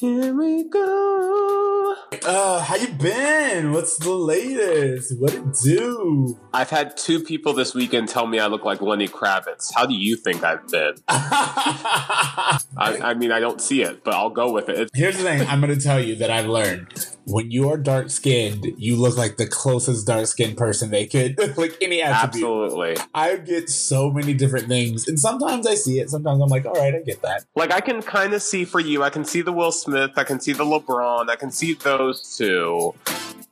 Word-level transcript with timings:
Here 0.00 0.32
we 0.32 0.62
go. 0.62 1.96
Uh, 2.24 2.60
how 2.60 2.76
you 2.76 2.86
been? 2.86 3.72
What's 3.72 3.98
the 3.98 4.12
latest? 4.12 5.18
What 5.18 5.34
it 5.34 5.42
do? 5.64 6.38
I've 6.54 6.70
had 6.70 6.96
two 6.96 7.18
people 7.18 7.52
this 7.52 7.74
weekend 7.74 8.08
tell 8.08 8.28
me 8.28 8.38
I 8.38 8.46
look 8.46 8.64
like 8.64 8.80
Lenny 8.80 9.08
Kravitz. 9.08 9.74
How 9.74 9.86
do 9.86 9.94
you 9.94 10.14
think 10.14 10.44
I've 10.44 10.68
been? 10.68 10.94
I, 11.08 12.60
I 12.78 13.14
mean, 13.14 13.32
I 13.32 13.40
don't 13.40 13.60
see 13.60 13.82
it, 13.82 14.04
but 14.04 14.14
I'll 14.14 14.30
go 14.30 14.52
with 14.52 14.68
it. 14.68 14.88
Here's 14.94 15.16
the 15.16 15.24
thing 15.24 15.44
I'm 15.48 15.60
going 15.60 15.76
to 15.76 15.80
tell 15.84 16.00
you 16.00 16.14
that 16.16 16.30
I've 16.30 16.46
learned. 16.46 17.16
When 17.30 17.50
you 17.50 17.68
are 17.68 17.76
dark 17.76 18.08
skinned, 18.08 18.66
you 18.78 18.96
look 18.96 19.18
like 19.18 19.36
the 19.36 19.46
closest 19.46 20.06
dark 20.06 20.26
skinned 20.26 20.56
person 20.56 20.90
they 20.90 21.06
could, 21.06 21.38
like 21.58 21.76
any 21.82 22.00
attribute. 22.00 22.44
Absolutely. 22.44 22.96
I 23.14 23.36
get 23.36 23.68
so 23.68 24.10
many 24.10 24.32
different 24.32 24.66
things, 24.66 25.06
and 25.06 25.20
sometimes 25.20 25.66
I 25.66 25.74
see 25.74 26.00
it. 26.00 26.08
Sometimes 26.08 26.40
I'm 26.40 26.48
like, 26.48 26.64
all 26.64 26.72
right, 26.72 26.94
I 26.94 27.00
get 27.00 27.20
that. 27.22 27.44
Like, 27.54 27.70
I 27.70 27.80
can 27.80 28.00
kind 28.00 28.32
of 28.32 28.40
see 28.40 28.64
for 28.64 28.80
you, 28.80 29.02
I 29.02 29.10
can 29.10 29.26
see 29.26 29.42
the 29.42 29.52
Will 29.52 29.72
Smith, 29.72 30.12
I 30.16 30.24
can 30.24 30.40
see 30.40 30.54
the 30.54 30.64
LeBron, 30.64 31.28
I 31.28 31.36
can 31.36 31.50
see 31.50 31.74
those 31.74 32.36
two. 32.38 32.94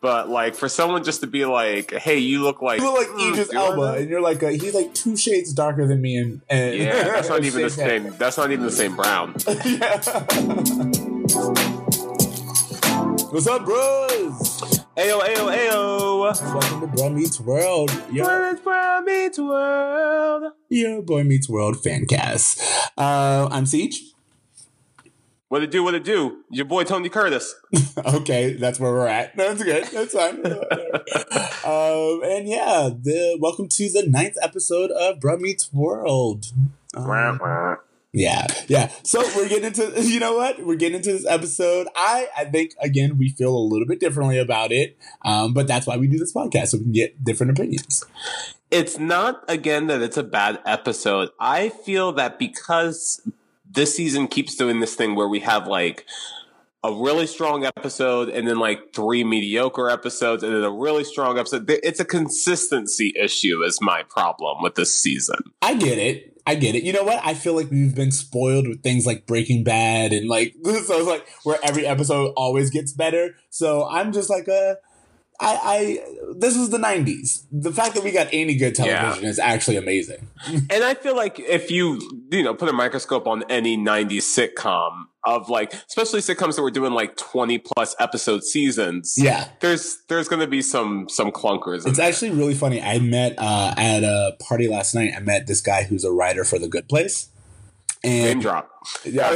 But, 0.00 0.30
like, 0.30 0.54
for 0.54 0.68
someone 0.70 1.04
just 1.04 1.20
to 1.20 1.26
be 1.26 1.44
like, 1.44 1.92
hey, 1.92 2.16
you 2.18 2.42
look 2.42 2.62
like. 2.62 2.80
You 2.80 2.90
look 2.90 3.08
like 3.08 3.18
mm, 3.18 3.32
Idris 3.32 3.52
Elba, 3.52 3.94
and 3.98 4.08
you're 4.08 4.22
like, 4.22 4.42
a, 4.42 4.52
he's 4.52 4.74
like 4.74 4.94
two 4.94 5.18
shades 5.18 5.52
darker 5.52 5.86
than 5.86 6.00
me, 6.00 6.16
and, 6.16 6.40
and 6.48 6.78
Yeah, 6.78 7.04
that's 7.04 7.28
not 7.28 7.44
even 7.44 7.60
the 7.62 7.68
shaved 7.68 7.80
head. 7.80 8.02
same. 8.04 8.16
That's 8.16 8.38
not 8.38 8.50
even 8.52 8.64
the 8.64 8.70
same 8.70 8.96
brown. 8.96 9.34
What's 13.36 13.48
up, 13.48 13.66
bros? 13.66 14.64
Ayo, 14.96 15.20
ayo, 15.20 15.52
ayo. 15.52 16.20
Welcome 16.24 16.80
to 16.80 16.86
Bruh 16.86 17.12
Meets 17.12 17.38
World. 17.38 17.90
Is 18.10 18.60
Brown 18.60 19.04
meets 19.04 19.38
world? 19.38 20.52
your 20.70 21.02
Boy 21.02 21.22
Meets 21.22 21.46
World 21.46 21.78
fan 21.82 22.06
cast. 22.06 22.62
Uh, 22.96 23.46
I'm 23.52 23.64
CJ. 23.64 23.92
What 25.48 25.62
it 25.62 25.70
do? 25.70 25.84
What 25.84 25.94
it 25.94 26.04
do? 26.04 26.44
Your 26.50 26.64
boy 26.64 26.84
Tony 26.84 27.10
Curtis. 27.10 27.54
okay, 28.06 28.54
that's 28.54 28.80
where 28.80 28.90
we're 28.90 29.06
at. 29.06 29.36
That's 29.36 29.62
good. 29.62 29.84
That's 29.84 30.14
fine. 30.14 30.40
um, 30.46 32.22
and 32.24 32.48
yeah, 32.48 32.88
the 32.88 33.36
welcome 33.38 33.68
to 33.68 33.90
the 33.92 34.06
ninth 34.08 34.36
episode 34.40 34.90
of 34.92 35.20
Bruh 35.20 35.38
Meets 35.38 35.74
World. 35.74 36.46
Um, 36.96 37.04
Yeah, 38.16 38.46
yeah. 38.66 38.90
So 39.02 39.22
we're 39.36 39.46
getting 39.46 39.66
into 39.66 39.92
you 40.02 40.18
know 40.20 40.36
what? 40.36 40.64
We're 40.64 40.76
getting 40.76 40.96
into 40.96 41.12
this 41.12 41.26
episode. 41.26 41.86
I 41.94 42.28
I 42.34 42.46
think 42.46 42.72
again 42.80 43.18
we 43.18 43.28
feel 43.28 43.54
a 43.54 43.60
little 43.60 43.86
bit 43.86 44.00
differently 44.00 44.38
about 44.38 44.72
it. 44.72 44.96
Um, 45.22 45.52
but 45.52 45.66
that's 45.66 45.86
why 45.86 45.98
we 45.98 46.08
do 46.08 46.18
this 46.18 46.32
podcast 46.32 46.68
so 46.68 46.78
we 46.78 46.84
can 46.84 46.92
get 46.92 47.22
different 47.22 47.52
opinions. 47.52 48.06
It's 48.70 48.98
not 48.98 49.44
again 49.48 49.88
that 49.88 50.00
it's 50.00 50.16
a 50.16 50.22
bad 50.22 50.60
episode. 50.64 51.28
I 51.38 51.68
feel 51.68 52.12
that 52.12 52.38
because 52.38 53.20
this 53.70 53.94
season 53.94 54.28
keeps 54.28 54.54
doing 54.54 54.80
this 54.80 54.94
thing 54.94 55.14
where 55.14 55.28
we 55.28 55.40
have 55.40 55.66
like 55.66 56.06
a 56.82 56.94
really 56.94 57.26
strong 57.26 57.66
episode 57.66 58.30
and 58.30 58.48
then 58.48 58.58
like 58.58 58.94
three 58.94 59.24
mediocre 59.24 59.90
episodes 59.90 60.42
and 60.42 60.54
then 60.54 60.64
a 60.64 60.70
really 60.70 61.04
strong 61.04 61.38
episode. 61.38 61.68
It's 61.68 62.00
a 62.00 62.04
consistency 62.04 63.12
issue 63.14 63.62
is 63.62 63.78
my 63.82 64.04
problem 64.04 64.62
with 64.62 64.74
this 64.74 64.96
season. 64.96 65.36
I 65.60 65.74
get 65.74 65.98
it. 65.98 66.35
I 66.46 66.54
get 66.54 66.76
it. 66.76 66.84
You 66.84 66.92
know 66.92 67.02
what? 67.02 67.20
I 67.24 67.34
feel 67.34 67.54
like 67.54 67.70
we've 67.70 67.94
been 67.94 68.12
spoiled 68.12 68.68
with 68.68 68.82
things 68.82 69.04
like 69.04 69.26
Breaking 69.26 69.64
Bad 69.64 70.12
and 70.12 70.28
like 70.28 70.54
so 70.86 71.04
like 71.04 71.26
where 71.42 71.58
every 71.62 71.84
episode 71.84 72.32
always 72.36 72.70
gets 72.70 72.92
better. 72.92 73.34
So 73.50 73.86
I'm 73.88 74.12
just 74.12 74.30
like 74.30 74.46
a 74.46 74.76
I, 75.40 75.58
I 75.62 76.34
this 76.38 76.56
was 76.56 76.70
the 76.70 76.78
'90s. 76.78 77.46
The 77.52 77.72
fact 77.72 77.94
that 77.94 78.04
we 78.04 78.10
got 78.12 78.28
any 78.32 78.54
good 78.56 78.74
television 78.74 79.24
is 79.24 79.38
actually 79.38 79.76
amazing. 79.76 80.28
And 80.70 80.84
I 80.84 80.94
feel 80.94 81.16
like 81.16 81.40
if 81.40 81.70
you, 81.70 82.00
you 82.30 82.42
know, 82.42 82.54
put 82.54 82.68
a 82.68 82.72
microscope 82.72 83.26
on 83.26 83.42
any 83.50 83.76
90s 83.76 84.18
sitcom 84.22 85.04
of 85.24 85.48
like, 85.48 85.72
especially 85.88 86.20
sitcoms 86.20 86.54
that 86.56 86.62
were 86.62 86.70
doing 86.70 86.92
like 86.92 87.16
20 87.16 87.58
plus 87.58 87.96
episode 87.98 88.44
seasons, 88.44 89.14
Yeah, 89.16 89.48
there's, 89.60 89.98
there's 90.08 90.28
going 90.28 90.40
to 90.40 90.46
be 90.46 90.62
some, 90.62 91.08
some 91.08 91.32
clunkers. 91.32 91.86
it's 91.86 91.98
actually 91.98 92.30
really 92.30 92.54
funny. 92.54 92.80
I 92.80 92.98
met 93.00 93.34
uh, 93.38 93.74
at 93.76 94.04
a 94.04 94.36
party 94.40 94.68
last 94.68 94.94
night. 94.94 95.12
I 95.16 95.20
met 95.20 95.46
this 95.46 95.60
guy 95.60 95.82
who's 95.84 96.04
a 96.04 96.12
writer 96.12 96.44
for 96.44 96.58
The 96.58 96.68
Good 96.68 96.88
Place. 96.88 97.28
Name 98.10 98.40
drop. 98.40 98.70
Yeah, 99.04 99.28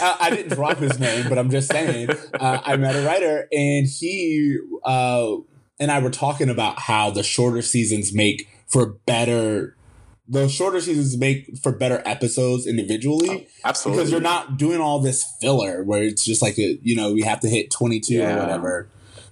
I, 0.00 0.16
I 0.20 0.30
didn't 0.30 0.54
drop 0.54 0.78
his 0.78 0.98
name, 0.98 1.28
but 1.28 1.38
I'm 1.38 1.50
just 1.50 1.70
saying. 1.70 2.10
Uh, 2.34 2.60
I 2.64 2.76
met 2.76 2.96
a 2.96 3.06
writer, 3.06 3.46
and 3.52 3.86
he 3.86 4.58
uh, 4.84 5.36
and 5.78 5.90
I 5.90 5.98
were 6.00 6.10
talking 6.10 6.48
about 6.50 6.78
how 6.80 7.10
the 7.10 7.22
shorter 7.22 7.62
seasons 7.62 8.12
make 8.12 8.48
for 8.66 8.86
better. 9.06 9.76
The 10.28 10.48
shorter 10.48 10.80
seasons 10.80 11.16
make 11.16 11.56
for 11.60 11.72
better 11.72 12.02
episodes 12.06 12.64
individually 12.66 13.48
Absolutely. 13.64 13.98
because 13.98 14.12
you're 14.12 14.20
not 14.20 14.56
doing 14.58 14.80
all 14.80 15.00
this 15.00 15.24
filler 15.40 15.82
where 15.82 16.04
it's 16.04 16.24
just 16.24 16.40
like 16.40 16.56
a 16.58 16.78
you 16.82 16.94
know 16.94 17.12
we 17.12 17.22
have 17.22 17.40
to 17.40 17.48
hit 17.48 17.70
22 17.72 18.14
Yeah. 18.14 18.36
or 18.36 18.40
whatever. 18.40 18.88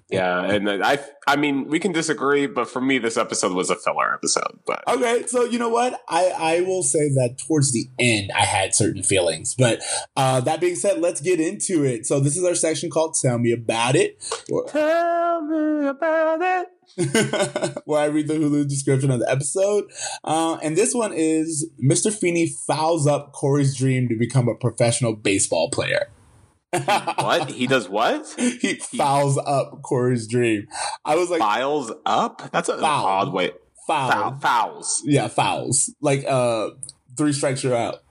Yeah. 0.08 0.42
And 0.44 0.68
I, 0.70 0.98
I 1.26 1.36
mean, 1.36 1.68
we 1.68 1.78
can 1.78 1.92
disagree, 1.92 2.46
but 2.46 2.68
for 2.68 2.80
me, 2.80 2.98
this 2.98 3.16
episode 3.16 3.52
was 3.52 3.68
a 3.68 3.76
filler 3.76 4.14
episode, 4.14 4.58
but 4.66 4.82
Okay, 4.88 5.26
so 5.26 5.44
you 5.44 5.58
know 5.58 5.68
what? 5.68 6.00
I 6.08 6.32
I 6.38 6.60
will 6.62 6.82
say 6.82 7.10
that 7.10 7.36
towards 7.46 7.72
the 7.72 7.88
end 7.98 8.30
I 8.34 8.44
had 8.44 8.74
certain 8.74 9.02
feelings, 9.02 9.54
but 9.54 9.82
uh, 10.16 10.40
that 10.40 10.60
being 10.60 10.76
said, 10.76 11.00
let's 11.00 11.20
get 11.20 11.40
into 11.40 11.84
it. 11.84 12.06
So 12.06 12.20
this 12.20 12.36
is 12.36 12.44
our 12.44 12.54
section 12.54 12.90
called 12.90 13.16
"Tell 13.20 13.38
Me 13.38 13.52
About 13.52 13.96
It." 13.96 14.18
tell 14.68 15.42
me 15.42 15.86
about 15.88 16.40
it. 16.40 16.68
where 17.84 18.00
I 18.00 18.06
read 18.06 18.28
the 18.28 18.34
Hulu 18.34 18.66
description 18.68 19.10
of 19.10 19.20
the 19.20 19.30
episode. 19.30 19.84
Uh, 20.24 20.58
and 20.62 20.76
this 20.76 20.94
one 20.94 21.12
is 21.12 21.68
Mr. 21.82 22.12
Feeny 22.12 22.48
fouls 22.66 23.06
up 23.06 23.32
Corey's 23.32 23.76
dream 23.76 24.08
to 24.08 24.16
become 24.16 24.48
a 24.48 24.54
professional 24.54 25.14
baseball 25.14 25.70
player. 25.70 26.08
What? 26.72 27.50
He 27.50 27.66
does 27.66 27.88
what? 27.88 28.26
he 28.38 28.74
fouls 28.74 29.38
up 29.38 29.82
Corey's 29.82 30.26
dream. 30.26 30.66
I 31.04 31.16
was 31.16 31.30
like, 31.30 31.40
Files 31.40 31.92
up? 32.04 32.50
That's 32.52 32.68
a 32.68 32.78
Foul. 32.78 33.06
odd 33.06 33.32
way. 33.32 33.52
foul. 33.86 34.10
Foul. 34.10 34.38
Fouls. 34.40 35.02
Yeah, 35.04 35.28
fouls. 35.28 35.94
Like 36.00 36.24
uh, 36.26 36.70
three 37.16 37.32
strikes, 37.32 37.62
you're 37.64 37.74
out. 37.76 38.02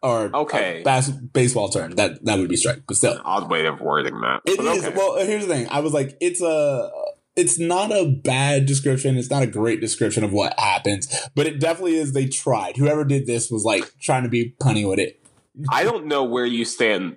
Or 0.00 0.30
Okay. 0.32 0.82
bas- 0.84 1.10
baseball 1.10 1.70
term. 1.70 1.92
That 1.92 2.24
that 2.24 2.38
would 2.38 2.48
be 2.48 2.56
strike, 2.56 2.82
but 2.86 2.96
still. 2.96 3.20
Odd 3.24 3.50
way 3.50 3.66
of 3.66 3.80
wording 3.80 4.20
that. 4.20 4.42
It 4.46 4.60
is. 4.60 4.84
Okay. 4.84 4.96
Well, 4.96 5.16
here's 5.26 5.46
the 5.46 5.52
thing. 5.54 5.66
I 5.70 5.80
was 5.80 5.92
like, 5.92 6.16
it's 6.20 6.40
a. 6.40 6.90
It's 7.34 7.58
not 7.58 7.92
a 7.92 8.06
bad 8.24 8.66
description. 8.66 9.16
It's 9.16 9.30
not 9.30 9.42
a 9.44 9.46
great 9.46 9.80
description 9.80 10.22
of 10.24 10.32
what 10.32 10.58
happens, 10.58 11.08
but 11.36 11.46
it 11.46 11.60
definitely 11.60 11.96
is. 11.96 12.12
They 12.12 12.26
tried. 12.26 12.76
Whoever 12.76 13.04
did 13.04 13.26
this 13.26 13.48
was 13.50 13.64
like 13.64 13.92
trying 14.00 14.24
to 14.24 14.28
be 14.28 14.54
punny 14.60 14.88
with 14.88 14.98
it. 15.00 15.24
I 15.68 15.82
don't 15.84 16.06
know 16.06 16.22
where 16.24 16.46
you 16.46 16.64
stand. 16.64 17.16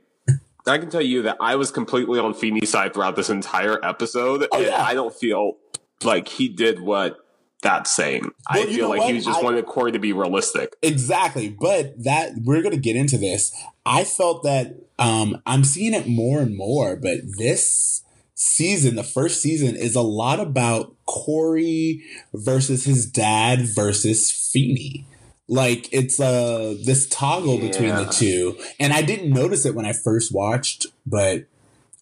I 0.68 0.78
can 0.78 0.90
tell 0.90 1.02
you 1.02 1.24
that 1.24 1.38
I 1.40 1.56
was 1.56 1.72
completely 1.72 2.20
on 2.20 2.34
Feeny's 2.34 2.70
side 2.70 2.94
throughout 2.94 3.16
this 3.16 3.30
entire 3.30 3.84
episode, 3.84 4.48
Oh, 4.52 4.60
yeah. 4.60 4.84
I 4.84 4.94
don't 4.94 5.14
feel 5.14 5.58
like 6.04 6.28
he 6.28 6.48
did 6.50 6.80
what 6.82 7.18
that's 7.62 7.92
saying. 7.92 8.32
I 8.48 8.60
Well, 8.60 8.70
you 8.70 8.76
feel 8.78 8.90
like 8.90 9.00
what? 9.00 9.08
he 9.10 9.14
was 9.16 9.26
just 9.26 9.40
I- 9.40 9.44
wanted 9.44 9.66
Corey 9.66 9.92
to 9.92 10.00
be 10.00 10.14
realistic. 10.14 10.76
Exactly. 10.82 11.50
But 11.50 12.04
that 12.04 12.32
we're 12.44 12.62
gonna 12.64 12.78
get 12.78 12.96
into 12.96 13.18
this. 13.18 13.52
I 13.86 14.04
felt 14.04 14.44
that 14.44 14.76
um 15.00 15.42
I'm 15.46 15.64
seeing 15.64 15.94
it 15.94 16.08
more 16.08 16.40
and 16.40 16.56
more, 16.58 16.96
but 16.96 17.20
this 17.38 18.04
season, 18.34 18.96
the 18.96 19.04
first 19.04 19.42
season, 19.42 19.76
is 19.76 19.96
a 19.96 20.02
lot 20.02 20.40
about 20.40 20.96
Corey 21.06 22.02
versus 22.34 22.86
his 22.86 23.06
dad 23.06 23.62
versus 23.76 24.32
Feeny. 24.32 25.06
Like 25.52 25.90
it's 25.92 26.18
uh 26.20 26.76
this 26.86 27.08
toggle 27.08 27.58
between 27.60 27.94
the 27.94 28.06
two. 28.06 28.58
And 28.80 28.94
I 28.94 29.02
didn't 29.02 29.32
notice 29.34 29.66
it 29.66 29.76
when 29.76 29.86
I 29.86 29.92
first 29.92 30.34
watched, 30.34 30.88
but 31.06 31.44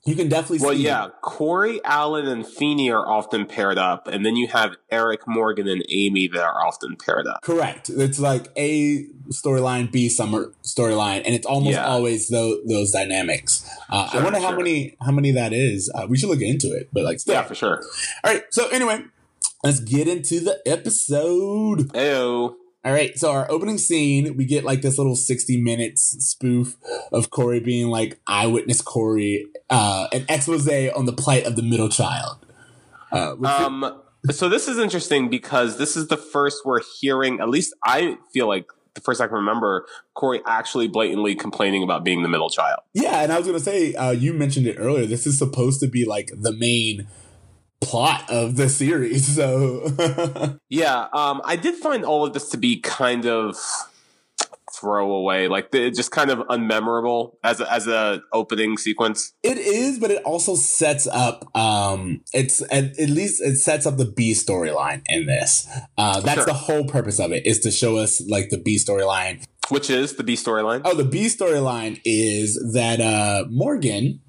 you 0.05 0.15
can 0.15 0.29
definitely 0.29 0.59
Well, 0.65 0.75
see 0.75 0.83
yeah, 0.83 1.09
Corey, 1.21 1.81
Alan, 1.83 2.27
and 2.27 2.45
Feeny 2.47 2.89
are 2.91 3.05
often 3.07 3.45
paired 3.47 3.77
up, 3.77 4.07
and 4.07 4.23
then 4.25 4.35
you 4.35 4.47
have 4.47 4.75
Eric 4.91 5.27
Morgan 5.27 5.67
and 5.67 5.83
Amy 5.89 6.27
that 6.27 6.41
are 6.43 6.65
often 6.65 6.95
paired 6.95 7.25
up. 7.27 7.41
Correct. 7.41 7.89
It's 7.89 8.19
like 8.19 8.47
A 8.55 9.05
storyline, 9.31 9.91
B 9.91 10.09
summer 10.09 10.53
storyline, 10.63 11.23
and 11.25 11.33
it's 11.35 11.45
almost 11.45 11.73
Yeah. 11.73 11.85
always 11.87 12.29
those 12.29 12.59
those 12.67 12.91
dynamics. 12.91 13.67
Uh, 13.89 14.07
I 14.09 14.11
Sure, 14.13 14.23
wonder 14.23 14.39
how 14.39 14.55
many 14.55 14.95
how 15.01 15.11
many 15.11 15.31
that 15.31 15.53
is. 15.53 15.91
Uh, 15.93 16.05
we 16.07 16.17
should 16.17 16.29
look 16.29 16.41
into 16.41 16.67
it, 16.71 16.89
but 16.93 17.03
like, 17.03 17.19
still. 17.19 17.33
Yeah, 17.33 17.41
for 17.43 17.55
sure. 17.55 17.83
All 18.23 18.31
right. 18.31 18.43
So 18.51 18.67
anyway, 18.69 19.03
let's 19.63 19.79
get 19.79 20.07
into 20.07 20.39
the 20.39 20.61
episode. 20.67 21.91
Ayo. 21.93 22.53
All 22.85 22.93
right. 22.93 23.17
So 23.19 23.31
our 23.31 23.49
opening 23.51 23.77
scene, 23.77 24.37
we 24.37 24.45
get 24.45 24.63
like 24.63 24.81
this 24.81 24.97
little 24.97 25.15
sixty 25.15 25.61
minutes 25.61 26.01
spoof 26.25 26.77
of 27.11 27.29
Corey 27.29 27.59
being 27.59 27.87
like 27.87 28.19
eyewitness 28.25 28.81
Corey, 28.81 29.45
uh, 29.69 30.07
an 30.13 30.25
expose 30.29 30.67
on 30.95 31.05
the 31.05 31.13
plight 31.13 31.45
of 31.45 31.55
the 31.55 31.61
middle 31.61 31.89
child. 31.89 32.45
Uh, 33.11 33.35
Um, 33.43 34.01
so 34.31 34.47
this 34.47 34.67
is 34.67 34.77
interesting 34.77 35.29
because 35.29 35.77
this 35.77 35.97
is 35.97 36.07
the 36.07 36.17
first 36.17 36.65
we're 36.65 36.81
hearing. 36.99 37.39
At 37.41 37.49
least 37.49 37.73
I 37.85 38.17
feel 38.33 38.47
like 38.47 38.67
the 38.93 39.01
first 39.01 39.21
I 39.21 39.27
can 39.27 39.35
remember 39.35 39.85
Corey 40.13 40.41
actually 40.45 40.87
blatantly 40.87 41.35
complaining 41.35 41.83
about 41.83 42.03
being 42.03 42.23
the 42.23 42.29
middle 42.29 42.49
child. 42.49 42.79
Yeah, 42.93 43.21
and 43.21 43.31
I 43.31 43.37
was 43.37 43.45
gonna 43.45 43.59
say, 43.59 43.93
uh, 43.95 44.11
you 44.11 44.33
mentioned 44.33 44.67
it 44.67 44.75
earlier. 44.79 45.05
This 45.05 45.27
is 45.27 45.37
supposed 45.37 45.79
to 45.81 45.87
be 45.87 46.05
like 46.05 46.31
the 46.35 46.53
main 46.53 47.07
plot 47.81 48.29
of 48.29 48.55
the 48.55 48.69
series. 48.69 49.35
So 49.35 50.59
Yeah, 50.69 51.07
um, 51.13 51.41
I 51.43 51.55
did 51.55 51.75
find 51.75 52.03
all 52.03 52.25
of 52.25 52.33
this 52.33 52.49
to 52.49 52.57
be 52.57 52.79
kind 52.79 53.25
of 53.25 53.55
throwaway. 54.79 55.47
Like 55.47 55.69
it's 55.73 55.97
just 55.97 56.11
kind 56.11 56.29
of 56.29 56.39
unmemorable 56.47 57.33
as 57.43 57.59
a, 57.59 57.71
as 57.71 57.87
a 57.87 58.21
opening 58.33 58.77
sequence. 58.77 59.33
It 59.43 59.57
is, 59.57 59.99
but 59.99 60.11
it 60.11 60.23
also 60.23 60.55
sets 60.55 61.07
up. 61.07 61.45
Um, 61.55 62.21
it's 62.33 62.61
at, 62.71 62.97
at 62.99 63.09
least 63.09 63.41
it 63.41 63.57
sets 63.57 63.85
up 63.85 63.97
the 63.97 64.05
B 64.05 64.33
storyline 64.33 65.01
in 65.07 65.25
this. 65.25 65.67
Uh, 65.97 66.21
that's 66.21 66.39
sure. 66.39 66.45
the 66.45 66.53
whole 66.53 66.85
purpose 66.85 67.19
of 67.19 67.31
it 67.31 67.45
is 67.45 67.59
to 67.61 67.71
show 67.71 67.97
us 67.97 68.21
like 68.29 68.49
the 68.49 68.57
B 68.57 68.77
storyline. 68.77 69.45
Which 69.69 69.89
is 69.89 70.15
the 70.15 70.23
B 70.23 70.33
storyline? 70.33 70.81
Oh, 70.83 70.95
the 70.95 71.05
B 71.05 71.25
storyline 71.25 72.01
is 72.03 72.55
that 72.73 72.99
uh, 72.99 73.45
Morgan 73.49 74.21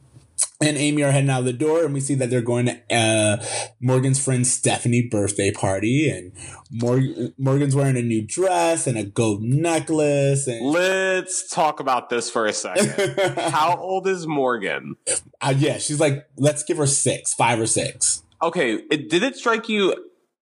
and 0.62 0.76
Amy 0.76 1.02
are 1.02 1.10
heading 1.10 1.30
out 1.30 1.44
the 1.44 1.52
door, 1.54 1.84
and 1.84 1.94
we 1.94 2.00
see 2.00 2.14
that 2.16 2.28
they're 2.28 2.42
going 2.42 2.66
to 2.66 2.94
uh, 2.94 3.42
Morgan's 3.80 4.22
friend 4.22 4.46
Stephanie 4.46 5.08
birthday 5.10 5.50
party, 5.50 6.10
and 6.10 6.32
Mor- 6.70 7.32
Morgan's 7.38 7.74
wearing 7.74 7.96
a 7.96 8.02
new 8.02 8.20
dress 8.26 8.86
and 8.86 8.98
a 8.98 9.04
gold 9.04 9.42
necklace. 9.42 10.46
And- 10.46 10.66
Let's 10.66 11.48
talk 11.48 11.80
about 11.80 12.10
this 12.10 12.30
for 12.30 12.44
a 12.44 12.52
second. 12.52 13.18
How 13.50 13.76
old 13.78 14.06
is 14.06 14.26
Morgan? 14.26 14.96
Uh, 15.40 15.54
yeah, 15.56 15.78
she's 15.78 15.98
like, 16.00 16.26
let's 16.36 16.62
give 16.62 16.76
her 16.76 16.86
six, 16.86 17.32
five 17.32 17.58
or 17.58 17.66
six. 17.66 18.22
Okay, 18.42 18.74
it, 18.90 19.08
did 19.10 19.22
it 19.22 19.36
strike 19.36 19.68
you 19.68 19.94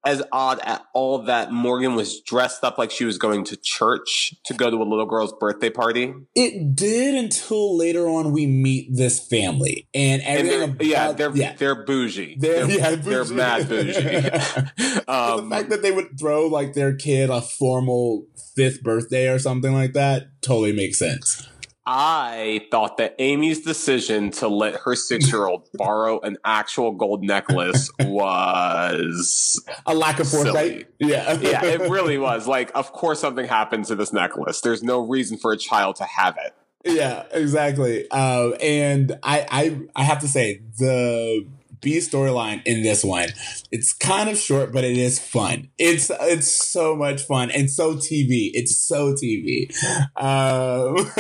as 0.05 0.23
odd 0.33 0.61
at 0.63 0.85
all 0.95 1.25
that 1.25 1.53
Morgan 1.53 1.95
was 1.95 2.21
dressed 2.21 2.63
up 2.63 2.79
like 2.79 2.91
she 2.91 3.05
was 3.05 3.19
going 3.19 3.45
to 3.45 3.57
church 3.57 4.35
to 4.45 4.55
go 4.55 4.71
to 4.71 4.77
a 4.77 4.85
little 4.85 5.07
girl's 5.07 5.33
birthday 5.39 5.71
party. 5.71 6.15
It 6.35 6.75
did 6.75 7.15
until 7.15 7.77
later 7.77 8.09
on 8.09 8.33
we 8.33 8.47
meet 8.47 8.89
this 8.95 9.27
family 9.27 9.89
and 9.95 10.23
everything. 10.23 10.63
And 10.63 10.63
they're, 10.63 10.65
about, 10.71 10.87
yeah, 10.87 11.13
they're 11.13 11.37
yeah. 11.37 11.53
they're 11.55 11.85
bougie. 11.85 12.37
They're, 12.39 12.67
they're, 12.67 12.79
yeah, 12.79 12.97
bougie. 12.97 13.11
they're 13.11 13.25
mad 13.25 13.69
bougie. 13.69 13.97
um, 15.09 15.49
the 15.49 15.57
fact 15.57 15.71
that 15.71 15.83
they 15.83 15.93
would 15.93 16.19
throw 16.19 16.47
like 16.47 16.75
their 16.75 16.95
kid 16.95 17.31
a 17.31 17.41
formal 17.41 18.27
fifth 18.55 18.83
birthday 18.83 19.29
or 19.29 19.39
something 19.39 19.73
like 19.73 19.93
that 19.93 20.29
totally 20.43 20.73
makes 20.73 20.99
sense. 20.99 21.49
I 21.91 22.67
thought 22.71 22.99
that 22.99 23.15
Amy's 23.19 23.63
decision 23.63 24.31
to 24.33 24.49
let 24.49 24.77
her 24.83 24.95
six 24.95 25.33
year 25.33 25.47
old 25.47 25.67
borrow 25.75 26.21
an 26.21 26.37
actual 26.45 26.93
gold 26.93 27.23
necklace 27.23 27.91
was 28.01 29.65
a 29.87 29.95
lack 29.95 30.21
of 30.21 30.29
foresight. 30.29 30.89
Yeah. 30.99 31.33
yeah, 31.41 31.65
it 31.65 31.81
really 31.81 32.19
was. 32.19 32.47
Like, 32.47 32.71
of 32.75 32.93
course, 32.93 33.21
something 33.21 33.49
happened 33.49 33.87
to 33.87 33.95
this 33.95 34.13
necklace. 34.13 34.61
There's 34.61 34.83
no 34.83 35.01
reason 35.01 35.39
for 35.39 35.51
a 35.51 35.57
child 35.57 35.97
to 35.97 36.05
have 36.05 36.37
it. 36.45 36.55
Yeah, 36.85 37.25
exactly. 37.33 38.07
Uh, 38.11 38.51
and 38.61 39.19
I, 39.23 39.47
I, 39.51 39.81
I 39.97 40.05
have 40.05 40.19
to 40.21 40.29
say 40.29 40.61
the 40.79 41.47
B 41.81 41.99
storyline 41.99 42.63
in 42.65 42.83
this 42.83 43.05
one. 43.05 43.29
It's 43.71 43.93
kind 43.93 44.29
of 44.29 44.37
short, 44.37 44.73
but 44.73 44.85
it 44.85 44.97
is 44.97 45.19
fun. 45.19 45.69
It's 45.79 46.11
it's 46.11 46.49
so 46.49 46.97
much 46.97 47.23
fun 47.23 47.51
and 47.51 47.71
so 47.71 47.95
TV. 47.95 48.51
It's 48.55 48.77
so 48.77 49.15
TV. 49.15 49.71
Um, 50.17 51.11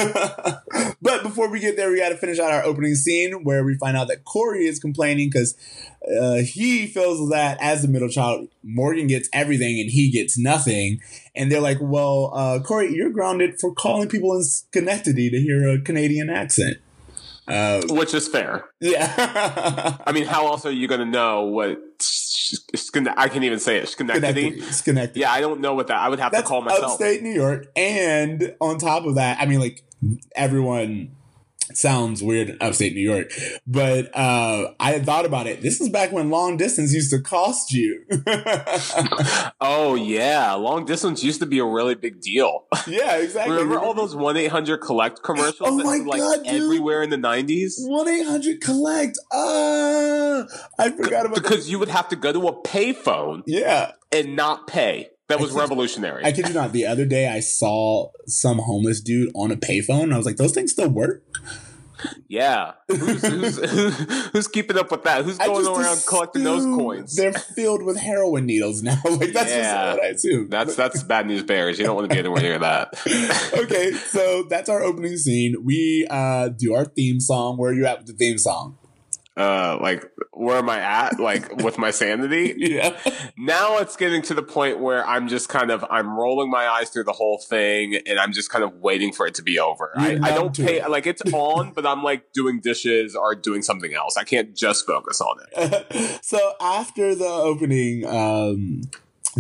but 1.03 1.23
before 1.23 1.49
we 1.49 1.61
get 1.61 1.77
there, 1.77 1.91
we 1.91 1.99
got 1.99 2.11
to 2.11 2.17
finish 2.17 2.39
out 2.39 2.53
our 2.53 2.65
opening 2.65 2.95
scene 2.95 3.45
where 3.45 3.65
we 3.65 3.77
find 3.77 3.97
out 3.97 4.09
that 4.09 4.25
Corey 4.25 4.67
is 4.67 4.79
complaining 4.79 5.31
because 5.31 5.57
uh, 6.21 6.37
he 6.37 6.87
feels 6.87 7.31
that 7.31 7.59
as 7.61 7.83
the 7.83 7.89
middle 7.89 8.09
child, 8.09 8.49
Morgan 8.63 9.07
gets 9.07 9.29
everything 9.33 9.81
and 9.81 9.91
he 9.91 10.11
gets 10.11 10.39
nothing. 10.39 11.01
And 11.35 11.53
they're 11.53 11.61
like, 11.61 11.79
"Well, 11.81 12.33
uh, 12.35 12.61
Corey, 12.61 12.95
you're 12.95 13.11
grounded 13.11 13.61
for 13.61 13.73
calling 13.73 14.09
people 14.09 14.35
in 14.35 14.43
Schenectady 14.43 15.31
to 15.31 15.41
hear 15.41 15.69
a 15.69 15.81
Canadian 15.81 16.31
accent." 16.31 16.79
Uh, 17.49 17.83
Which 17.89 18.15
is 18.15 18.29
fair. 18.29 18.67
Yeah. 18.81 19.97
I 20.07 20.13
mean, 20.13 20.27
how 20.27 20.47
else 20.47 20.67
are 20.67 20.71
you 20.71 20.87
going 20.87 21.01
to 21.01 21.07
know 21.07 21.45
what? 21.45 21.81
I 23.17 23.29
can't 23.29 23.45
even 23.45 23.59
say 23.59 23.79
it. 23.79 23.89
Schenectady. 23.89 24.61
Schenectady. 24.61 25.21
Yeah, 25.21 25.33
I 25.33 25.41
don't 25.41 25.61
know 25.61 25.75
what 25.75 25.89
that. 25.89 25.99
I 25.99 26.09
would 26.09 26.19
have 26.19 26.33
That's 26.33 26.45
to 26.45 26.49
call 26.49 26.63
myself. 26.63 26.93
Upstate 26.93 27.23
New 27.23 27.33
York, 27.33 27.67
and 27.77 28.55
on 28.61 28.79
top 28.79 29.05
of 29.05 29.17
that, 29.17 29.39
I 29.41 29.47
mean, 29.47 29.61
like 29.61 29.83
everyone 30.35 31.17
sounds 31.75 32.23
weird 32.23 32.51
in 32.51 32.59
upstate 32.61 32.95
New 32.95 33.01
York, 33.01 33.31
but 33.67 34.17
uh, 34.17 34.73
I 34.81 34.93
had 34.93 35.05
thought 35.05 35.25
about 35.25 35.47
it. 35.47 35.63
This 35.63 35.81
is 35.81 35.89
back 35.89 36.13
when 36.13 36.31
long 36.31 36.57
distance 36.57 36.93
used 36.93 37.11
to 37.11 37.21
cost 37.21 37.73
you. 37.73 38.05
oh 39.61 39.95
yeah, 39.95 40.53
long 40.55 40.85
distance 40.85 41.23
used 41.23 41.41
to 41.41 41.47
be 41.47 41.59
a 41.59 41.65
really 41.65 41.95
big 41.95 42.21
deal. 42.21 42.65
Yeah, 42.87 43.17
exactly. 43.17 43.55
Remember 43.55 43.79
all 43.79 43.95
those 43.95 44.17
one 44.17 44.37
eight 44.37 44.51
hundred 44.51 44.79
collect 44.79 45.23
commercials? 45.23 45.61
Oh 45.63 45.77
my 45.77 45.99
like 45.99 46.21
god, 46.21 46.47
everywhere 46.47 47.03
in 47.03 47.11
the 47.11 47.17
nineties. 47.17 47.79
One 47.87 48.09
eight 48.09 48.27
hundred 48.27 48.61
collect. 48.61 49.19
Ah, 49.33 50.45
I 50.79 50.91
forgot 50.91 51.27
about 51.27 51.35
because 51.35 51.67
that. 51.67 51.71
you 51.71 51.79
would 51.79 51.89
have 51.89 52.09
to 52.09 52.17
go 52.17 52.33
to 52.33 52.49
a 52.49 52.63
payphone. 52.63 53.43
Yeah, 53.47 53.93
and 54.13 54.37
not 54.37 54.67
pay. 54.67 55.11
That 55.29 55.41
was 55.41 55.55
I 55.55 55.61
revolutionary. 55.61 56.25
I 56.25 56.33
kid 56.33 56.49
you 56.49 56.55
not. 56.55 56.73
The 56.73 56.87
other 56.87 57.05
day, 57.05 57.29
I 57.29 57.41
saw 57.41 58.11
some 58.27 58.59
homeless 58.59 59.01
dude 59.01 59.31
on 59.35 59.51
a 59.51 59.57
payphone. 59.57 60.13
I 60.13 60.17
was 60.17 60.25
like, 60.25 60.37
"Those 60.37 60.53
things 60.53 60.73
still 60.73 60.89
work." 60.89 61.23
Yeah, 62.29 62.73
who's, 62.89 63.27
who's, 63.27 63.57
who's 64.33 64.49
keeping 64.49 64.79
up 64.79 64.91
with 64.91 65.05
that? 65.05 65.25
Who's 65.25 65.39
going 65.39 65.67
around 65.67 66.03
collecting 66.07 66.45
those 66.45 66.65
coins? 66.65 67.17
They're 67.17 67.33
filled 67.33 67.83
with 67.83 67.99
heroin 67.99 68.47
needles 68.47 68.83
now. 68.83 69.01
like 69.05 69.33
that's 69.33 69.51
yeah, 69.51 69.95
what 69.95 70.03
I 70.03 70.07
assume. 70.09 70.49
That's 70.49 70.77
that's 70.77 71.03
bad 71.03 71.27
news 71.27 71.43
bears. 71.43 71.79
You 71.79 71.87
don't 71.87 71.97
want 71.97 72.09
to 72.09 72.15
be 72.15 72.19
anywhere 72.21 72.43
near 72.43 72.59
that. 72.59 72.95
okay, 73.55 73.93
so 73.93 74.45
that's 74.49 74.69
our 74.69 74.83
opening 74.83 75.17
scene. 75.17 75.57
We 75.65 76.07
uh, 76.09 76.49
do 76.49 76.75
our 76.75 76.85
theme 76.85 77.21
song. 77.21 77.59
Where 77.59 77.71
are 77.71 77.75
you 77.75 77.87
at 77.87 77.99
with 77.99 78.07
the 78.07 78.15
theme 78.15 78.39
song? 78.39 78.78
Uh 79.39 79.79
like 79.81 80.05
where 80.33 80.59
am 80.59 80.69
i 80.69 80.79
at? 80.79 81.19
Like 81.19 81.57
with 81.57 81.79
my 81.79 81.91
sanity? 81.91 82.55
Yeah. 82.69 82.97
Now 83.37 83.79
it's 83.79 83.97
getting 83.97 84.21
to 84.23 84.35
the 84.35 84.43
point 84.43 84.79
where 84.81 85.07
i'm 85.07 85.29
just 85.29 85.49
kind 85.49 85.71
of 85.71 85.85
i'm 85.91 86.19
rolling 86.19 86.51
my 86.51 86.67
eyes 86.67 86.91
through 86.91 87.05
the 87.05 87.13
whole 87.13 87.39
thing 87.39 87.95
and 87.95 88.19
i'm 88.19 88.33
just 88.33 88.51
kind 88.51 88.63
of 88.63 88.75
waiting 88.75 89.13
for 89.13 89.27
it 89.27 89.35
to 89.37 89.43
be 89.43 89.59
over. 89.59 89.93
I, 89.97 90.19
I, 90.23 90.31
don't 90.35 90.55
pay 90.55 90.81
it. 90.81 90.91
like 90.91 91.07
it's 91.07 91.23
on 91.33 91.73
but 91.73 91.87
i'm 91.87 92.03
like 92.03 92.33
doing 92.33 92.61
dishes 92.61 93.15
or 93.17 93.35
doing 93.35 93.63
something 93.63 93.95
else. 93.95 94.17
I 94.17 94.25
can't 94.25 94.55
just 94.55 94.87
focus 94.87 95.21
on 95.21 95.37
it. 95.57 96.21
So 96.23 96.55
after 96.61 97.15
the 97.15 97.29
opening 97.29 98.05
um 98.07 98.83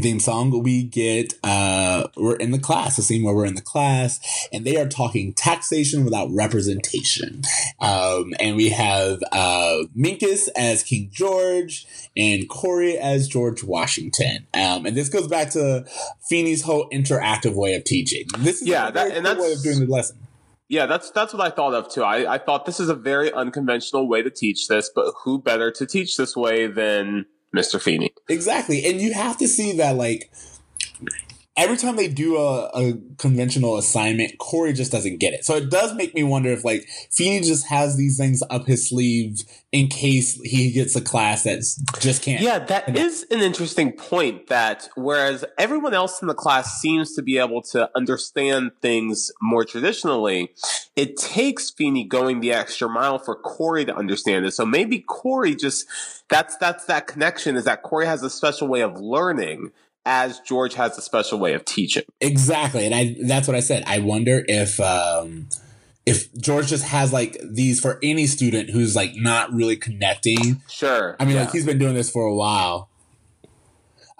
theme 0.00 0.20
song, 0.20 0.62
we 0.62 0.82
get 0.82 1.34
uh 1.42 2.08
we're 2.16 2.36
in 2.36 2.50
the 2.50 2.58
class, 2.58 2.98
a 2.98 3.02
scene 3.02 3.22
where 3.22 3.34
we're 3.34 3.46
in 3.46 3.54
the 3.54 3.60
class, 3.60 4.48
and 4.52 4.64
they 4.64 4.76
are 4.76 4.88
talking 4.88 5.32
taxation 5.32 6.04
without 6.04 6.28
representation. 6.30 7.42
Um, 7.80 8.34
and 8.40 8.56
we 8.56 8.70
have 8.70 9.22
uh 9.32 9.84
Minkus 9.96 10.48
as 10.56 10.82
King 10.82 11.10
George 11.12 11.86
and 12.16 12.48
Corey 12.48 12.98
as 12.98 13.28
George 13.28 13.62
Washington. 13.62 14.46
Um, 14.54 14.86
and 14.86 14.96
this 14.96 15.08
goes 15.08 15.28
back 15.28 15.50
to 15.50 15.86
Feeny's 16.28 16.62
whole 16.62 16.88
interactive 16.90 17.54
way 17.54 17.74
of 17.74 17.84
teaching. 17.84 18.26
This 18.38 18.62
is 18.62 18.68
yeah, 18.68 18.90
that, 18.90 19.16
and 19.16 19.24
that's 19.24 19.40
way 19.40 19.52
of 19.52 19.62
doing 19.62 19.80
the 19.80 19.86
lesson. 19.86 20.18
Yeah, 20.68 20.84
that's 20.84 21.10
that's 21.12 21.32
what 21.32 21.42
I 21.42 21.54
thought 21.54 21.72
of 21.72 21.88
too. 21.88 22.02
I, 22.02 22.34
I 22.34 22.38
thought 22.38 22.66
this 22.66 22.78
is 22.78 22.90
a 22.90 22.94
very 22.94 23.32
unconventional 23.32 24.06
way 24.06 24.22
to 24.22 24.30
teach 24.30 24.68
this, 24.68 24.90
but 24.94 25.14
who 25.24 25.40
better 25.40 25.70
to 25.72 25.86
teach 25.86 26.18
this 26.18 26.36
way 26.36 26.66
than 26.66 27.24
Mr. 27.54 27.80
Feeny. 27.80 28.12
Exactly. 28.28 28.84
And 28.84 29.00
you 29.00 29.12
have 29.14 29.38
to 29.38 29.48
see 29.48 29.76
that 29.78 29.96
like 29.96 30.30
every 31.58 31.76
time 31.76 31.96
they 31.96 32.08
do 32.08 32.36
a, 32.36 32.70
a, 32.72 32.94
conventional 33.18 33.76
assignment, 33.76 34.38
Corey 34.38 34.72
just 34.72 34.92
doesn't 34.92 35.18
get 35.18 35.34
it. 35.34 35.44
So 35.44 35.56
it 35.56 35.70
does 35.70 35.92
make 35.92 36.14
me 36.14 36.22
wonder 36.22 36.50
if 36.50 36.64
like 36.64 36.88
Feeny 37.10 37.40
just 37.40 37.66
has 37.66 37.96
these 37.96 38.16
things 38.16 38.42
up 38.48 38.66
his 38.66 38.88
sleeve 38.88 39.42
in 39.72 39.88
case 39.88 40.40
he 40.42 40.70
gets 40.70 40.94
a 40.94 41.00
class 41.00 41.42
that 41.42 41.58
just 41.98 42.22
can't. 42.22 42.40
Yeah, 42.40 42.60
that 42.60 42.96
is 42.96 43.26
an 43.30 43.40
interesting 43.40 43.92
point. 43.92 44.46
That 44.46 44.88
whereas 44.94 45.44
everyone 45.58 45.94
else 45.94 46.22
in 46.22 46.28
the 46.28 46.34
class 46.34 46.80
seems 46.80 47.14
to 47.16 47.22
be 47.22 47.38
able 47.38 47.62
to 47.62 47.90
understand 47.96 48.70
things 48.80 49.32
more 49.42 49.64
traditionally, 49.64 50.52
it 50.94 51.16
takes 51.16 51.70
Feeny 51.70 52.04
going 52.04 52.40
the 52.40 52.52
extra 52.52 52.88
mile 52.88 53.18
for 53.18 53.34
Corey 53.34 53.84
to 53.84 53.94
understand 53.94 54.46
it. 54.46 54.52
So 54.52 54.64
maybe 54.64 55.00
Corey 55.00 55.56
just 55.56 55.86
that's 56.30 56.56
that's 56.56 56.84
that 56.84 57.08
connection 57.08 57.56
is 57.56 57.64
that 57.64 57.82
Corey 57.82 58.06
has 58.06 58.22
a 58.22 58.30
special 58.30 58.68
way 58.68 58.80
of 58.80 59.00
learning 59.00 59.72
as 60.08 60.40
George 60.40 60.72
has 60.74 60.96
a 60.96 61.02
special 61.02 61.38
way 61.38 61.52
of 61.52 61.66
teaching. 61.66 62.02
Exactly. 62.22 62.86
And 62.86 62.94
I 62.94 63.14
that's 63.22 63.46
what 63.46 63.54
I 63.54 63.60
said. 63.60 63.84
I 63.86 63.98
wonder 63.98 64.42
if 64.48 64.80
um 64.80 65.48
if 66.06 66.34
George 66.34 66.68
just 66.68 66.84
has 66.84 67.12
like 67.12 67.36
these 67.44 67.78
for 67.78 67.98
any 68.02 68.26
student 68.26 68.70
who's 68.70 68.96
like 68.96 69.12
not 69.14 69.52
really 69.52 69.76
connecting. 69.76 70.62
Sure. 70.68 71.14
I 71.20 71.26
mean 71.26 71.34
yeah. 71.34 71.42
like 71.42 71.52
he's 71.52 71.66
been 71.66 71.78
doing 71.78 71.94
this 71.94 72.10
for 72.10 72.24
a 72.24 72.34
while. 72.34 72.87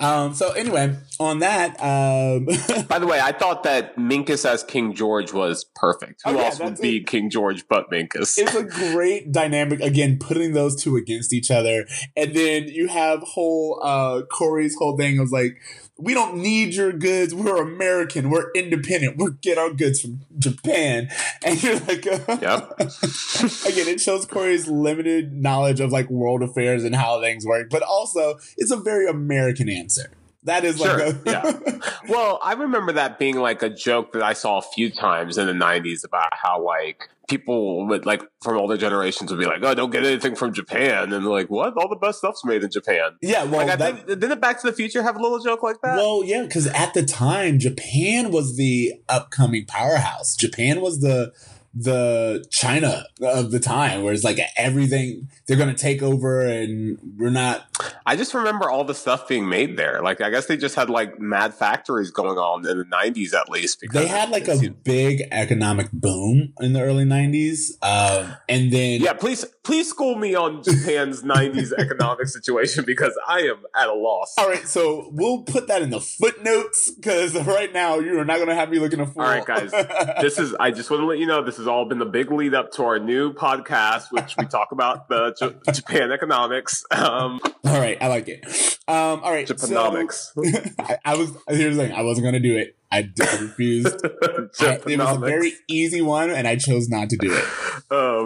Um, 0.01 0.33
so 0.35 0.53
anyway, 0.53 0.97
on 1.19 1.41
that, 1.41 1.71
um, 1.81 2.47
by 2.89 2.99
the 2.99 3.07
way, 3.07 3.21
I 3.21 3.33
thought 3.33 3.65
that 3.65 3.97
Minkus 3.97 4.49
as 4.49 4.63
King 4.63 4.95
George 4.95 5.33
was 5.33 5.65
perfect. 5.75 6.23
Who 6.25 6.31
oh, 6.31 6.37
yeah, 6.37 6.45
else 6.45 6.61
would 6.61 6.79
be 6.79 7.03
King 7.03 7.31
George 7.31 7.67
but 7.69 7.91
Minkus? 7.91 8.39
It's 8.39 8.55
a 8.55 8.63
great 8.63 9.33
dynamic. 9.33 9.81
Again, 9.81 10.19
putting 10.21 10.53
those 10.53 10.81
two 10.81 10.97
against 10.97 11.33
each 11.33 11.51
other, 11.51 11.87
and 12.17 12.35
then 12.35 12.69
you 12.69 12.87
have 12.89 13.23
whole 13.23 13.81
uh, 13.83 14.23
Corey's 14.31 14.77
whole 14.77 14.97
thing 14.97 15.19
was 15.19 15.33
like 15.33 15.61
we 15.99 16.15
don't 16.15 16.37
need 16.37 16.75
your 16.75 16.93
goods. 16.93 17.35
We're 17.35 17.61
American. 17.61 18.31
We're 18.31 18.53
independent. 18.53 19.17
We 19.19 19.33
get 19.43 19.59
our 19.59 19.73
goods 19.73 20.01
from 20.01 20.21
Japan. 20.39 21.09
And 21.45 21.63
you're 21.63 21.79
like, 21.81 22.05
yep. 22.05 22.73
again, 22.81 23.89
it 23.89 24.01
shows 24.01 24.27
Corey's 24.27 24.67
limited 24.67 25.33
knowledge 25.33 25.81
of 25.81 25.93
like 25.93 26.11
world 26.11 26.43
affairs 26.43 26.85
and 26.85 26.95
how 26.95 27.21
things 27.21 27.47
work, 27.47 27.71
but 27.71 27.83
also 27.83 28.39
it's 28.57 28.71
a 28.71 28.77
very 28.77 29.09
American 29.09 29.69
answer. 29.69 30.11
That 30.49 30.65
is 30.65 30.79
Sure, 30.79 31.07
like 31.07 31.15
a 31.15 31.21
yeah. 31.27 31.79
Well, 32.09 32.41
I 32.43 32.55
remember 32.55 32.93
that 32.93 33.19
being 33.19 33.37
like 33.37 33.63
a 33.63 33.69
joke 33.69 34.13
that 34.13 34.23
I 34.23 34.33
saw 34.33 34.59
a 34.59 34.63
few 34.63 34.91
times 34.91 35.37
in 35.37 35.47
the 35.47 35.53
'90s 35.53 36.05
about 36.05 36.33
how 36.33 36.65
like 36.65 37.11
people 37.29 37.87
would 37.87 38.07
like 38.07 38.23
from 38.41 38.57
older 38.57 38.79
generations 38.79 39.31
would 39.31 39.39
be 39.39 39.45
like, 39.45 39.63
"Oh, 39.63 39.75
don't 39.75 39.91
get 39.91 40.05
anything 40.05 40.35
from 40.35 40.55
Japan," 40.55 41.13
and 41.13 41.27
like, 41.27 41.51
"What? 41.51 41.75
All 41.77 41.89
the 41.89 41.97
best 41.97 42.19
stuff's 42.19 42.45
made 42.47 42.63
in 42.65 42.71
Japan." 42.71 43.17
yeah. 43.21 43.45
Well, 43.45 43.67
like, 43.67 43.71
I 43.71 43.77
that, 43.77 44.07
think 44.07 44.21
didn't 44.21 44.41
Back 44.41 44.61
to 44.63 44.67
the 44.67 44.73
Future 44.73 45.03
have 45.03 45.17
a 45.17 45.23
little 45.23 45.39
joke 45.39 45.63
like 45.63 45.83
that? 45.83 45.97
well, 45.97 46.23
yeah, 46.25 46.43
because 46.43 46.67
at 46.69 46.95
the 46.95 47.05
time, 47.05 47.59
Japan 47.59 48.31
was 48.33 48.57
the 48.57 48.95
upcoming 49.09 49.67
powerhouse. 49.67 50.35
Japan 50.35 50.81
was 50.81 51.01
the 51.01 51.33
the 51.75 52.45
China 52.51 53.05
of 53.23 53.51
the 53.51 53.61
time, 53.61 54.03
where 54.03 54.13
it's 54.13 54.25
like 54.25 54.39
everything 54.57 55.29
they're 55.47 55.57
going 55.57 55.69
to 55.75 55.81
take 55.81 56.03
over, 56.03 56.41
and 56.47 56.99
we're 57.19 57.31
not. 57.31 57.65
I 58.07 58.17
just 58.17 58.35
remember 58.35 58.71
all 58.71 58.85
the 58.85 58.95
stuff 58.95 59.29
being 59.29 59.49
made 59.49 59.77
there. 59.77 60.01
Like, 60.03 60.21
I 60.21 60.31
guess 60.31 60.47
they 60.47 60.57
just 60.57 60.75
had 60.75 60.91
like 60.91 61.21
mad 61.21 61.55
factories 61.55 62.11
going 62.11 62.39
on 62.39 62.67
in 62.67 62.79
the 62.79 62.85
'90s, 62.85 63.35
at 63.35 63.49
least. 63.49 63.81
Because 63.81 63.95
They 64.03 64.07
had 64.09 64.31
like 64.31 64.49
a 64.49 64.57
seemed- 64.57 64.83
big 64.83 65.23
economic 65.31 65.91
boom 65.93 66.53
in 66.61 66.73
the 66.73 66.81
early 66.83 67.05
'90s, 67.05 67.73
um, 67.83 68.35
and 68.49 68.73
then 68.73 69.01
yeah. 69.01 69.13
Please, 69.13 69.45
please 69.69 69.87
school 69.87 70.15
me 70.15 70.35
on 70.35 70.63
Japan's 70.63 71.23
'90s 71.23 71.73
economic 71.79 72.27
situation 72.27 72.85
because 72.87 73.13
I 73.29 73.41
am 73.41 73.65
at 73.79 73.87
a 73.89 73.93
loss. 73.93 74.35
All 74.39 74.49
right, 74.49 74.67
so 74.67 75.11
we'll 75.13 75.43
put 75.43 75.69
that 75.69 75.83
in 75.83 75.91
the 75.91 76.01
footnotes 76.01 76.91
because 76.91 77.35
right 77.47 77.71
now 77.71 77.99
you 77.99 78.19
are 78.19 78.25
not 78.25 78.37
going 78.37 78.49
to 78.49 78.55
have 78.55 78.71
me 78.71 78.79
looking 78.79 78.99
a 78.99 79.07
fool. 79.07 79.21
All 79.21 79.29
right, 79.29 79.45
guys. 79.45 79.71
this 80.23 80.39
is 80.39 80.55
i 80.59 80.71
just 80.71 80.91
want 80.91 81.03
to 81.03 81.07
let 81.07 81.19
you 81.19 81.27
know 81.27 81.45
this 81.45 81.59
has 81.59 81.67
all 81.67 81.85
been 81.85 81.99
the 81.99 82.07
big 82.07 82.31
lead 82.31 82.55
up 82.55 82.73
to 82.73 82.83
our 82.83 82.99
new 82.99 83.33
podcast 83.33 84.11
which 84.11 84.37
we 84.39 84.47
talk 84.47 84.73
about 84.73 85.09
the 85.09 85.35
J- 85.39 85.73
japan 85.73 86.13
economics 86.13 86.85
um 86.91 87.41
all 87.65 87.79
right, 87.79 87.99
I 88.01 88.07
like 88.07 88.29
it. 88.29 88.45
Um, 88.89 89.21
all 89.23 89.31
right, 89.31 89.47
so- 89.47 89.55
japanomics 89.55 90.31
I, 90.79 90.99
I 91.05 91.17
was 91.17 91.33
here's 91.49 91.77
the 91.77 91.85
thing. 91.85 91.93
I 91.93 92.03
wasn't 92.03 92.25
going 92.25 92.35
to 92.35 92.41
do 92.41 92.57
it. 92.57 92.77
I 92.91 93.11
refused. 93.19 93.97
I- 94.61 94.81
it 94.87 94.99
was 94.99 95.17
a 95.17 95.21
very 95.21 95.53
easy 95.69 96.01
one, 96.01 96.31
and 96.31 96.47
I 96.49 96.57
chose 96.57 96.89
not 96.89 97.11
to 97.11 97.17
do 97.17 97.33
it. 97.33 97.45
oh 97.91 98.25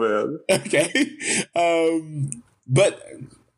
man 0.48 0.60
Okay, 0.66 1.16
um, 1.56 2.30
but 2.66 3.02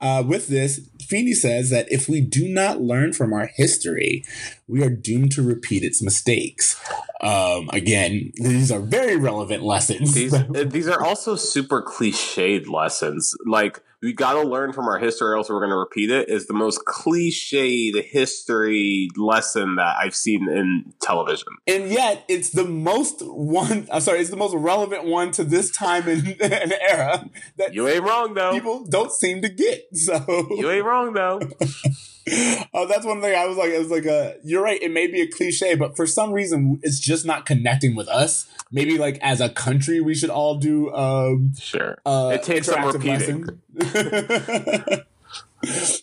uh, 0.01 0.23
with 0.27 0.49
this, 0.49 0.81
Feeny 1.03 1.33
says 1.35 1.71
that 1.71 1.91
if 1.91 2.09
we 2.09 2.21
do 2.21 2.49
not 2.49 2.81
learn 2.81 3.13
from 3.13 3.33
our 3.33 3.47
history, 3.47 4.25
we 4.67 4.83
are 4.83 4.91
doomed 4.91 5.33
to 5.33 5.43
repeat 5.43 5.83
its 5.83 6.03
mistakes. 6.03 6.81
Um, 7.21 7.71
again, 7.73 8.33
these 8.37 8.71
are 8.71 8.81
very 8.81 9.17
relevant 9.17 9.63
lessons. 9.63 10.15
these 10.15 10.35
these 10.51 10.89
are 10.89 11.03
also 11.03 11.37
super 11.37 11.83
cliched 11.83 12.69
lessons 12.69 13.35
like 13.47 13.81
we 14.05 14.13
got 14.13 14.35
to 14.35 14.43
learn 14.43 14.73
from 14.73 14.87
our 14.87 14.99
history 14.99 15.29
or 15.29 15.37
else 15.37 15.49
we're 15.49 15.59
going 15.59 15.71
to 15.71 15.77
repeat 15.77 16.11
it 16.11 16.29
is 16.29 16.47
the 16.47 16.55
most 16.55 16.83
cliched 16.87 18.05
history 18.05 19.09
lesson 19.17 19.77
that 19.77 19.97
i've 19.99 20.15
seen 20.15 20.49
in 20.49 20.93
television 21.01 21.49
and 21.67 21.91
yet, 21.91 22.25
it's 22.29 22.51
the 22.51 22.65
most 22.65 23.21
one. 23.21 23.89
I'm 23.91 24.01
sorry, 24.01 24.21
it's 24.21 24.31
the 24.31 24.37
most 24.37 24.55
relevant 24.55 25.05
one 25.05 25.31
to 25.33 25.45
this 25.45 25.71
time 25.71 26.07
and, 26.09 26.27
and 26.41 26.75
era 26.89 27.29
that 27.57 27.75
you 27.75 27.89
ain't 27.89 28.05
wrong 28.05 28.35
though 28.35 28.53
people 28.53 28.85
don't 28.85 29.13
seem 29.13 29.43
to 29.43 29.49
get. 29.49 29.85
So 29.95 30.25
you 30.51 30.71
ain't 30.71 30.85
wrong 30.85 31.13
though 31.15 31.41
Oh, 32.77 32.89
that's 32.89 33.07
one 33.07 33.21
thing 33.21 33.37
I 33.37 33.47
was 33.47 33.57
like, 33.57 33.71
it 33.71 33.79
was 33.79 33.91
like 33.91 34.05
a, 34.05 34.37
you're 34.43 34.63
right. 34.63 34.83
It 34.83 34.91
may 34.91 35.07
be 35.07 35.21
a 35.21 35.29
cliche, 35.29 35.77
but 35.77 35.97
for 35.97 36.07
some 36.07 36.33
reason, 36.33 36.81
it's 36.83 36.99
just 36.99 37.25
not 37.25 37.47
connecting 37.47 37.95
with 37.95 38.09
us. 38.09 38.47
Maybe 38.73 38.99
like 38.99 39.19
as 39.23 39.41
a 39.41 39.49
country, 39.49 40.01
we 40.01 40.15
should 40.15 40.31
all 40.31 40.57
do, 40.57 40.93
um, 40.93 41.53
sure 41.57 41.99
uh, 42.05 42.33
It 42.35 42.43
takes 42.43 42.67
some 42.67 42.83
lesson. 42.83 43.61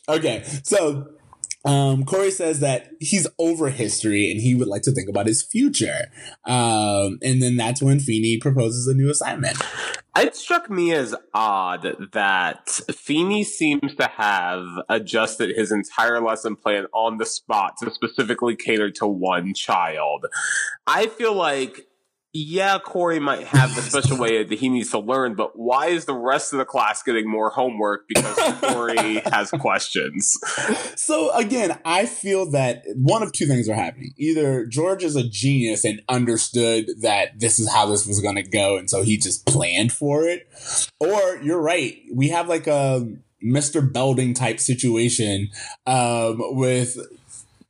okay. 0.07 0.43
So, 0.63 1.09
um, 1.63 2.05
Corey 2.05 2.31
says 2.31 2.59
that 2.61 2.91
he's 2.99 3.27
over 3.37 3.69
history 3.69 4.31
and 4.31 4.41
he 4.41 4.55
would 4.55 4.67
like 4.67 4.81
to 4.83 4.91
think 4.91 5.09
about 5.09 5.27
his 5.27 5.43
future. 5.43 6.11
Um, 6.45 7.19
and 7.21 7.41
then 7.41 7.55
that's 7.55 7.81
when 7.81 7.99
Feeny 7.99 8.37
proposes 8.37 8.87
a 8.87 8.93
new 8.93 9.09
assignment. 9.09 9.57
It 10.17 10.35
struck 10.35 10.69
me 10.69 10.91
as 10.93 11.15
odd 11.33 11.95
that 12.13 12.67
Feeny 12.91 13.43
seems 13.43 13.95
to 13.95 14.07
have 14.07 14.65
adjusted 14.89 15.55
his 15.55 15.71
entire 15.71 16.19
lesson 16.19 16.55
plan 16.55 16.87
on 16.93 17.17
the 17.17 17.25
spot 17.25 17.75
to 17.79 17.91
specifically 17.91 18.55
cater 18.55 18.91
to 18.91 19.07
one 19.07 19.53
child. 19.53 20.25
I 20.87 21.07
feel 21.07 21.33
like, 21.33 21.87
yeah, 22.33 22.79
Corey 22.79 23.19
might 23.19 23.45
have 23.47 23.77
a 23.77 23.81
special 23.81 24.17
way 24.17 24.41
that 24.41 24.57
he 24.57 24.69
needs 24.69 24.91
to 24.91 24.99
learn, 24.99 25.35
but 25.35 25.59
why 25.59 25.87
is 25.87 26.05
the 26.05 26.13
rest 26.13 26.53
of 26.53 26.59
the 26.59 26.65
class 26.65 27.03
getting 27.03 27.29
more 27.29 27.49
homework 27.49 28.07
because 28.07 28.37
Corey 28.61 29.19
has 29.25 29.51
questions? 29.51 30.39
So 30.95 31.33
again, 31.33 31.77
I 31.83 32.05
feel 32.05 32.49
that 32.51 32.83
one 32.95 33.21
of 33.21 33.33
two 33.33 33.47
things 33.47 33.67
are 33.67 33.75
happening. 33.75 34.13
Either 34.17 34.65
George 34.65 35.03
is 35.03 35.17
a 35.17 35.27
genius 35.27 35.83
and 35.83 36.01
understood 36.07 36.85
that 37.01 37.37
this 37.39 37.59
is 37.59 37.69
how 37.69 37.85
this 37.87 38.07
was 38.07 38.21
going 38.21 38.35
to 38.35 38.43
go, 38.43 38.77
and 38.77 38.89
so 38.89 39.03
he 39.03 39.17
just 39.17 39.45
planned 39.45 39.91
for 39.91 40.23
it, 40.23 40.47
or 40.99 41.37
you're 41.43 41.61
right. 41.61 41.97
We 42.13 42.29
have 42.29 42.47
like 42.47 42.67
a 42.67 43.09
Mr. 43.43 43.91
Belding 43.91 44.33
type 44.35 44.61
situation 44.61 45.49
um, 45.85 46.39
with 46.55 46.97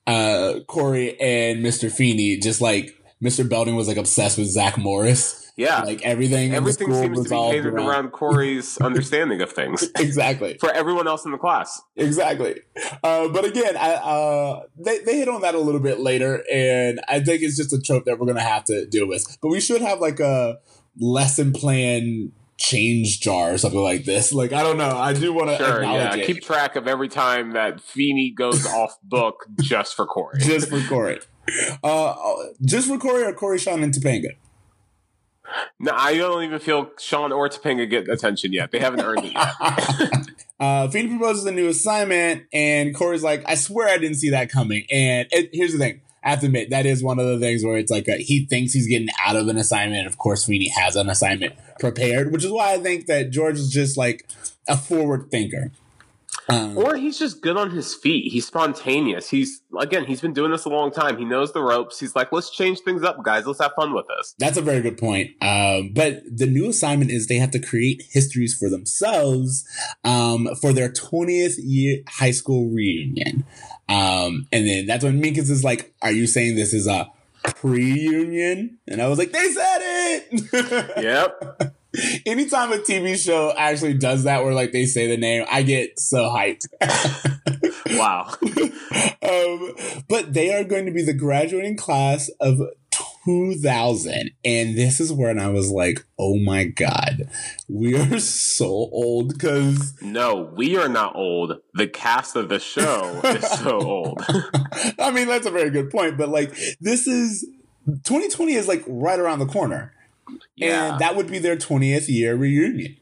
uh, 0.06 0.60
Corey 0.68 1.20
and 1.20 1.66
Mr. 1.66 1.92
Feeny. 1.92 2.38
Just 2.38 2.62
like 2.62 3.01
Mr. 3.22 3.48
Belding 3.48 3.76
was 3.76 3.88
like 3.88 3.98
obsessed 3.98 4.38
with 4.38 4.48
Zach 4.48 4.78
Morris. 4.78 5.52
Yeah. 5.58 5.82
Like 5.82 6.02
everything, 6.04 6.54
Everything 6.56 6.92
seems 6.94 7.24
to 7.24 7.30
be 7.30 7.36
catered 7.36 7.74
around 7.76 8.12
Corey's 8.14 8.78
understanding 8.80 9.42
of 9.42 9.52
things 9.52 9.84
exactly. 10.00 10.58
for 10.60 10.72
everyone 10.72 11.08
else 11.08 11.26
in 11.26 11.32
the 11.32 11.38
class. 11.38 11.80
Exactly. 11.98 12.62
Uh, 13.04 13.28
but 13.28 13.46
again, 13.46 13.76
I, 13.78 13.94
uh, 13.96 14.64
they, 14.78 15.00
they 15.00 15.18
hit 15.18 15.28
on 15.28 15.42
that 15.42 15.54
a 15.54 15.60
little 15.60 15.82
bit 15.82 16.00
later, 16.00 16.42
and 16.52 17.02
I 17.08 17.20
think 17.20 17.44
it's 17.44 17.58
just 17.58 17.74
a 17.74 17.80
trope 17.82 18.06
that 18.06 18.18
we're 18.18 18.26
going 18.26 18.38
to 18.38 18.44
have 18.44 18.64
to 18.66 18.86
deal 18.88 19.08
with. 19.08 19.38
But 19.42 19.50
we 19.50 19.60
should 19.60 19.82
have 19.82 20.00
like 20.00 20.20
a 20.20 20.60
lesson 20.98 21.52
plan 21.52 22.32
change 22.58 23.20
jar 23.22 23.54
or 23.54 23.58
something 23.58 23.80
like 23.82 24.06
this. 24.06 24.32
Like, 24.32 24.54
I 24.54 24.64
don't 24.64 24.78
know. 24.78 24.98
I 24.98 25.14
do 25.14 25.34
want 25.34 25.50
to 25.50 25.58
Sure, 25.58 25.78
acknowledge 25.78 26.16
yeah. 26.16 26.24
it. 26.24 26.26
Keep 26.28 26.44
track 26.44 26.76
of 26.76 26.88
every 26.88 27.10
time 27.10 27.52
that 27.54 27.82
Feeny 27.82 28.32
goes 28.32 28.66
off 28.74 28.98
book 29.04 29.46
just 29.62 29.96
for 29.96 30.06
Corey. 30.06 30.40
just 30.40 30.70
for 30.70 30.80
Corey. 30.88 31.20
Uh, 31.84 32.16
just 32.64 32.88
for 32.88 32.98
Corey 32.98 33.24
or 33.24 33.34
Corey, 33.34 33.58
Sean, 33.58 33.84
and 33.84 33.94
Topanga? 33.94 34.36
No, 35.80 35.92
I 35.94 36.16
don't 36.16 36.44
even 36.44 36.60
feel 36.60 36.92
Sean 37.00 37.32
or 37.32 37.50
Topanga 37.50 37.90
get 37.90 38.08
attention 38.10 38.54
yet. 38.54 38.72
They 38.72 38.80
haven't 38.80 39.02
earned 39.02 39.26
it 39.26 39.34
yet. 39.34 40.28
uh, 40.60 40.88
Feeny 40.90 41.10
proposes 41.10 41.46
a 41.46 41.52
new 41.52 41.68
assignment, 41.68 42.44
and 42.54 42.96
Corey's 42.96 43.24
like, 43.24 43.44
I 43.46 43.56
swear 43.56 43.90
I 43.90 43.98
didn't 43.98 44.18
see 44.18 44.30
that 44.30 44.50
coming. 44.50 44.86
And 44.92 45.28
it, 45.32 45.50
here's 45.54 45.74
the 45.74 45.80
thing. 45.80 46.02
I 46.24 46.30
have 46.30 46.42
to 46.42 46.46
admit, 46.46 46.70
that 46.70 46.86
is 46.86 47.04
one 47.04 47.20
of 47.20 47.26
the 47.26 47.40
things 47.40 47.64
where 47.64 47.78
it's 47.78 47.90
like 47.92 48.08
a, 48.08 48.18
he 48.18 48.46
thinks 48.46 48.74
he's 48.74 48.88
getting 48.88 49.10
out 49.26 49.36
of 49.36 49.48
an 49.48 49.58
assignment. 49.58 50.02
And 50.02 50.08
of 50.08 50.20
course, 50.20 50.46
Feeny 50.46 50.70
has 50.70 50.96
an 50.96 51.10
assignment 51.10 51.56
prepared, 51.80 52.32
which 52.32 52.46
is 52.46 52.52
why 52.52 52.74
I 52.74 52.78
think 52.78 53.08
that 53.08 53.32
George 53.32 53.58
is 53.58 53.70
just 53.70 53.98
like 53.98 54.30
a 54.68 54.78
forward 54.78 55.32
thinker. 55.32 55.72
Um, 56.52 56.78
Or 56.78 56.96
he's 56.96 57.18
just 57.18 57.42
good 57.42 57.58
on 57.58 57.72
his 57.72 57.96
feet. 57.96 58.32
He's 58.32 58.46
spontaneous. 58.46 59.30
He's 59.30 59.62
again, 59.80 60.06
he's 60.06 60.22
been 60.22 60.34
doing 60.34 60.52
this 60.52 60.66
a 60.66 60.70
long 60.70 60.92
time. 60.92 61.18
He 61.18 61.26
knows 61.26 61.54
the 61.54 61.62
ropes. 61.64 62.00
He's 62.00 62.16
like, 62.16 62.32
let's 62.32 62.50
change 62.50 62.80
things 62.82 63.04
up, 63.04 63.24
guys. 63.24 63.46
Let's 63.48 63.62
have 63.62 63.72
fun 63.76 63.94
with 63.94 64.06
this. 64.08 64.36
That's 64.38 64.58
a 64.58 64.62
very 64.62 64.82
good 64.82 64.98
point. 64.98 65.32
Um, 65.42 65.92
but 65.94 66.22
the 66.26 66.48
new 66.48 66.70
assignment 66.70 67.12
is 67.12 67.28
they 67.28 67.38
have 67.38 67.52
to 67.52 67.60
create 67.60 68.04
histories 68.10 68.54
for 68.54 68.70
themselves 68.70 69.66
um, 70.04 70.50
for 70.60 70.74
their 70.74 70.90
20th 70.90 71.56
year 71.60 72.00
high 72.08 72.32
school 72.32 72.70
reunion. 72.70 73.46
Um, 73.88 74.48
and 74.52 74.68
then 74.68 74.86
that's 74.86 75.04
when 75.04 75.22
Minkus 75.22 75.50
is 75.50 75.64
like, 75.64 75.94
Are 76.02 76.12
you 76.12 76.28
saying 76.28 76.56
this 76.56 76.74
is 76.74 76.88
a 76.88 77.08
pre 77.44 77.92
union? 77.94 78.78
And 78.88 79.02
I 79.02 79.08
was 79.08 79.18
like, 79.18 79.32
They 79.32 79.50
said 79.52 79.80
it. 79.82 80.98
Yep. 81.04 81.76
Anytime 82.26 82.72
a 82.72 82.78
TV 82.78 83.18
show 83.18 83.54
actually 83.58 83.96
does 83.96 84.24
that, 84.24 84.44
where 84.44 84.54
like 84.54 84.72
they 84.72 84.86
say 84.86 85.08
the 85.08 85.18
name, 85.18 85.46
I 85.50 85.64
get 85.64 86.00
so 86.00 86.30
hyped. 86.30 86.68
wow. 87.98 88.30
um, 89.22 90.04
but 90.08 90.34
they 90.34 90.54
are 90.54 90.64
going 90.64 90.86
to 90.86 90.92
be 90.92 91.04
the 91.04 91.14
graduating 91.14 91.78
class 91.78 92.30
of 92.40 92.62
2000. 93.26 94.32
And 94.44 94.78
this 94.78 95.00
is 95.00 95.12
when 95.12 95.40
I 95.40 95.50
was 95.50 95.70
like, 95.72 96.06
oh 96.18 96.38
my 96.38 96.66
God, 96.66 97.30
we 97.68 97.96
are 97.96 98.20
so 98.20 98.68
old 98.68 99.34
because 99.34 100.02
No, 100.02 100.52
we 100.56 100.78
are 100.78 100.90
not 100.90 101.16
old. 101.16 101.60
The 101.74 101.88
cast 101.88 102.36
of 102.36 102.50
the 102.50 102.60
show 102.60 103.22
is 103.24 103.48
so 103.48 103.82
old. 103.82 104.22
I 105.00 105.12
mean, 105.12 105.28
that's 105.28 105.46
a 105.46 105.52
very 105.52 105.70
good 105.70 105.90
point. 105.90 106.18
But 106.18 106.30
like, 106.30 106.56
this 106.80 107.08
is 107.08 107.48
2020 107.86 108.54
is 108.54 108.68
like 108.68 108.84
right 108.88 109.20
around 109.20 109.40
the 109.40 109.46
corner. 109.46 109.94
Yeah. 110.56 110.94
And 110.94 111.02
that 111.02 111.16
would 111.16 111.28
be 111.28 111.40
their 111.40 111.58
20th 111.58 112.08
year 112.08 112.36
reunion. 112.36 112.98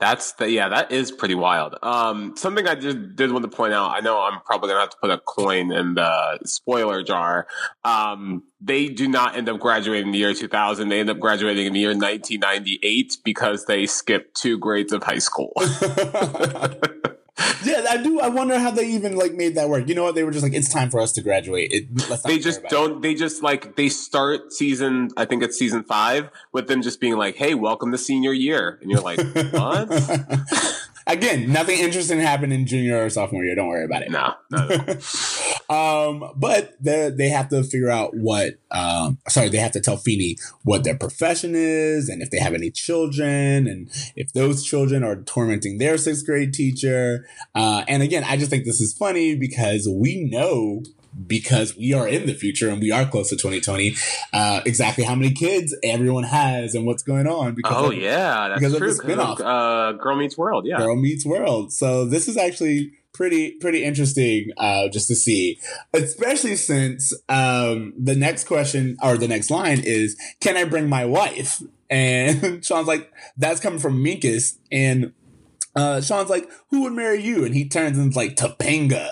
That's 0.00 0.32
the 0.32 0.50
yeah, 0.50 0.70
that 0.70 0.92
is 0.92 1.12
pretty 1.12 1.34
wild. 1.34 1.76
Um, 1.82 2.34
something 2.34 2.66
I 2.66 2.74
just 2.74 3.16
did 3.16 3.30
want 3.32 3.42
to 3.42 3.54
point 3.54 3.74
out. 3.74 3.90
I 3.90 4.00
know 4.00 4.18
I'm 4.18 4.40
probably 4.40 4.70
gonna 4.70 4.80
have 4.80 4.90
to 4.90 4.96
put 4.98 5.10
a 5.10 5.18
coin 5.18 5.70
in 5.70 5.92
the 5.92 6.38
spoiler 6.46 7.02
jar. 7.02 7.46
Um, 7.84 8.44
they 8.62 8.88
do 8.88 9.06
not 9.06 9.36
end 9.36 9.50
up 9.50 9.60
graduating 9.60 10.06
in 10.06 10.12
the 10.12 10.18
year 10.18 10.32
2000. 10.32 10.88
They 10.88 11.00
end 11.00 11.10
up 11.10 11.18
graduating 11.18 11.66
in 11.66 11.74
the 11.74 11.80
year 11.80 11.90
1998 11.90 13.18
because 13.26 13.66
they 13.66 13.84
skipped 13.84 14.40
two 14.40 14.58
grades 14.58 14.94
of 14.94 15.02
high 15.02 15.18
school. 15.18 15.52
yeah, 17.64 17.86
I 17.88 17.96
do. 18.02 18.20
I 18.20 18.28
wonder 18.28 18.58
how 18.58 18.70
they 18.70 18.86
even 18.88 19.16
like 19.16 19.32
made 19.34 19.54
that 19.54 19.68
work. 19.68 19.88
You 19.88 19.94
know 19.94 20.04
what? 20.04 20.14
They 20.14 20.24
were 20.24 20.30
just 20.30 20.42
like, 20.42 20.52
it's 20.52 20.68
time 20.72 20.90
for 20.90 21.00
us 21.00 21.12
to 21.12 21.22
graduate. 21.22 21.72
It, 21.72 22.22
they 22.24 22.38
just 22.38 22.62
don't. 22.64 22.96
It. 22.98 23.02
They 23.02 23.14
just 23.14 23.42
like 23.42 23.76
they 23.76 23.88
start 23.88 24.52
season. 24.52 25.10
I 25.16 25.24
think 25.24 25.42
it's 25.42 25.58
season 25.58 25.84
five 25.84 26.30
with 26.52 26.68
them 26.68 26.82
just 26.82 27.00
being 27.00 27.16
like, 27.16 27.36
"Hey, 27.36 27.54
welcome 27.54 27.92
to 27.92 27.98
senior 27.98 28.32
year," 28.32 28.78
and 28.82 28.90
you're 28.90 29.00
like, 29.00 29.20
"What?" 29.52 29.88
Again, 31.10 31.52
nothing 31.52 31.78
interesting 31.80 32.20
happened 32.20 32.52
in 32.52 32.66
junior 32.66 33.04
or 33.04 33.10
sophomore 33.10 33.44
year. 33.44 33.56
Don't 33.56 33.66
worry 33.66 33.84
about 33.84 34.02
it. 34.02 34.10
No, 34.12 34.34
no. 34.50 34.60
um, 35.74 36.32
but 36.36 36.74
they 36.80 37.10
they 37.10 37.28
have 37.28 37.48
to 37.48 37.64
figure 37.64 37.90
out 37.90 38.16
what. 38.16 38.54
Um, 38.70 39.18
sorry, 39.28 39.48
they 39.48 39.58
have 39.58 39.72
to 39.72 39.80
tell 39.80 39.96
Feeny 39.96 40.36
what 40.62 40.84
their 40.84 40.96
profession 40.96 41.54
is 41.56 42.08
and 42.08 42.22
if 42.22 42.30
they 42.30 42.38
have 42.38 42.54
any 42.54 42.70
children 42.70 43.66
and 43.66 43.90
if 44.14 44.32
those 44.32 44.64
children 44.64 45.02
are 45.02 45.16
tormenting 45.16 45.78
their 45.78 45.98
sixth 45.98 46.24
grade 46.24 46.54
teacher. 46.54 47.26
Uh, 47.56 47.84
and 47.88 48.04
again, 48.04 48.22
I 48.24 48.36
just 48.36 48.50
think 48.50 48.64
this 48.64 48.80
is 48.80 48.94
funny 48.94 49.34
because 49.34 49.88
we 49.88 50.28
know 50.30 50.84
because 51.26 51.76
we 51.76 51.92
are 51.92 52.08
in 52.08 52.26
the 52.26 52.34
future 52.34 52.68
and 52.68 52.80
we 52.80 52.90
are 52.90 53.06
close 53.06 53.28
to 53.30 53.36
2020 53.36 53.94
uh, 54.32 54.60
exactly 54.64 55.04
how 55.04 55.14
many 55.14 55.32
kids 55.32 55.74
everyone 55.82 56.24
has 56.24 56.74
and 56.74 56.86
what's 56.86 57.02
going 57.02 57.26
on 57.26 57.54
because 57.54 57.76
oh 57.76 57.90
of, 57.90 57.94
yeah 57.94 58.48
that's 58.48 58.60
because 58.60 58.76
true 58.76 58.90
of 58.90 58.96
the 58.96 59.02
spin-off. 59.02 59.40
uh, 59.40 59.92
girl 59.92 60.16
meets 60.16 60.36
world 60.36 60.66
yeah 60.66 60.78
girl 60.78 60.96
meets 60.96 61.24
world 61.24 61.72
so 61.72 62.04
this 62.04 62.28
is 62.28 62.36
actually 62.36 62.92
pretty 63.12 63.52
pretty 63.52 63.84
interesting 63.84 64.50
uh, 64.56 64.88
just 64.88 65.08
to 65.08 65.14
see 65.14 65.58
especially 65.92 66.56
since 66.56 67.12
um, 67.28 67.92
the 67.98 68.14
next 68.14 68.44
question 68.44 68.96
or 69.02 69.16
the 69.16 69.28
next 69.28 69.50
line 69.50 69.80
is 69.82 70.16
can 70.40 70.56
i 70.56 70.64
bring 70.64 70.88
my 70.88 71.04
wife 71.04 71.62
and 71.90 72.64
sean's 72.64 72.86
like 72.86 73.12
that's 73.36 73.60
coming 73.60 73.78
from 73.80 74.02
minkus 74.02 74.58
and 74.70 75.12
uh, 75.76 76.00
Sean's 76.00 76.30
like, 76.30 76.50
who 76.70 76.82
would 76.82 76.92
marry 76.92 77.22
you? 77.22 77.44
And 77.44 77.54
he 77.54 77.68
turns 77.68 77.98
and 77.98 78.14
like 78.14 78.36
Topanga. 78.36 79.08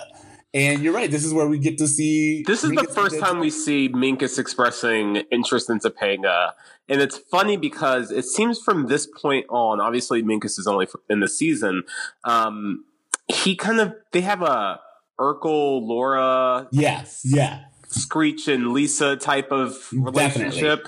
And 0.53 0.81
you're 0.81 0.93
right. 0.93 1.11
This 1.11 1.23
is 1.23 1.33
where 1.33 1.47
we 1.47 1.59
get 1.59 1.77
to 1.77 1.87
see. 1.87 2.43
This 2.45 2.63
is 2.63 2.71
Minkus 2.71 2.87
the 2.87 2.93
first 2.93 3.19
time 3.19 3.39
we 3.39 3.51
see 3.51 3.87
Minkus 3.89 4.39
expressing 4.39 5.17
interest 5.31 5.69
in 5.69 5.79
Topanga. 5.79 6.53
And 6.87 7.01
it's 7.01 7.17
funny 7.17 7.55
because 7.55 8.09
it 8.09 8.25
seems 8.25 8.59
from 8.59 8.87
this 8.87 9.05
point 9.05 9.45
on, 9.49 9.79
obviously 9.79 10.23
Minkus 10.23 10.57
is 10.57 10.65
only 10.65 10.87
in 11.07 11.19
the 11.19 11.27
season. 11.27 11.83
Um, 12.23 12.85
he 13.27 13.55
kind 13.55 13.79
of, 13.79 13.93
they 14.11 14.21
have 14.21 14.41
a 14.41 14.79
Urkel, 15.19 15.85
Laura. 15.85 16.67
Yes. 16.71 17.21
Yeah. 17.23 17.65
Screech 17.89 18.47
and 18.47 18.71
Lisa 18.71 19.17
type 19.17 19.51
of 19.51 19.87
relationship. 19.93 20.87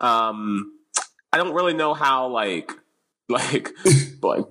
Um, 0.00 0.72
I 1.32 1.38
don't 1.38 1.54
really 1.54 1.74
know 1.74 1.94
how, 1.94 2.28
like, 2.28 2.72
like 3.28 3.70
like 4.22 4.44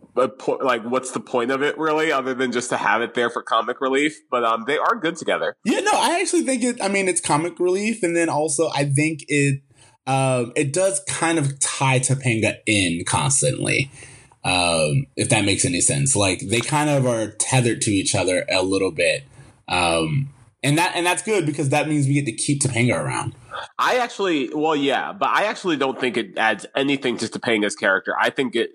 like 0.62 0.84
what's 0.84 1.12
the 1.12 1.20
point 1.20 1.52
of 1.52 1.62
it 1.62 1.78
really 1.78 2.12
other 2.12 2.34
than 2.34 2.52
just 2.52 2.70
to 2.70 2.78
have 2.78 3.02
it 3.02 3.14
there 3.14 3.30
for 3.30 3.42
comic 3.42 3.82
relief 3.82 4.20
but 4.30 4.44
um 4.44 4.64
they 4.68 4.78
are 4.78 4.96
good 4.96 5.16
together 5.16 5.56
yeah 5.66 5.80
no 5.80 5.92
i 5.94 6.20
actually 6.20 6.44
think 6.44 6.64
it 6.64 6.82
i 6.82 6.88
mean 6.88 7.08
it's 7.08 7.22
comic 7.22 7.60
relief 7.60 8.04
and 8.04 8.16
then 8.16 8.30
also 8.30 8.70
i 8.76 8.86
think 8.86 9.24
it 9.28 9.62
um 10.08 10.52
it 10.56 10.74
does 10.74 11.02
kind 11.08 11.38
of 11.38 11.60
tie 11.60 12.00
topanga 12.00 12.58
in 12.66 13.04
constantly 13.06 13.92
um 14.44 15.06
if 15.16 15.30
that 15.30 15.46
makes 15.46 15.66
any 15.66 15.82
sense 15.82 16.16
like 16.16 16.40
they 16.42 16.62
kind 16.62 16.90
of 16.90 17.06
are 17.06 17.28
tethered 17.40 17.82
to 17.82 17.92
each 17.92 18.16
other 18.16 18.46
a 18.50 18.64
little 18.64 18.92
bit 18.92 19.24
um 19.68 20.30
and 20.64 20.78
that 20.78 20.96
and 20.96 21.06
that's 21.06 21.24
good 21.24 21.46
because 21.46 21.70
that 21.70 21.88
means 21.88 22.08
we 22.08 22.14
get 22.14 22.26
to 22.26 22.32
keep 22.32 22.62
Topanga 22.62 22.96
around. 22.96 23.36
I 23.78 23.98
actually, 23.98 24.50
well, 24.54 24.76
yeah, 24.76 25.12
but 25.12 25.30
I 25.30 25.46
actually 25.46 25.78
don't 25.78 26.00
think 26.00 26.18
it 26.18 26.38
adds 26.38 26.66
anything 26.76 27.18
to 27.18 27.26
Topanga's 27.26 27.76
character. 27.76 28.16
I 28.20 28.30
think 28.30 28.56
it 28.56 28.72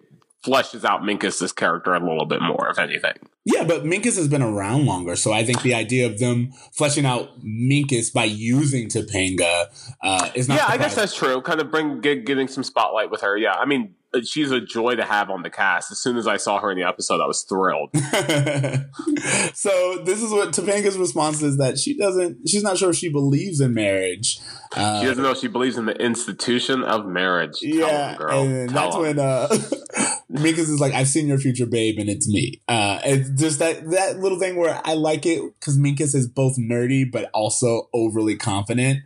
fleshes 0.46 0.84
out 0.84 1.02
Minkus's 1.02 1.52
character 1.52 1.94
a 1.94 2.00
little 2.00 2.26
bit 2.26 2.40
more, 2.40 2.68
if 2.70 2.78
anything. 2.78 3.14
Yeah, 3.44 3.64
but 3.64 3.84
Minkus 3.84 4.16
has 4.16 4.28
been 4.28 4.42
around 4.42 4.86
longer, 4.86 5.16
so 5.16 5.32
I 5.32 5.44
think 5.44 5.62
the 5.62 5.74
idea 5.74 6.06
of 6.06 6.18
them 6.18 6.52
fleshing 6.72 7.04
out 7.04 7.40
Minkus 7.40 8.12
by 8.12 8.24
using 8.24 8.88
Topanga 8.88 9.66
uh, 10.02 10.30
is 10.34 10.48
not. 10.48 10.54
Yeah, 10.54 10.60
surprising. 10.62 10.80
I 10.80 10.84
guess 10.84 10.94
that's 10.94 11.14
true. 11.14 11.40
Kind 11.42 11.60
of 11.60 11.70
bring 11.70 12.00
get, 12.00 12.24
getting 12.24 12.48
some 12.48 12.64
spotlight 12.64 13.10
with 13.10 13.20
her. 13.22 13.36
Yeah, 13.36 13.52
I 13.52 13.64
mean, 13.64 13.94
she's 14.24 14.50
a 14.50 14.60
joy 14.60 14.94
to 14.96 15.04
have 15.04 15.30
on 15.30 15.42
the 15.42 15.50
cast. 15.50 15.92
As 15.92 15.98
soon 15.98 16.16
as 16.16 16.26
I 16.26 16.36
saw 16.36 16.58
her 16.60 16.70
in 16.70 16.78
the 16.78 16.86
episode, 16.86 17.20
I 17.20 17.26
was 17.26 17.42
thrilled. 17.42 17.90
so 19.54 20.02
this 20.04 20.22
is 20.22 20.30
what 20.30 20.52
Topanga's 20.52 20.98
response 20.98 21.42
is 21.42 21.58
that 21.58 21.78
she 21.78 21.96
doesn't. 21.96 22.48
She's 22.48 22.62
not 22.62 22.78
sure 22.78 22.90
if 22.90 22.96
she 22.96 23.08
believes 23.08 23.60
in 23.60 23.74
marriage. 23.74 24.40
Uh, 24.74 25.00
she 25.00 25.06
doesn't 25.06 25.22
know 25.22 25.32
if 25.32 25.38
she 25.38 25.48
believes 25.48 25.76
in 25.76 25.86
the 25.86 25.96
institution 25.96 26.82
of 26.82 27.06
marriage. 27.06 27.58
Yeah, 27.62 28.16
girl. 28.16 28.42
and 28.42 28.70
Tell 28.70 28.90
that's 28.90 28.96
when 28.96 29.18
uh, 29.18 29.48
Minkus 30.30 30.58
is 30.58 30.80
like, 30.80 30.92
"I've 30.92 31.06
seen 31.06 31.28
your 31.28 31.38
future, 31.38 31.66
babe, 31.66 31.98
and 31.98 32.08
it's 32.08 32.28
me." 32.28 32.60
Uh, 32.66 32.98
it's 33.04 33.30
just 33.40 33.60
that 33.60 33.88
that 33.90 34.18
little 34.18 34.38
thing 34.38 34.56
where 34.56 34.80
I 34.84 34.94
like 34.94 35.24
it 35.24 35.40
because 35.60 35.78
Minkus 35.78 36.14
is 36.14 36.26
both 36.26 36.56
nerdy 36.58 37.04
but 37.10 37.30
also 37.32 37.88
overly 37.94 38.36
confident. 38.36 39.00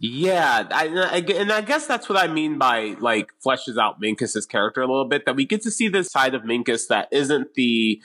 Yeah, 0.00 0.66
I, 0.70 0.86
and 0.86 1.52
I 1.52 1.60
guess 1.60 1.86
that's 1.86 2.08
what 2.08 2.18
I 2.18 2.26
mean 2.26 2.58
by 2.58 2.96
like 2.98 3.30
fleshes 3.44 3.78
out 3.78 4.00
Minkus's 4.00 4.44
character 4.44 4.82
a 4.82 4.86
little 4.86 5.08
bit. 5.08 5.24
That 5.26 5.36
we 5.36 5.46
get 5.46 5.62
to 5.62 5.70
see 5.70 5.86
this 5.86 6.10
side 6.10 6.34
of 6.34 6.42
Minkus 6.42 6.88
that 6.88 7.08
isn't 7.12 7.54
the 7.54 8.00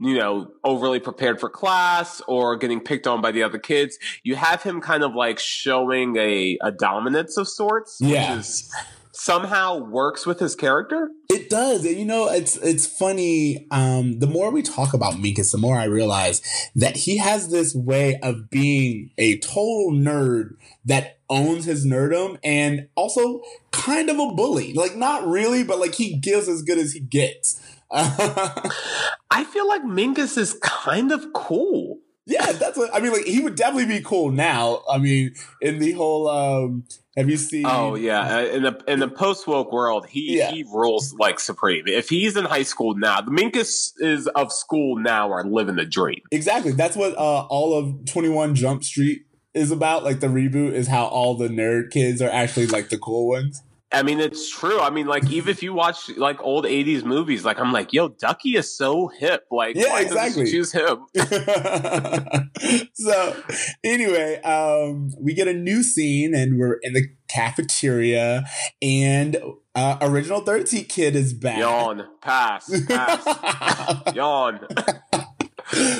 you 0.00 0.18
know, 0.18 0.50
overly 0.64 0.98
prepared 0.98 1.38
for 1.38 1.48
class 1.48 2.20
or 2.26 2.56
getting 2.56 2.80
picked 2.80 3.06
on 3.06 3.20
by 3.20 3.30
the 3.30 3.42
other 3.42 3.58
kids. 3.58 3.98
You 4.24 4.34
have 4.34 4.62
him 4.62 4.80
kind 4.80 5.04
of 5.04 5.14
like 5.14 5.38
showing 5.38 6.16
a, 6.16 6.58
a 6.60 6.72
dominance 6.72 7.36
of 7.36 7.46
sorts, 7.46 7.98
yeah. 8.00 8.32
which 8.32 8.40
is 8.40 8.74
somehow 9.22 9.78
works 9.78 10.26
with 10.26 10.40
his 10.40 10.56
character. 10.56 11.08
It 11.30 11.48
does. 11.48 11.84
And 11.84 11.96
you 11.96 12.04
know, 12.04 12.28
it's 12.28 12.56
it's 12.56 12.86
funny. 12.86 13.68
Um, 13.70 14.18
the 14.18 14.26
more 14.26 14.50
we 14.50 14.62
talk 14.62 14.94
about 14.94 15.14
Minkus, 15.14 15.52
the 15.52 15.58
more 15.58 15.78
I 15.78 15.84
realize 15.84 16.42
that 16.74 16.96
he 16.96 17.18
has 17.18 17.48
this 17.48 17.72
way 17.74 18.18
of 18.20 18.50
being 18.50 19.10
a 19.18 19.38
total 19.38 19.92
nerd 19.92 20.56
that 20.84 21.20
owns 21.30 21.66
his 21.66 21.86
nerdum 21.86 22.38
and 22.42 22.88
also 22.96 23.42
kind 23.70 24.10
of 24.10 24.18
a 24.18 24.32
bully. 24.32 24.72
Like 24.72 24.96
not 24.96 25.26
really, 25.26 25.62
but 25.62 25.78
like 25.78 25.94
he 25.94 26.16
gives 26.16 26.48
as 26.48 26.62
good 26.62 26.78
as 26.78 26.92
he 26.92 27.00
gets. 27.00 27.60
I 27.92 29.44
feel 29.52 29.68
like 29.68 29.82
Minkus 29.82 30.36
is 30.36 30.58
kind 30.62 31.12
of 31.12 31.32
cool. 31.32 32.00
Yeah, 32.26 32.52
that's 32.52 32.76
what 32.76 32.94
I 32.94 33.00
mean. 33.00 33.12
Like 33.12 33.26
he 33.26 33.40
would 33.40 33.54
definitely 33.54 33.86
be 33.86 34.02
cool 34.02 34.30
now. 34.32 34.82
I 34.90 34.98
mean, 34.98 35.34
in 35.60 35.78
the 35.78 35.92
whole 35.92 36.28
um 36.28 36.84
have 37.16 37.28
you 37.28 37.36
seen? 37.36 37.66
Oh 37.66 37.94
yeah, 37.94 38.36
uh, 38.36 38.44
in 38.44 38.62
the 38.62 38.84
in 38.88 38.98
the 39.00 39.08
post 39.08 39.46
woke 39.46 39.70
world, 39.70 40.06
he 40.08 40.38
yeah. 40.38 40.50
he 40.50 40.62
rules 40.62 41.14
like 41.14 41.40
supreme. 41.40 41.84
If 41.86 42.08
he's 42.08 42.36
in 42.36 42.46
high 42.46 42.62
school 42.62 42.94
now, 42.94 43.20
the 43.20 43.30
Minkus 43.30 43.92
is 43.98 44.28
of 44.28 44.50
school 44.50 44.96
now 44.96 45.30
are 45.30 45.44
living 45.44 45.76
the 45.76 45.84
dream. 45.84 46.20
Exactly. 46.30 46.72
That's 46.72 46.96
what 46.96 47.16
uh, 47.16 47.46
all 47.46 47.74
of 47.74 48.06
Twenty 48.06 48.30
One 48.30 48.54
Jump 48.54 48.82
Street 48.82 49.26
is 49.52 49.70
about. 49.70 50.04
Like 50.04 50.20
the 50.20 50.28
reboot 50.28 50.72
is 50.72 50.88
how 50.88 51.04
all 51.04 51.36
the 51.36 51.48
nerd 51.48 51.90
kids 51.90 52.22
are 52.22 52.30
actually 52.30 52.66
like 52.66 52.88
the 52.88 52.98
cool 52.98 53.28
ones. 53.28 53.62
I 53.92 54.02
mean, 54.02 54.20
it's 54.20 54.50
true. 54.50 54.80
I 54.80 54.90
mean, 54.90 55.06
like 55.06 55.30
even 55.30 55.50
if 55.50 55.62
you 55.62 55.74
watch 55.74 56.08
like 56.16 56.40
old 56.42 56.64
'80s 56.64 57.04
movies, 57.04 57.44
like 57.44 57.58
I'm 57.58 57.72
like, 57.72 57.92
yo, 57.92 58.08
Ducky 58.08 58.56
is 58.56 58.76
so 58.76 59.08
hip. 59.08 59.46
Like, 59.50 59.76
yeah, 59.76 60.00
exactly. 60.00 60.50
Choose 60.50 60.72
him. 60.72 61.06
so, 62.94 63.36
anyway, 63.84 64.40
um, 64.42 65.12
we 65.20 65.34
get 65.34 65.48
a 65.48 65.54
new 65.54 65.82
scene, 65.82 66.34
and 66.34 66.58
we're 66.58 66.78
in 66.82 66.94
the 66.94 67.08
cafeteria, 67.28 68.44
and 68.80 69.36
uh, 69.74 69.96
original 70.02 70.40
13 70.40 70.84
kid 70.84 71.16
is 71.16 71.32
back. 71.32 71.58
Yawn. 71.58 72.06
Pass. 72.20 72.70
Pass. 72.86 74.02
Yawn. 74.14 74.60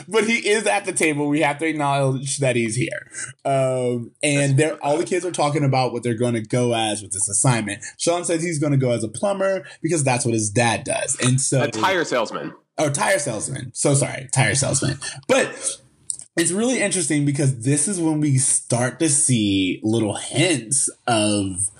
but 0.08 0.24
he 0.24 0.48
is 0.48 0.66
at 0.66 0.84
the 0.84 0.92
table. 0.92 1.28
We 1.28 1.40
have 1.40 1.58
to 1.58 1.66
acknowledge 1.66 2.38
that 2.38 2.56
he's 2.56 2.76
here. 2.76 3.10
Um, 3.44 4.12
and 4.22 4.56
they're, 4.56 4.82
all 4.84 4.96
the 4.96 5.04
kids 5.04 5.24
are 5.24 5.32
talking 5.32 5.64
about 5.64 5.92
what 5.92 6.02
they're 6.02 6.14
going 6.14 6.34
to 6.34 6.42
go 6.42 6.74
as 6.74 7.02
with 7.02 7.12
this 7.12 7.28
assignment. 7.28 7.82
Sean 7.98 8.24
says 8.24 8.42
he's 8.42 8.58
going 8.58 8.72
to 8.72 8.78
go 8.78 8.90
as 8.90 9.04
a 9.04 9.08
plumber 9.08 9.64
because 9.82 10.04
that's 10.04 10.24
what 10.24 10.34
his 10.34 10.50
dad 10.50 10.84
does. 10.84 11.16
And 11.20 11.40
so 11.40 11.62
a 11.62 11.70
tire 11.70 12.04
salesman. 12.04 12.52
Oh, 12.78 12.90
tire 12.90 13.18
salesman. 13.18 13.72
So 13.74 13.94
sorry, 13.94 14.28
tire 14.34 14.54
salesman. 14.54 14.98
But 15.28 15.78
it's 16.36 16.50
really 16.50 16.80
interesting 16.80 17.24
because 17.24 17.62
this 17.64 17.88
is 17.88 18.00
when 18.00 18.20
we 18.20 18.38
start 18.38 18.98
to 19.00 19.08
see 19.08 19.80
little 19.82 20.16
hints 20.16 20.88
of 21.06 21.70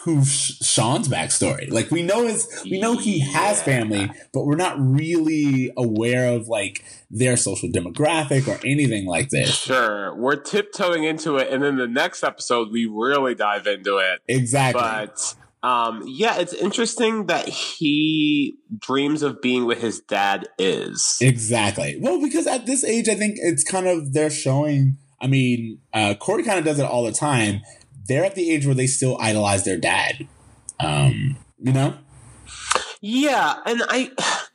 who 0.00 0.24
Sean's 0.24 1.08
backstory. 1.08 1.70
Like 1.70 1.90
we 1.90 2.02
know 2.02 2.26
his, 2.26 2.48
we 2.64 2.80
know 2.80 2.96
he 2.96 3.20
has 3.20 3.62
family, 3.62 4.10
but 4.32 4.44
we're 4.44 4.56
not 4.56 4.76
really 4.78 5.72
aware 5.76 6.34
of 6.34 6.48
like 6.48 6.84
their 7.10 7.36
social 7.36 7.68
demographic 7.68 8.46
or 8.48 8.60
anything 8.66 9.06
like 9.06 9.30
this. 9.30 9.54
Sure, 9.54 10.14
we're 10.14 10.36
tiptoeing 10.36 11.04
into 11.04 11.36
it, 11.36 11.52
and 11.52 11.62
then 11.62 11.76
the 11.76 11.86
next 11.86 12.22
episode 12.22 12.70
we 12.70 12.86
really 12.86 13.34
dive 13.34 13.66
into 13.66 13.98
it. 13.98 14.20
Exactly, 14.28 14.80
but. 14.80 15.34
Um, 15.60 16.04
yeah, 16.06 16.38
it's 16.38 16.52
interesting 16.52 17.26
that 17.26 17.48
he 17.48 18.54
dreams 18.78 19.24
of 19.24 19.42
being 19.42 19.66
what 19.66 19.78
his 19.78 19.98
dad 19.98 20.46
is. 20.56 21.18
Exactly. 21.20 21.98
Well, 22.00 22.22
because 22.22 22.46
at 22.46 22.64
this 22.64 22.84
age, 22.84 23.08
I 23.08 23.16
think 23.16 23.38
it's 23.40 23.64
kind 23.64 23.88
of 23.88 24.12
they're 24.12 24.30
showing. 24.30 24.98
I 25.20 25.26
mean, 25.26 25.80
uh, 25.92 26.14
Corey 26.14 26.44
kind 26.44 26.60
of 26.60 26.64
does 26.64 26.78
it 26.78 26.84
all 26.84 27.02
the 27.02 27.10
time 27.10 27.62
they're 28.08 28.24
at 28.24 28.34
the 28.34 28.50
age 28.50 28.66
where 28.66 28.74
they 28.74 28.86
still 28.86 29.16
idolize 29.20 29.64
their 29.64 29.78
dad. 29.78 30.26
Um, 30.80 31.36
you 31.60 31.72
know? 31.72 31.94
Yeah, 33.00 33.56
and 33.64 33.82
I 33.88 34.10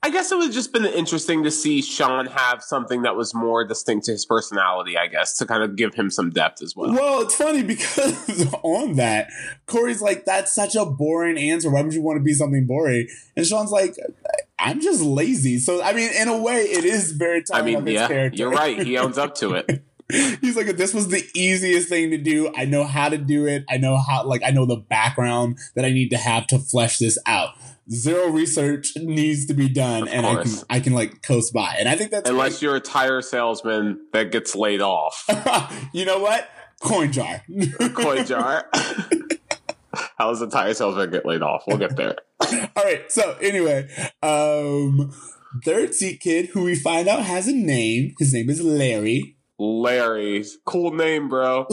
I 0.00 0.10
guess 0.10 0.30
it 0.30 0.38
would 0.38 0.52
just 0.52 0.72
been 0.72 0.84
interesting 0.84 1.42
to 1.42 1.50
see 1.50 1.82
Sean 1.82 2.26
have 2.26 2.62
something 2.62 3.02
that 3.02 3.16
was 3.16 3.34
more 3.34 3.66
distinct 3.66 4.06
to 4.06 4.12
his 4.12 4.24
personality. 4.24 4.96
I 4.96 5.08
guess 5.08 5.36
to 5.38 5.46
kind 5.46 5.62
of 5.62 5.76
give 5.76 5.94
him 5.94 6.08
some 6.10 6.30
depth 6.30 6.62
as 6.62 6.76
well. 6.76 6.92
Well, 6.92 7.22
it's 7.22 7.34
funny 7.34 7.62
because 7.62 8.52
on 8.62 8.94
that, 8.94 9.28
Corey's 9.66 10.00
like, 10.00 10.24
"That's 10.24 10.54
such 10.54 10.76
a 10.76 10.86
boring 10.86 11.36
answer. 11.36 11.70
Why 11.70 11.82
would 11.82 11.94
you 11.94 12.02
want 12.02 12.18
to 12.18 12.22
be 12.22 12.32
something 12.32 12.64
boring?" 12.64 13.08
And 13.36 13.44
Sean's 13.44 13.72
like, 13.72 13.96
"I'm 14.58 14.80
just 14.80 15.02
lazy." 15.02 15.58
So, 15.58 15.82
I 15.82 15.92
mean, 15.92 16.10
in 16.12 16.28
a 16.28 16.38
way, 16.38 16.62
it 16.62 16.84
is 16.84 17.12
very. 17.12 17.42
I 17.52 17.62
mean, 17.62 17.86
yeah, 17.86 18.06
character. 18.06 18.38
you're 18.38 18.50
right. 18.50 18.80
He 18.80 18.96
owns 18.98 19.18
up 19.18 19.34
to 19.36 19.54
it. 19.54 19.84
He's 20.40 20.56
like, 20.56 20.66
this 20.76 20.94
was 20.94 21.08
the 21.08 21.22
easiest 21.34 21.88
thing 21.88 22.10
to 22.10 22.18
do. 22.18 22.50
I 22.56 22.64
know 22.64 22.84
how 22.84 23.10
to 23.10 23.18
do 23.18 23.46
it. 23.46 23.64
I 23.68 23.76
know 23.76 23.98
how, 23.98 24.24
like, 24.24 24.42
I 24.42 24.50
know 24.50 24.64
the 24.64 24.76
background 24.76 25.58
that 25.74 25.84
I 25.84 25.90
need 25.90 26.08
to 26.10 26.16
have 26.16 26.46
to 26.48 26.58
flesh 26.58 26.98
this 26.98 27.18
out. 27.26 27.50
Zero 27.90 28.28
research 28.28 28.96
needs 28.96 29.46
to 29.46 29.54
be 29.54 29.68
done, 29.68 30.02
of 30.02 30.08
and 30.08 30.26
course. 30.26 30.64
I 30.70 30.74
can, 30.74 30.76
I 30.76 30.80
can 30.80 30.92
like 30.94 31.22
coast 31.22 31.52
by. 31.52 31.74
And 31.78 31.88
I 31.88 31.94
think 31.94 32.10
that's 32.10 32.28
unless 32.28 32.58
great. 32.58 32.62
you're 32.62 32.76
a 32.76 32.80
tire 32.80 33.22
salesman 33.22 34.00
that 34.12 34.30
gets 34.30 34.54
laid 34.54 34.80
off. 34.80 35.24
you 35.92 36.04
know 36.04 36.18
what? 36.18 36.48
Coin 36.80 37.12
jar. 37.12 37.42
Coin 37.94 38.24
jar. 38.26 38.68
How 40.18 40.28
does 40.30 40.42
a 40.42 40.48
tire 40.48 40.74
salesman 40.74 41.10
get 41.10 41.26
laid 41.26 41.42
off? 41.42 41.64
We'll 41.66 41.78
get 41.78 41.96
there. 41.96 42.16
All 42.40 42.84
right. 42.84 43.10
So 43.10 43.36
anyway, 43.40 43.88
um, 44.22 45.12
third 45.64 45.94
seat 45.94 46.20
kid 46.20 46.50
who 46.50 46.64
we 46.64 46.74
find 46.74 47.08
out 47.08 47.22
has 47.22 47.48
a 47.48 47.54
name. 47.54 48.14
His 48.18 48.32
name 48.34 48.50
is 48.50 48.60
Larry. 48.62 49.37
Larry. 49.58 50.44
Cool 50.64 50.92
name, 50.92 51.28
bro. 51.28 51.66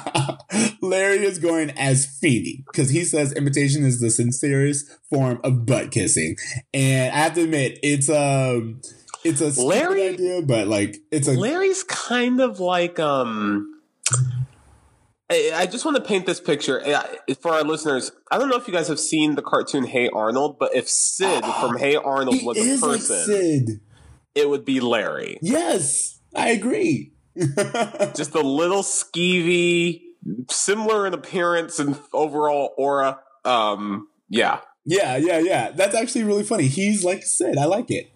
Larry 0.80 1.24
is 1.24 1.38
going 1.38 1.70
as 1.70 2.06
Feeny 2.06 2.64
because 2.66 2.90
he 2.90 3.04
says 3.04 3.32
imitation 3.32 3.84
is 3.84 4.00
the 4.00 4.10
sincerest 4.10 4.86
form 5.10 5.40
of 5.42 5.66
butt 5.66 5.90
kissing. 5.90 6.36
And 6.72 7.12
I 7.12 7.18
have 7.18 7.34
to 7.34 7.42
admit, 7.42 7.78
it's 7.82 8.08
um 8.08 8.80
it's 9.24 9.40
a 9.40 9.60
Larry 9.60 10.08
idea, 10.10 10.42
but 10.42 10.68
like 10.68 10.98
it's 11.10 11.26
a 11.26 11.32
Larry's 11.32 11.82
kind 11.82 12.40
of 12.40 12.60
like 12.60 13.00
um 13.00 13.72
I 15.28 15.66
just 15.66 15.84
want 15.84 15.96
to 15.96 16.02
paint 16.04 16.24
this 16.26 16.40
picture 16.40 16.80
for 17.40 17.52
our 17.52 17.64
listeners. 17.64 18.12
I 18.30 18.38
don't 18.38 18.48
know 18.48 18.56
if 18.56 18.68
you 18.68 18.72
guys 18.72 18.86
have 18.86 19.00
seen 19.00 19.34
the 19.34 19.42
cartoon 19.42 19.82
Hey 19.82 20.08
Arnold, 20.08 20.56
but 20.60 20.74
if 20.74 20.88
Sid 20.88 21.44
from 21.60 21.76
Hey 21.76 21.96
Arnold 21.96 22.44
was 22.44 22.56
a 22.56 22.80
person, 22.80 23.66
like 23.66 23.80
it 24.36 24.48
would 24.48 24.64
be 24.64 24.78
Larry. 24.78 25.38
Yes, 25.42 26.20
I 26.34 26.50
agree. 26.50 27.12
Just 28.14 28.34
a 28.34 28.40
little 28.40 28.82
skeevy, 28.82 30.02
similar 30.50 31.06
in 31.06 31.14
appearance 31.14 31.78
and 31.78 31.98
overall 32.12 32.74
aura. 32.76 33.20
Um, 33.44 34.08
yeah. 34.28 34.60
Yeah, 34.84 35.16
yeah, 35.16 35.38
yeah. 35.38 35.70
That's 35.72 35.94
actually 35.94 36.24
really 36.24 36.44
funny. 36.44 36.68
He's 36.68 37.04
like 37.04 37.22
Sid. 37.22 37.58
I 37.58 37.64
like 37.64 37.90
it. 37.90 38.10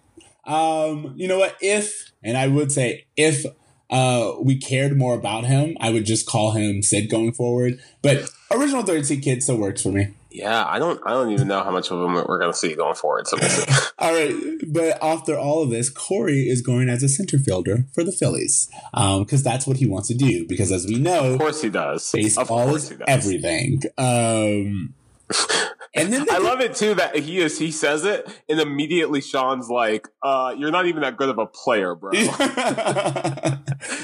Um, 0.45 1.13
you 1.17 1.27
know 1.27 1.37
what? 1.37 1.55
If, 1.61 2.11
and 2.23 2.37
I 2.37 2.47
would 2.47 2.71
say, 2.71 3.05
if 3.15 3.45
uh, 3.89 4.33
we 4.41 4.57
cared 4.57 4.97
more 4.97 5.13
about 5.13 5.45
him, 5.45 5.75
I 5.79 5.91
would 5.91 6.05
just 6.05 6.25
call 6.25 6.51
him 6.51 6.81
Sid 6.81 7.09
going 7.09 7.33
forward. 7.33 7.79
But 8.01 8.29
original 8.49 8.83
third 8.83 9.05
seat 9.05 9.21
kid 9.21 9.43
still 9.43 9.57
works 9.57 9.83
for 9.83 9.91
me. 9.91 10.13
Yeah, 10.31 10.65
I 10.65 10.79
don't. 10.79 10.99
I 11.05 11.11
don't 11.11 11.31
even 11.31 11.47
know 11.49 11.61
how 11.61 11.71
much 11.71 11.91
of 11.91 11.99
them 11.99 12.13
we're 12.13 12.39
going 12.39 12.51
to 12.51 12.57
see 12.57 12.73
going 12.73 12.95
forward. 12.95 13.27
So 13.27 13.37
we'll 13.39 13.49
see. 13.49 13.71
all 13.99 14.13
right, 14.13 14.33
but 14.67 14.97
after 15.03 15.37
all 15.37 15.61
of 15.61 15.69
this, 15.69 15.89
Corey 15.89 16.47
is 16.47 16.61
going 16.61 16.87
as 16.87 17.03
a 17.03 17.09
center 17.09 17.37
fielder 17.37 17.85
for 17.93 18.03
the 18.03 18.13
Phillies 18.13 18.69
because 18.93 19.33
um, 19.33 19.43
that's 19.43 19.67
what 19.67 19.77
he 19.77 19.85
wants 19.85 20.07
to 20.07 20.15
do. 20.15 20.47
Because 20.47 20.71
as 20.71 20.85
we 20.85 20.99
know, 20.99 21.33
of 21.33 21.39
course 21.39 21.61
he 21.61 21.69
does. 21.69 22.09
Baseball 22.13 22.75
is 22.75 22.93
everything. 23.07 23.81
Um, 23.97 24.93
and 25.93 26.11
then 26.13 26.25
I 26.31 26.37
love 26.37 26.61
it 26.61 26.73
too 26.75 26.95
that 26.95 27.17
he 27.17 27.39
is 27.39 27.59
he 27.59 27.69
says 27.69 28.05
it 28.05 28.25
and 28.47 28.61
immediately 28.61 29.19
Sean's 29.19 29.69
like, 29.69 30.07
uh, 30.23 30.55
you're 30.57 30.71
not 30.71 30.85
even 30.85 31.01
that 31.01 31.17
good 31.17 31.27
of 31.27 31.37
a 31.37 31.45
player, 31.45 31.95
bro. 31.95 32.11
yeah, 32.13 33.57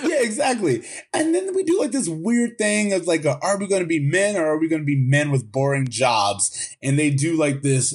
exactly. 0.04 0.84
And 1.14 1.34
then 1.34 1.56
we 1.56 1.64
do 1.64 1.80
like 1.80 1.92
this 1.92 2.10
weird 2.10 2.58
thing 2.58 2.92
of 2.92 3.08
like, 3.08 3.26
uh, 3.26 3.38
are 3.42 3.58
we 3.58 3.68
going 3.68 3.82
to 3.82 3.88
be 3.88 4.02
men 4.02 4.36
or 4.36 4.46
are 4.46 4.60
we 4.60 4.68
going 4.68 4.82
to 4.82 4.86
be 4.86 4.98
men 4.98 5.32
with 5.32 5.50
boring 5.50 5.88
jobs? 5.88 6.76
And 6.84 7.00
they 7.00 7.10
do 7.10 7.38
like 7.38 7.62
this, 7.62 7.94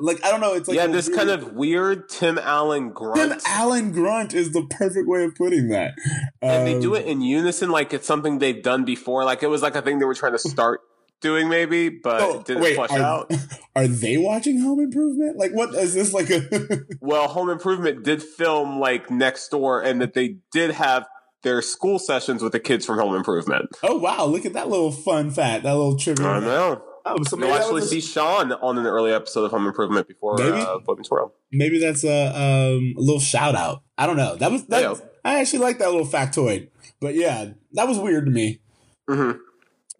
like 0.00 0.24
I 0.24 0.30
don't 0.30 0.40
know. 0.40 0.54
It's 0.54 0.68
like 0.68 0.76
yeah, 0.76 0.86
this 0.86 1.08
weird, 1.08 1.18
kind 1.18 1.30
of 1.30 1.52
weird 1.52 2.08
Tim 2.08 2.38
Allen 2.38 2.90
grunt. 2.90 3.32
Tim 3.32 3.40
Allen 3.46 3.92
grunt 3.92 4.32
is 4.32 4.52
the 4.52 4.64
perfect 4.70 5.06
way 5.06 5.24
of 5.24 5.34
putting 5.34 5.68
that. 5.68 5.92
And 6.40 6.60
um, 6.60 6.64
they 6.64 6.80
do 6.80 6.94
it 6.94 7.06
in 7.06 7.20
unison, 7.20 7.70
like 7.70 7.92
it's 7.92 8.06
something 8.06 8.38
they've 8.38 8.62
done 8.62 8.86
before. 8.86 9.24
Like 9.24 9.42
it 9.42 9.48
was 9.48 9.60
like 9.60 9.74
a 9.74 9.82
thing 9.82 9.98
they 9.98 10.06
were 10.06 10.14
trying 10.14 10.32
to 10.32 10.38
start 10.38 10.80
doing 11.20 11.48
maybe, 11.48 11.88
but 11.88 12.20
oh, 12.20 12.42
didn't 12.42 12.62
wait, 12.62 12.74
flush 12.74 12.90
are, 12.90 13.00
out. 13.00 13.32
Are 13.76 13.86
they 13.86 14.16
watching 14.16 14.60
Home 14.60 14.80
Improvement? 14.80 15.36
Like, 15.36 15.52
what 15.52 15.74
is 15.74 15.94
this 15.94 16.12
like 16.12 16.30
a? 16.30 16.84
well, 17.00 17.28
Home 17.28 17.50
Improvement 17.50 18.04
did 18.04 18.22
film 18.22 18.80
like 18.80 19.10
next 19.10 19.48
door, 19.48 19.82
and 19.82 20.00
that 20.00 20.14
they 20.14 20.36
did 20.52 20.72
have 20.72 21.06
their 21.42 21.62
school 21.62 21.98
sessions 21.98 22.42
with 22.42 22.52
the 22.52 22.60
kids 22.60 22.84
from 22.84 22.98
Home 22.98 23.14
Improvement. 23.14 23.76
Oh 23.82 23.98
wow! 23.98 24.24
Look 24.24 24.44
at 24.44 24.54
that 24.54 24.68
little 24.68 24.92
fun 24.92 25.30
fact, 25.30 25.64
that 25.64 25.72
little 25.72 25.96
trivia. 25.96 26.26
I 26.26 26.40
know. 26.40 26.82
Oh, 27.06 27.22
so 27.22 27.36
maybe 27.36 27.52
actually 27.52 27.82
see 27.82 28.00
Sean 28.00 28.52
on 28.52 28.76
an 28.76 28.86
early 28.86 29.12
episode 29.12 29.44
of 29.44 29.50
Home 29.52 29.66
Improvement 29.66 30.06
before 30.06 30.36
maybe 30.36 30.60
uh, 30.60 30.78
World. 31.10 31.32
Maybe 31.50 31.78
that's 31.78 32.04
a, 32.04 32.26
um, 32.26 32.94
a 32.96 33.00
little 33.00 33.20
shout 33.20 33.54
out. 33.54 33.82
I 33.96 34.06
don't 34.06 34.18
know. 34.18 34.36
That 34.36 34.52
was 34.52 34.66
that. 34.66 35.00
I 35.24 35.40
actually 35.40 35.60
like 35.60 35.78
that 35.78 35.90
little 35.90 36.06
factoid, 36.06 36.68
but 37.00 37.14
yeah, 37.14 37.52
that 37.72 37.88
was 37.88 37.98
weird 37.98 38.26
to 38.26 38.30
me. 38.30 38.60
Mm-hmm. 39.08 39.38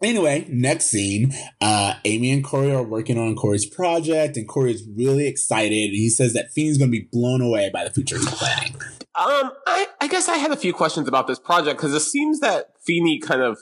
Anyway, 0.01 0.47
next 0.49 0.85
scene, 0.85 1.33
uh, 1.59 1.93
Amy 2.05 2.31
and 2.31 2.43
Corey 2.43 2.71
are 2.71 2.83
working 2.83 3.17
on 3.17 3.35
Corey's 3.35 3.65
project, 3.65 4.35
and 4.35 4.47
Corey 4.47 4.73
is 4.73 4.87
really 4.95 5.27
excited. 5.27 5.91
He 5.91 6.09
says 6.09 6.33
that 6.33 6.51
Feeny's 6.51 6.77
going 6.77 6.91
to 6.91 6.97
be 6.97 7.07
blown 7.11 7.41
away 7.41 7.69
by 7.71 7.83
the 7.83 7.91
future 7.91 8.17
he's 8.17 8.29
planning. 8.29 8.75
Um, 9.13 9.51
I, 9.67 9.87
I 9.99 10.07
guess 10.07 10.27
I 10.27 10.37
had 10.37 10.51
a 10.51 10.55
few 10.55 10.73
questions 10.73 11.07
about 11.07 11.27
this 11.27 11.37
project 11.37 11.77
because 11.77 11.93
it 11.93 11.99
seems 11.99 12.39
that 12.39 12.71
Feeny 12.83 13.19
kind 13.19 13.41
of 13.41 13.59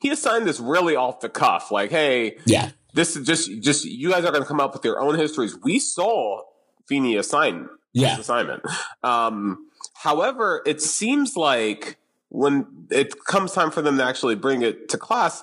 he 0.00 0.10
assigned 0.10 0.46
this 0.46 0.58
really 0.58 0.96
off 0.96 1.20
the 1.20 1.28
cuff, 1.28 1.70
like, 1.70 1.90
"Hey, 1.90 2.38
yeah, 2.46 2.70
this 2.94 3.16
is 3.16 3.26
just 3.26 3.60
just 3.60 3.84
you 3.84 4.10
guys 4.10 4.24
are 4.24 4.30
going 4.30 4.42
to 4.42 4.48
come 4.48 4.60
up 4.60 4.72
with 4.72 4.84
your 4.84 5.00
own 5.00 5.16
histories." 5.16 5.56
We 5.62 5.78
saw 5.78 6.42
Feeny 6.88 7.16
assign 7.16 7.68
yeah. 7.92 8.18
assignment. 8.18 8.62
Um, 9.02 9.68
however, 9.94 10.62
it 10.66 10.80
seems 10.80 11.36
like 11.36 11.98
when 12.36 12.66
it 12.90 13.24
comes 13.24 13.52
time 13.52 13.70
for 13.70 13.82
them 13.82 13.96
to 13.96 14.04
actually 14.04 14.34
bring 14.34 14.62
it 14.62 14.88
to 14.90 14.98
class, 14.98 15.42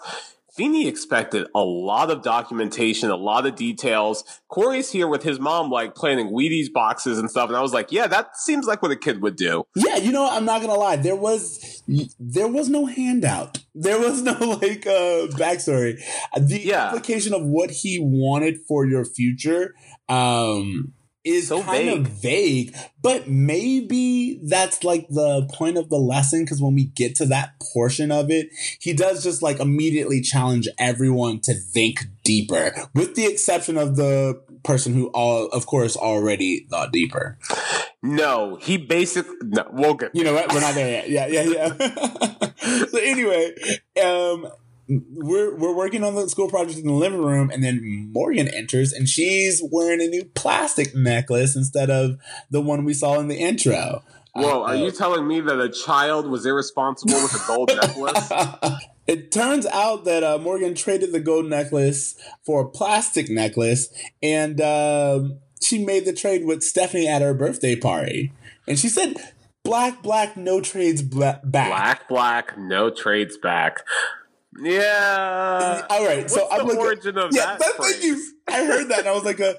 Feeny 0.56 0.88
expected 0.88 1.48
a 1.56 1.62
lot 1.62 2.12
of 2.12 2.22
documentation, 2.22 3.10
a 3.10 3.16
lot 3.16 3.48
of 3.48 3.56
details. 3.56 4.24
Corey's 4.50 4.92
here 4.92 5.08
with 5.08 5.24
his 5.24 5.40
mom, 5.40 5.72
like 5.72 5.96
planning 5.96 6.28
Wheaties 6.28 6.72
boxes 6.72 7.18
and 7.18 7.28
stuff. 7.32 7.50
And 7.50 7.58
I 7.58 7.62
was 7.62 7.74
like, 7.74 7.92
yeah, 7.92 8.06
that 8.06 8.38
seems 8.38 8.68
like 8.68 8.84
what 8.84 8.92
a 8.92 8.96
kid 8.96 9.24
would 9.24 9.36
do. 9.36 9.64
Yeah, 9.76 9.96
you 9.96 10.12
know, 10.12 10.30
I'm 10.30 10.46
not 10.46 10.62
gonna 10.62 10.76
lie. 10.76 10.98
There 10.98 11.16
was 11.16 11.82
there 12.20 12.48
was 12.48 12.70
no 12.70 12.86
handout. 12.86 13.58
There 13.74 13.98
was 13.98 14.22
no 14.22 14.34
like 14.62 14.86
uh 14.86 15.34
backstory. 15.34 16.00
The 16.40 16.62
yeah. 16.62 16.86
application 16.86 17.34
of 17.34 17.44
what 17.44 17.72
he 17.72 17.98
wanted 18.00 18.60
for 18.68 18.86
your 18.86 19.06
future. 19.06 19.74
Um 20.08 20.94
is 21.24 21.48
so 21.48 21.64
kind 21.64 21.86
vague. 21.86 22.00
of 22.00 22.08
vague, 22.08 22.76
but 23.02 23.28
maybe 23.28 24.40
that's 24.44 24.84
like 24.84 25.08
the 25.10 25.50
point 25.54 25.78
of 25.78 25.90
the 25.90 25.98
lesson 25.98 26.44
because 26.44 26.62
when 26.62 26.76
we 26.76 26.86
get 26.86 27.16
to 27.16 27.26
that 27.28 27.54
portion 27.74 28.12
of 28.12 28.30
it, 28.30 28.50
he 28.80 28.94
does 28.94 29.24
just 29.24 29.42
like 29.42 29.60
immediately 29.60 30.22
challenge 30.22 30.68
everyone 30.78 31.40
to 31.42 31.54
think 31.54 32.06
deeper, 32.24 32.74
with 32.94 33.16
the 33.16 33.26
exception 33.26 33.78
of 33.78 33.96
the 33.96 34.42
person 34.64 34.94
who 34.94 35.08
all 35.08 35.48
of 35.48 35.66
course 35.66 35.96
already 35.96 36.66
thought 36.70 36.92
deeper. 36.92 37.38
No, 38.02 38.58
he 38.62 38.78
basically 38.78 39.36
no, 39.42 39.66
we'll 39.72 39.94
get 39.94 40.16
You 40.16 40.24
know 40.24 40.34
what? 40.34 40.52
We're 40.54 40.62
not 40.62 40.76
there 40.76 41.06
yet. 41.06 41.10
Yeah, 41.10 41.28
yeah, 41.28 41.74
yeah. 41.78 42.86
so 42.88 42.98
anyway, 42.98 43.54
um 44.04 44.48
we're 45.12 45.56
we're 45.56 45.76
working 45.76 46.04
on 46.04 46.16
the 46.16 46.28
school 46.30 46.50
project 46.50 46.80
in 46.80 46.86
the 46.86 46.94
living 46.94 47.24
room, 47.24 47.50
and 47.50 47.64
then 47.64 48.10
Morgan 48.14 48.48
enters, 48.48 48.94
and 48.94 49.08
she's 49.08 49.62
wearing 49.72 50.02
a 50.02 50.08
new 50.08 50.26
plastic 50.36 50.96
necklace 50.96 51.56
instead 51.56 51.90
of 51.90 52.18
the 52.50 52.62
one 52.62 52.86
we 52.86 52.94
saw 52.94 53.20
in 53.20 53.28
the 53.28 53.38
intro. 53.38 54.04
Whoa, 54.36 54.64
uh, 54.64 54.68
are 54.68 54.76
you 54.76 54.92
telling 54.92 55.28
me 55.28 55.42
that 55.42 55.60
a 55.60 55.70
child 55.70 56.28
was 56.28 56.46
irresponsible 56.46 57.14
with 57.14 57.36
a 57.36 57.48
gold 57.48 57.72
necklace? 57.82 58.32
It 59.06 59.32
turns 59.32 59.66
out 59.68 60.06
that 60.06 60.24
uh, 60.24 60.38
Morgan 60.40 60.74
traded 60.76 61.12
the 61.12 61.20
gold 61.20 61.46
necklace 61.46 62.16
for 62.46 62.62
a 62.62 62.70
plastic 62.70 63.30
necklace, 63.30 63.94
and 64.24 64.60
uh, 64.60 65.24
she 65.62 65.84
made 65.84 66.06
the 66.06 66.14
trade 66.14 66.46
with 66.46 66.64
Stephanie 66.64 67.08
at 67.08 67.22
her 67.22 67.34
birthday 67.34 67.76
party. 67.76 68.32
And 68.68 68.80
she 68.80 68.90
said, 68.90 69.18
"Black, 69.64 70.02
black, 70.02 70.36
no 70.36 70.62
trades 70.62 71.02
back." 71.02 71.44
Black, 71.44 72.08
black, 72.08 72.58
no 72.58 72.90
trades 72.90 73.38
back. 73.38 73.84
Yeah. 74.62 75.86
All 75.90 76.06
right. 76.06 76.20
What's 76.20 76.34
so 76.34 76.48
I'm 76.52 76.68
the 76.68 76.74
like, 76.74 76.78
origin 76.78 77.18
of 77.18 77.34
yeah, 77.34 77.58
that? 77.58 77.74
Thank 77.76 78.04
you. 78.04 78.24
I 78.48 78.66
heard 78.66 78.90
that 78.90 79.00
and 79.00 79.08
I 79.08 79.14
was 79.14 79.24
like, 79.24 79.40
uh, 79.40 79.54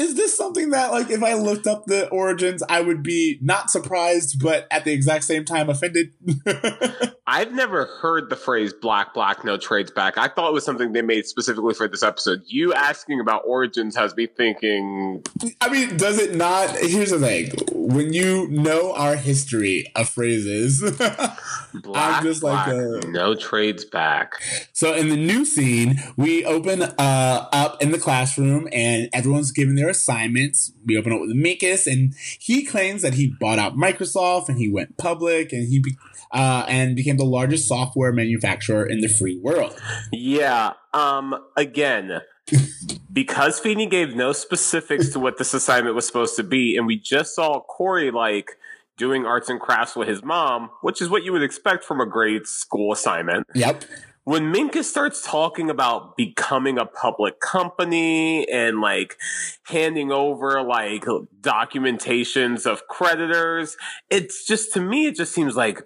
is 0.00 0.14
this 0.14 0.34
something 0.36 0.70
that 0.70 0.92
like 0.92 1.10
if 1.10 1.22
I 1.22 1.34
looked 1.34 1.66
up 1.66 1.84
the 1.84 2.08
origins, 2.08 2.62
I 2.68 2.80
would 2.80 3.02
be 3.02 3.38
not 3.42 3.70
surprised, 3.70 4.42
but 4.42 4.66
at 4.70 4.84
the 4.84 4.92
exact 4.92 5.24
same 5.24 5.44
time 5.44 5.68
offended? 5.68 6.14
I've 7.26 7.52
never 7.52 7.84
heard 8.00 8.30
the 8.30 8.36
phrase 8.36 8.72
black 8.72 9.12
black 9.12 9.44
no 9.44 9.58
trades 9.58 9.90
back. 9.90 10.16
I 10.16 10.28
thought 10.28 10.48
it 10.48 10.54
was 10.54 10.64
something 10.64 10.92
they 10.92 11.02
made 11.02 11.26
specifically 11.26 11.74
for 11.74 11.86
this 11.86 12.02
episode. 12.02 12.40
You 12.46 12.72
asking 12.72 13.20
about 13.20 13.42
origins 13.46 13.94
has 13.96 14.16
me 14.16 14.26
thinking 14.26 15.22
I 15.60 15.68
mean, 15.68 15.96
does 15.98 16.18
it 16.18 16.34
not 16.34 16.70
here's 16.78 17.10
the 17.10 17.18
thing. 17.18 17.52
When 17.72 18.12
you 18.12 18.48
know 18.48 18.94
our 18.94 19.16
history 19.16 19.84
of 19.94 20.08
phrases, 20.08 20.80
black, 21.74 22.18
I'm 22.18 22.24
just 22.24 22.40
black, 22.40 22.68
like 22.68 22.76
a, 22.76 23.06
no 23.08 23.34
trades 23.34 23.84
back. 23.84 24.34
So 24.72 24.94
in 24.94 25.10
the 25.10 25.16
new 25.16 25.44
scene, 25.44 25.98
we 26.16 26.44
open 26.44 26.82
uh, 26.82 27.48
up 27.52 27.82
in 27.82 27.92
the 27.92 27.98
classroom 27.98 28.66
and 28.72 29.10
everyone's 29.12 29.52
giving 29.52 29.74
their 29.74 29.89
assignments. 29.90 30.72
We 30.86 30.96
open 30.96 31.12
up 31.12 31.20
with 31.20 31.36
Minkus 31.36 31.86
and 31.86 32.14
he 32.38 32.64
claims 32.64 33.02
that 33.02 33.14
he 33.14 33.34
bought 33.40 33.58
out 33.58 33.76
Microsoft 33.76 34.48
and 34.48 34.58
he 34.58 34.70
went 34.70 34.96
public 34.96 35.52
and 35.52 35.68
he 35.68 35.80
be- 35.80 35.96
uh, 36.32 36.64
and 36.68 36.94
became 36.94 37.16
the 37.16 37.24
largest 37.24 37.66
software 37.66 38.12
manufacturer 38.12 38.86
in 38.86 39.00
the 39.00 39.08
free 39.08 39.38
world. 39.38 39.78
Yeah. 40.12 40.74
Um. 40.94 41.34
Again, 41.56 42.20
because 43.12 43.58
Feeny 43.58 43.86
gave 43.86 44.14
no 44.14 44.32
specifics 44.32 45.08
to 45.10 45.20
what 45.20 45.38
this 45.38 45.54
assignment 45.54 45.94
was 45.94 46.06
supposed 46.06 46.36
to 46.36 46.42
be, 46.42 46.76
and 46.76 46.86
we 46.86 46.98
just 46.98 47.34
saw 47.34 47.60
Corey 47.60 48.10
like 48.10 48.52
doing 48.96 49.24
arts 49.24 49.48
and 49.48 49.58
crafts 49.58 49.96
with 49.96 50.08
his 50.08 50.22
mom, 50.22 50.70
which 50.82 51.00
is 51.00 51.08
what 51.08 51.24
you 51.24 51.32
would 51.32 51.42
expect 51.42 51.82
from 51.84 52.00
a 52.00 52.06
grade 52.06 52.46
school 52.46 52.92
assignment. 52.92 53.46
Yep. 53.54 53.84
When 54.30 54.54
Minkus 54.54 54.84
starts 54.84 55.26
talking 55.26 55.70
about 55.70 56.16
becoming 56.16 56.78
a 56.78 56.86
public 56.86 57.40
company 57.40 58.48
and 58.48 58.80
like 58.80 59.16
handing 59.64 60.12
over 60.12 60.62
like 60.62 61.02
documentations 61.40 62.64
of 62.64 62.86
creditors, 62.86 63.76
it's 64.08 64.46
just 64.46 64.72
to 64.74 64.80
me, 64.80 65.06
it 65.06 65.16
just 65.16 65.34
seems 65.34 65.56
like 65.56 65.82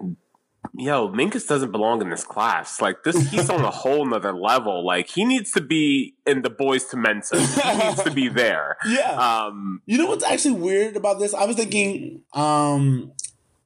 yo, 0.77 1.09
Minkus 1.09 1.47
doesn't 1.47 1.71
belong 1.71 2.03
in 2.03 2.11
this 2.11 2.23
class. 2.23 2.79
Like 2.79 3.01
this, 3.03 3.31
he's 3.31 3.49
on 3.49 3.61
a 3.61 3.71
whole 3.81 4.05
nother 4.05 4.31
level. 4.31 4.85
Like 4.85 5.09
he 5.09 5.25
needs 5.25 5.51
to 5.53 5.61
be 5.61 6.13
in 6.27 6.43
the 6.43 6.51
boys 6.51 6.85
to 6.89 6.97
Mensa. 6.97 7.37
He 7.65 7.77
needs 7.77 8.03
to 8.03 8.11
be 8.11 8.27
there. 8.27 8.77
Yeah. 8.85 9.13
Um, 9.13 9.81
you 9.87 9.97
know 9.97 10.05
what's 10.05 10.23
actually 10.23 10.59
weird 10.59 10.95
about 10.95 11.17
this? 11.17 11.33
I 11.33 11.45
was 11.45 11.55
thinking, 11.55 12.21
um, 12.33 13.11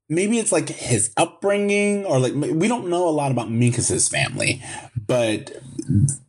maybe 0.09 0.39
it's 0.39 0.51
like 0.51 0.67
his 0.69 1.13
upbringing 1.15 2.05
or 2.05 2.19
like 2.19 2.33
we 2.33 2.67
don't 2.67 2.89
know 2.89 3.07
a 3.07 3.11
lot 3.11 3.31
about 3.31 3.47
Minkus's 3.47 4.09
family, 4.09 4.61
but 5.07 5.51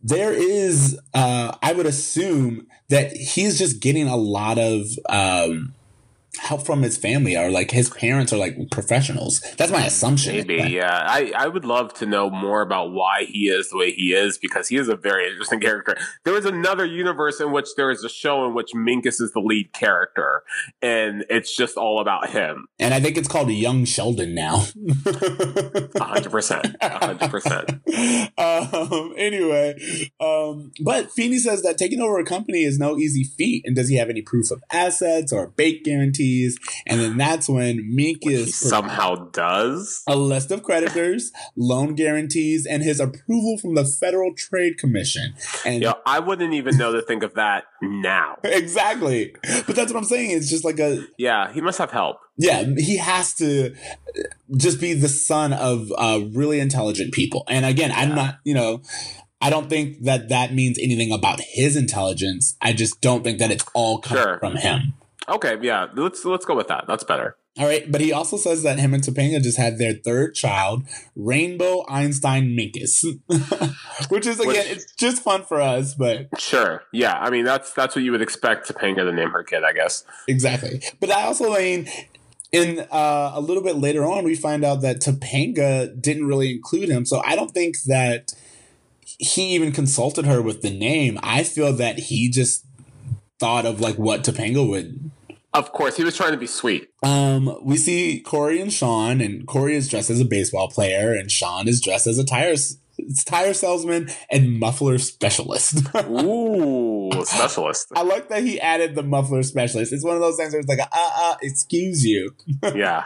there 0.02 0.32
is, 0.32 0.98
uh, 1.14 1.56
I 1.62 1.72
would 1.72 1.86
assume 1.86 2.66
that 2.88 3.16
he's 3.16 3.58
just 3.58 3.80
getting 3.80 4.08
a 4.08 4.16
lot 4.16 4.58
of, 4.58 4.86
um, 5.08 5.74
help 6.38 6.64
from 6.64 6.82
his 6.82 6.96
family 6.96 7.36
or 7.36 7.50
like 7.50 7.72
his 7.72 7.90
parents 7.90 8.32
are 8.32 8.36
like 8.36 8.70
professionals. 8.70 9.40
That's 9.56 9.72
my 9.72 9.84
assumption. 9.84 10.36
Maybe, 10.36 10.70
yeah. 10.70 11.04
I, 11.06 11.32
I 11.36 11.48
would 11.48 11.64
love 11.64 11.92
to 11.94 12.06
know 12.06 12.30
more 12.30 12.62
about 12.62 12.92
why 12.92 13.24
he 13.24 13.48
is 13.48 13.70
the 13.70 13.78
way 13.78 13.90
he 13.92 14.12
is 14.12 14.38
because 14.38 14.68
he 14.68 14.76
is 14.76 14.88
a 14.88 14.96
very 14.96 15.28
interesting 15.28 15.60
character. 15.60 15.96
There 16.24 16.36
is 16.36 16.44
another 16.44 16.84
universe 16.84 17.40
in 17.40 17.52
which 17.52 17.68
there 17.76 17.90
is 17.90 18.04
a 18.04 18.08
show 18.08 18.46
in 18.46 18.54
which 18.54 18.72
Minkus 18.74 19.20
is 19.20 19.32
the 19.32 19.40
lead 19.40 19.72
character 19.72 20.42
and 20.80 21.24
it's 21.28 21.54
just 21.54 21.76
all 21.76 22.00
about 22.00 22.30
him. 22.30 22.68
And 22.78 22.94
I 22.94 23.00
think 23.00 23.16
it's 23.16 23.28
called 23.28 23.50
Young 23.50 23.84
Sheldon 23.84 24.34
now. 24.34 24.60
100%. 24.60 26.78
100%. 26.78 27.80
Um, 28.40 29.12
anyway, 29.16 30.10
um, 30.20 30.72
but 30.82 31.10
Feeny 31.10 31.38
says 31.38 31.62
that 31.62 31.76
taking 31.76 32.00
over 32.00 32.18
a 32.18 32.24
company 32.24 32.64
is 32.64 32.78
no 32.78 32.96
easy 32.96 33.24
feat. 33.24 33.64
And 33.66 33.76
does 33.76 33.88
he 33.88 33.96
have 33.96 34.08
any 34.08 34.22
proof 34.22 34.50
of 34.50 34.62
assets 34.72 35.32
or 35.32 35.44
a 35.44 35.48
bank 35.48 35.84
guarantee? 35.84 36.19
Guarantees, 36.20 36.58
and 36.86 37.00
then 37.00 37.16
that's 37.16 37.48
when 37.48 37.78
Minkus 37.96 38.48
somehow 38.48 39.14
does 39.30 40.02
a 40.06 40.16
list 40.16 40.50
of 40.50 40.62
creditors, 40.62 41.32
loan 41.56 41.94
guarantees, 41.94 42.66
and 42.66 42.82
his 42.82 43.00
approval 43.00 43.58
from 43.58 43.74
the 43.74 43.84
Federal 43.84 44.34
Trade 44.34 44.78
Commission. 44.78 45.34
And 45.64 45.82
yeah, 45.82 45.94
I 46.06 46.20
wouldn't 46.20 46.54
even 46.54 46.76
know 46.76 46.92
to 46.92 47.02
think 47.02 47.22
of 47.22 47.34
that 47.34 47.64
now. 47.82 48.36
exactly, 48.44 49.34
but 49.66 49.74
that's 49.76 49.92
what 49.92 49.98
I'm 49.98 50.04
saying. 50.04 50.30
It's 50.30 50.50
just 50.50 50.64
like 50.64 50.78
a 50.78 51.06
yeah. 51.18 51.52
He 51.52 51.60
must 51.60 51.78
have 51.78 51.90
help. 51.90 52.18
Yeah, 52.36 52.64
he 52.76 52.96
has 52.96 53.34
to 53.34 53.74
just 54.56 54.80
be 54.80 54.94
the 54.94 55.08
son 55.08 55.52
of 55.52 55.92
uh, 55.96 56.20
really 56.32 56.58
intelligent 56.58 57.12
people. 57.12 57.44
And 57.48 57.66
again, 57.66 57.92
I'm 57.94 58.14
not, 58.14 58.38
you 58.44 58.54
know, 58.54 58.80
I 59.42 59.50
don't 59.50 59.68
think 59.68 60.02
that 60.04 60.28
that 60.28 60.54
means 60.54 60.78
anything 60.78 61.12
about 61.12 61.40
his 61.40 61.76
intelligence. 61.76 62.56
I 62.60 62.72
just 62.72 63.00
don't 63.00 63.24
think 63.24 63.38
that 63.38 63.50
it's 63.50 63.64
all 63.74 63.98
coming 63.98 64.22
sure. 64.22 64.38
from 64.38 64.56
him. 64.56 64.94
Okay, 65.30 65.58
yeah, 65.62 65.86
let's 65.94 66.24
let's 66.24 66.44
go 66.44 66.56
with 66.56 66.68
that. 66.68 66.84
That's 66.88 67.04
better. 67.04 67.36
All 67.58 67.66
right, 67.66 67.90
but 67.90 68.00
he 68.00 68.12
also 68.12 68.36
says 68.36 68.62
that 68.62 68.78
him 68.78 68.94
and 68.94 69.02
Topanga 69.02 69.42
just 69.42 69.58
had 69.58 69.78
their 69.78 69.94
third 69.94 70.34
child, 70.34 70.84
Rainbow 71.16 71.84
Einstein 71.88 72.56
Minkus, 72.56 73.04
which 74.08 74.26
is 74.26 74.40
again, 74.40 74.54
which, 74.54 74.66
it's 74.66 74.94
just 74.94 75.22
fun 75.22 75.44
for 75.44 75.60
us. 75.60 75.94
But 75.94 76.28
sure, 76.38 76.84
yeah, 76.92 77.18
I 77.18 77.30
mean 77.30 77.44
that's 77.44 77.72
that's 77.72 77.94
what 77.94 78.04
you 78.04 78.12
would 78.12 78.22
expect 78.22 78.68
Topanga 78.68 79.04
to 79.04 79.12
name 79.12 79.30
her 79.30 79.44
kid, 79.44 79.62
I 79.64 79.72
guess. 79.72 80.04
Exactly, 80.28 80.82
but 81.00 81.10
I 81.10 81.22
also 81.22 81.54
mean. 81.56 81.88
In 82.52 82.80
uh, 82.90 83.30
a 83.32 83.40
little 83.40 83.62
bit 83.62 83.76
later 83.76 84.04
on, 84.04 84.24
we 84.24 84.34
find 84.34 84.64
out 84.64 84.80
that 84.80 84.96
Topanga 84.96 86.02
didn't 86.02 86.26
really 86.26 86.50
include 86.50 86.88
him, 86.88 87.06
so 87.06 87.22
I 87.24 87.36
don't 87.36 87.52
think 87.52 87.76
that 87.82 88.32
he 89.04 89.54
even 89.54 89.70
consulted 89.70 90.26
her 90.26 90.42
with 90.42 90.60
the 90.60 90.76
name. 90.76 91.20
I 91.22 91.44
feel 91.44 91.72
that 91.74 92.00
he 92.00 92.28
just 92.28 92.64
thought 93.38 93.66
of 93.66 93.80
like 93.80 93.94
what 93.94 94.24
Topanga 94.24 94.68
would 94.68 95.12
of 95.52 95.72
course, 95.72 95.96
he 95.96 96.04
was 96.04 96.16
trying 96.16 96.32
to 96.32 96.38
be 96.38 96.46
sweet. 96.46 96.90
Um, 97.02 97.58
we 97.62 97.76
see 97.76 98.20
Corey 98.20 98.60
and 98.60 98.72
Sean, 98.72 99.20
and 99.20 99.46
Corey 99.46 99.74
is 99.74 99.88
dressed 99.88 100.10
as 100.10 100.20
a 100.20 100.24
baseball 100.24 100.68
player, 100.68 101.12
and 101.12 101.30
Sean 101.30 101.66
is 101.66 101.80
dressed 101.80 102.06
as 102.06 102.18
a 102.18 102.24
tire 102.24 102.54
tire 103.24 103.54
salesman 103.54 104.08
and 104.30 104.58
muffler 104.58 104.98
specialist. 104.98 105.82
Ooh, 105.96 107.10
specialist! 107.24 107.88
I 107.94 108.02
like 108.02 108.28
that 108.28 108.42
he 108.42 108.60
added 108.60 108.94
the 108.94 109.02
muffler 109.02 109.42
specialist. 109.42 109.92
It's 109.92 110.04
one 110.04 110.14
of 110.14 110.20
those 110.20 110.36
things 110.36 110.52
where 110.52 110.60
it's 110.60 110.68
like, 110.68 110.80
uh, 110.80 110.86
uh, 110.92 111.36
excuse 111.42 112.04
you. 112.04 112.34
yeah, 112.74 113.04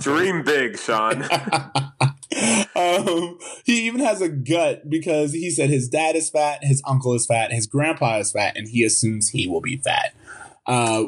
dream 0.00 0.42
big, 0.44 0.78
Sean. 0.78 1.22
um, 2.76 3.38
he 3.64 3.86
even 3.86 4.00
has 4.00 4.20
a 4.20 4.28
gut 4.28 4.88
because 4.88 5.32
he 5.32 5.50
said 5.50 5.70
his 5.70 5.88
dad 5.88 6.16
is 6.16 6.30
fat, 6.30 6.62
his 6.62 6.82
uncle 6.86 7.14
is 7.14 7.26
fat, 7.26 7.52
his 7.52 7.66
grandpa 7.66 8.18
is 8.18 8.32
fat, 8.32 8.56
and 8.56 8.68
he 8.68 8.84
assumes 8.84 9.30
he 9.30 9.46
will 9.46 9.60
be 9.60 9.78
fat. 9.78 10.14
Uh, 10.66 11.06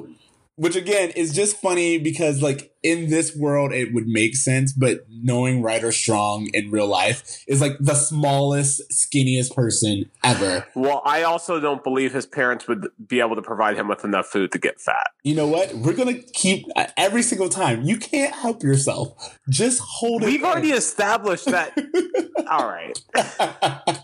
which 0.59 0.75
again 0.75 1.11
is 1.11 1.33
just 1.33 1.57
funny 1.57 1.99
because 1.99 2.43
like 2.43 2.73
in 2.83 3.11
this 3.11 3.35
world 3.37 3.73
it 3.73 3.95
would 3.95 4.09
make 4.09 4.35
sense, 4.35 4.73
but 4.73 5.07
knowing 5.09 5.63
Ryder 5.63 5.93
Strong 5.93 6.49
in 6.53 6.73
real 6.73 6.89
life 6.89 7.45
is 7.47 7.61
like 7.61 7.77
the 7.79 7.95
smallest, 7.95 8.83
skinniest 8.91 9.55
person 9.55 10.11
ever. 10.25 10.67
Well, 10.75 11.01
I 11.05 11.23
also 11.23 11.61
don't 11.61 11.85
believe 11.85 12.13
his 12.13 12.27
parents 12.27 12.67
would 12.67 12.89
be 13.07 13.21
able 13.21 13.37
to 13.37 13.43
provide 13.43 13.77
him 13.77 13.87
with 13.87 14.05
enough 14.05 14.27
food 14.27 14.51
to 14.51 14.59
get 14.59 14.81
fat. 14.81 15.11
You 15.23 15.37
know 15.37 15.47
what? 15.47 15.73
We're 15.75 15.95
gonna 15.95 16.19
keep 16.33 16.67
uh, 16.75 16.87
every 16.97 17.23
single 17.23 17.49
time. 17.49 17.83
You 17.83 17.97
can't 17.97 18.35
help 18.35 18.65
yourself. 18.65 19.39
Just 19.49 19.81
hold 19.81 20.23
We've 20.23 20.31
it. 20.31 20.33
We've 20.39 20.45
already 20.45 20.73
established 20.73 21.47
that. 21.47 21.79
All 22.51 22.69
right. 22.69 22.99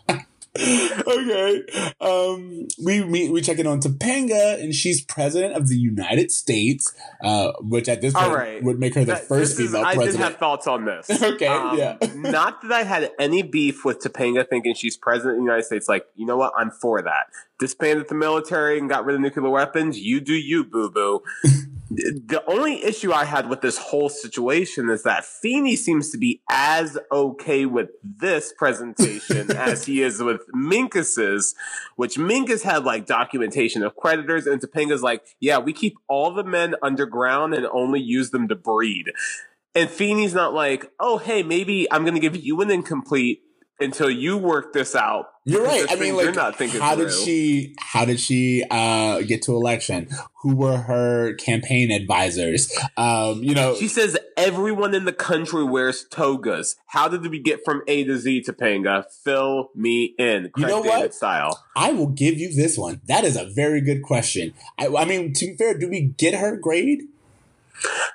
okay. 0.61 1.63
Um, 2.01 2.69
we 2.85 3.03
meet, 3.05 3.33
we 3.33 3.41
check 3.41 3.59
in 3.59 3.67
on 3.67 3.81
Topanga, 3.81 4.63
and 4.63 4.73
she's 4.73 5.05
president 5.05 5.55
of 5.55 5.69
the 5.69 5.77
United 5.77 6.31
States, 6.31 6.95
uh, 7.25 7.53
which 7.61 7.89
at 7.89 8.01
this 8.01 8.15
point 8.15 8.33
right. 8.33 8.63
would 8.63 8.79
make 8.79 8.95
her 8.95 9.01
the 9.01 9.15
that, 9.15 9.25
first 9.25 9.57
female 9.57 9.81
is, 9.81 9.95
president. 9.95 10.01
I 10.01 10.13
did 10.13 10.21
have 10.21 10.37
thoughts 10.37 10.69
on 10.69 10.85
this. 10.85 11.11
okay, 11.23 11.47
um, 11.49 11.77
yeah. 11.77 11.97
not 12.15 12.63
that 12.63 12.71
I 12.71 12.85
had 12.85 13.11
any 13.19 13.43
beef 13.43 13.85
with 13.85 13.99
Topanga 13.99 14.49
thinking 14.49 14.75
she's 14.75 14.97
president 14.97 15.39
of 15.39 15.39
the 15.39 15.45
United 15.45 15.65
States. 15.65 15.89
Like, 15.89 16.07
you 16.15 16.25
know 16.25 16.37
what? 16.37 16.53
I'm 16.57 16.71
for 16.71 17.03
that. 17.03 17.27
Disbanded 17.59 18.09
the 18.09 18.15
military 18.15 18.79
and 18.79 18.89
got 18.89 19.05
rid 19.05 19.17
of 19.17 19.23
nuclear 19.23 19.51
weapons. 19.51 19.99
You 19.99 20.21
do 20.21 20.35
you, 20.35 20.63
boo 20.63 20.89
boo. 20.89 21.23
The 21.91 22.43
only 22.47 22.83
issue 22.83 23.13
I 23.13 23.25
had 23.25 23.49
with 23.49 23.61
this 23.61 23.79
whole 23.79 24.09
situation 24.09 24.89
is 24.89 25.03
that 25.03 25.25
Feeny 25.25 25.77
seems 25.77 26.11
to 26.11 26.19
be 26.19 26.41
as 26.51 26.99
okay 27.13 27.67
with 27.67 27.91
this 28.03 28.53
presentation 28.57 29.51
as 29.57 29.85
he 29.85 30.03
is 30.03 30.23
with 30.23 30.41
Minkus's, 30.55 31.55
which 31.97 32.17
Minkus 32.17 32.63
had 32.63 32.85
like 32.85 33.07
documentation 33.07 33.83
of 33.83 33.97
creditors, 33.97 34.47
and 34.47 34.61
Topanga's 34.61 35.03
like, 35.03 35.23
yeah, 35.41 35.59
we 35.59 35.73
keep 35.73 35.97
all 36.09 36.33
the 36.33 36.45
men 36.45 36.75
underground 36.83 37.55
and 37.55 37.67
only 37.67 38.01
use 38.01 38.31
them 38.31 38.49
to 38.49 38.55
breed. 38.55 39.13
And 39.75 39.91
Feeny's 39.91 40.35
not 40.35 40.55
like, 40.55 40.91
oh, 41.01 41.19
hey, 41.19 41.43
maybe 41.43 41.91
I'm 41.91 42.03
going 42.03 42.15
to 42.15 42.21
give 42.21 42.37
you 42.37 42.61
an 42.61 42.71
incomplete 42.71 43.44
until 43.81 44.11
you 44.11 44.37
work 44.39 44.73
this 44.73 44.95
out. 44.95 45.27
You're 45.47 45.65
right. 45.65 45.85
I 45.91 45.97
mean, 45.97 46.17
like, 46.17 46.25
you're 46.25 46.35
not 46.35 46.57
thinking 46.57 46.81
how 46.81 46.95
through. 46.95 47.07
did 47.07 47.13
she? 47.13 47.75
How 47.79 48.07
did 48.07 48.19
she 48.19 48.65
uh, 48.71 49.21
get 49.23 49.43
to 49.43 49.53
election? 49.53 50.09
Who 50.43 50.57
were 50.57 50.79
her 50.79 51.35
campaign 51.35 51.91
advisors? 51.91 52.75
Um, 52.97 53.43
you 53.43 53.55
know, 53.55 53.75
she 53.75 53.89
says 53.89 54.17
everyone 54.39 54.95
in 54.95 55.05
the 55.05 55.13
country 55.13 55.65
wears 55.65 56.05
togas. 56.11 56.77
How 56.87 57.09
did 57.09 57.27
we 57.27 57.41
get 57.41 57.61
from 57.63 57.83
A 57.87 58.05
to 58.05 58.17
Z, 58.17 58.45
Topanga? 58.49 59.05
Fill 59.23 59.71
me 59.75 60.15
in. 60.19 60.51
you 60.57 60.67
know 60.67 60.81
what? 60.81 61.13
Style. 61.13 61.63
I 61.77 61.93
will 61.93 62.09
give 62.09 62.39
you 62.39 62.55
this 62.55 62.79
one. 62.79 63.03
That 63.07 63.25
is 63.25 63.37
a 63.37 63.45
very 63.45 63.83
good 63.83 64.03
question. 64.03 64.55
I, 64.79 64.87
I 64.87 65.05
mean, 65.05 65.35
to 65.35 65.47
be 65.47 65.57
fair, 65.57 65.77
do 65.77 65.91
we 65.91 66.15
get 66.17 66.35
her 66.35 66.57
grade? 66.57 67.03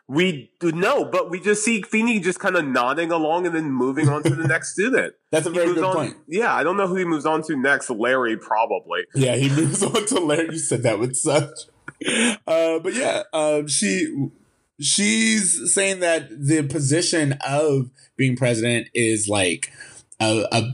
We 0.08 0.52
no, 0.62 1.06
but 1.06 1.30
we 1.30 1.39
just 1.39 1.63
see 1.63 1.82
Feeny 1.82 2.19
just 2.19 2.39
kind 2.39 2.56
of 2.56 2.65
nodding 2.65 3.12
along 3.12 3.45
and 3.45 3.56
then 3.56 3.72
moving 3.72 4.10
on 4.10 4.24
to 4.24 4.36
the 4.36 4.48
next 4.48 4.74
student. 4.74 5.13
That's 5.32 5.45
a 5.45 5.52
very 5.52 5.74
good 5.74 5.84
on, 5.84 5.95
point. 5.95 6.17
Yeah, 6.28 6.54
I 6.54 6.63
don't 6.63 6.78
know 6.78 6.88
who 6.88 6.95
he 6.95 7.06
moves 7.06 7.26
on 7.26 7.43
to 7.43 7.56
next. 7.56 7.89
Larry 7.89 8.38
probably. 8.38 9.06
Yeah, 9.13 9.36
he 9.36 9.50
moves 9.50 9.84
on 9.84 10.06
to 10.08 10.19
Larry. 10.19 10.54
You 10.54 10.60
said 10.60 10.84
that 10.84 11.00
with 11.00 11.15
such. 11.15 11.67
Uh, 12.48 12.80
but 12.80 12.93
yeah, 12.93 13.24
um, 13.34 13.67
she 13.67 14.30
she's 14.80 15.74
saying 15.74 16.00
that 16.00 16.30
the 16.30 16.63
position 16.63 17.38
of 17.45 17.89
being 18.15 18.36
president 18.36 18.88
is 18.93 19.28
like 19.28 19.72
a, 20.19 20.45
a, 20.52 20.74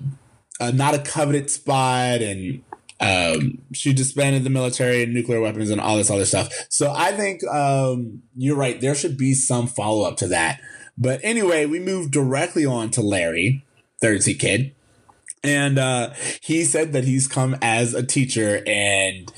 a 0.60 0.72
not 0.72 0.94
a 0.94 1.00
coveted 1.00 1.50
spot 1.50 2.22
and 2.22 2.64
um, 3.06 3.60
she 3.72 3.94
disbanded 3.94 4.44
the 4.44 4.50
military 4.50 5.04
and 5.04 5.14
nuclear 5.14 5.40
weapons 5.40 5.70
and 5.70 5.80
all 5.80 5.98
this 5.98 6.10
other 6.10 6.26
stuff. 6.26 6.52
So 6.70 6.92
I 6.92 7.12
think 7.12 7.44
um, 7.48 8.24
you're 8.36 8.58
right. 8.58 8.82
There 8.82 8.96
should 8.96 9.16
be 9.16 9.36
some 9.36 9.68
follow 9.68 10.08
up 10.08 10.18
to 10.18 10.28
that. 10.30 10.60
But 10.98 11.20
anyway, 11.22 11.68
we 11.68 11.80
move 11.80 12.10
directly 12.10 12.66
on 12.66 12.90
to 12.92 13.02
Larry, 13.02 13.64
third 14.02 14.24
seat 14.24 14.40
kid. 14.40 14.74
And 15.44 15.78
uh, 15.78 16.14
he 16.42 16.64
said 16.64 16.94
that 16.94 17.04
he's 17.04 17.28
come 17.28 17.56
as 17.62 17.94
a 17.94 18.04
teacher 18.04 18.64
and 18.66 19.32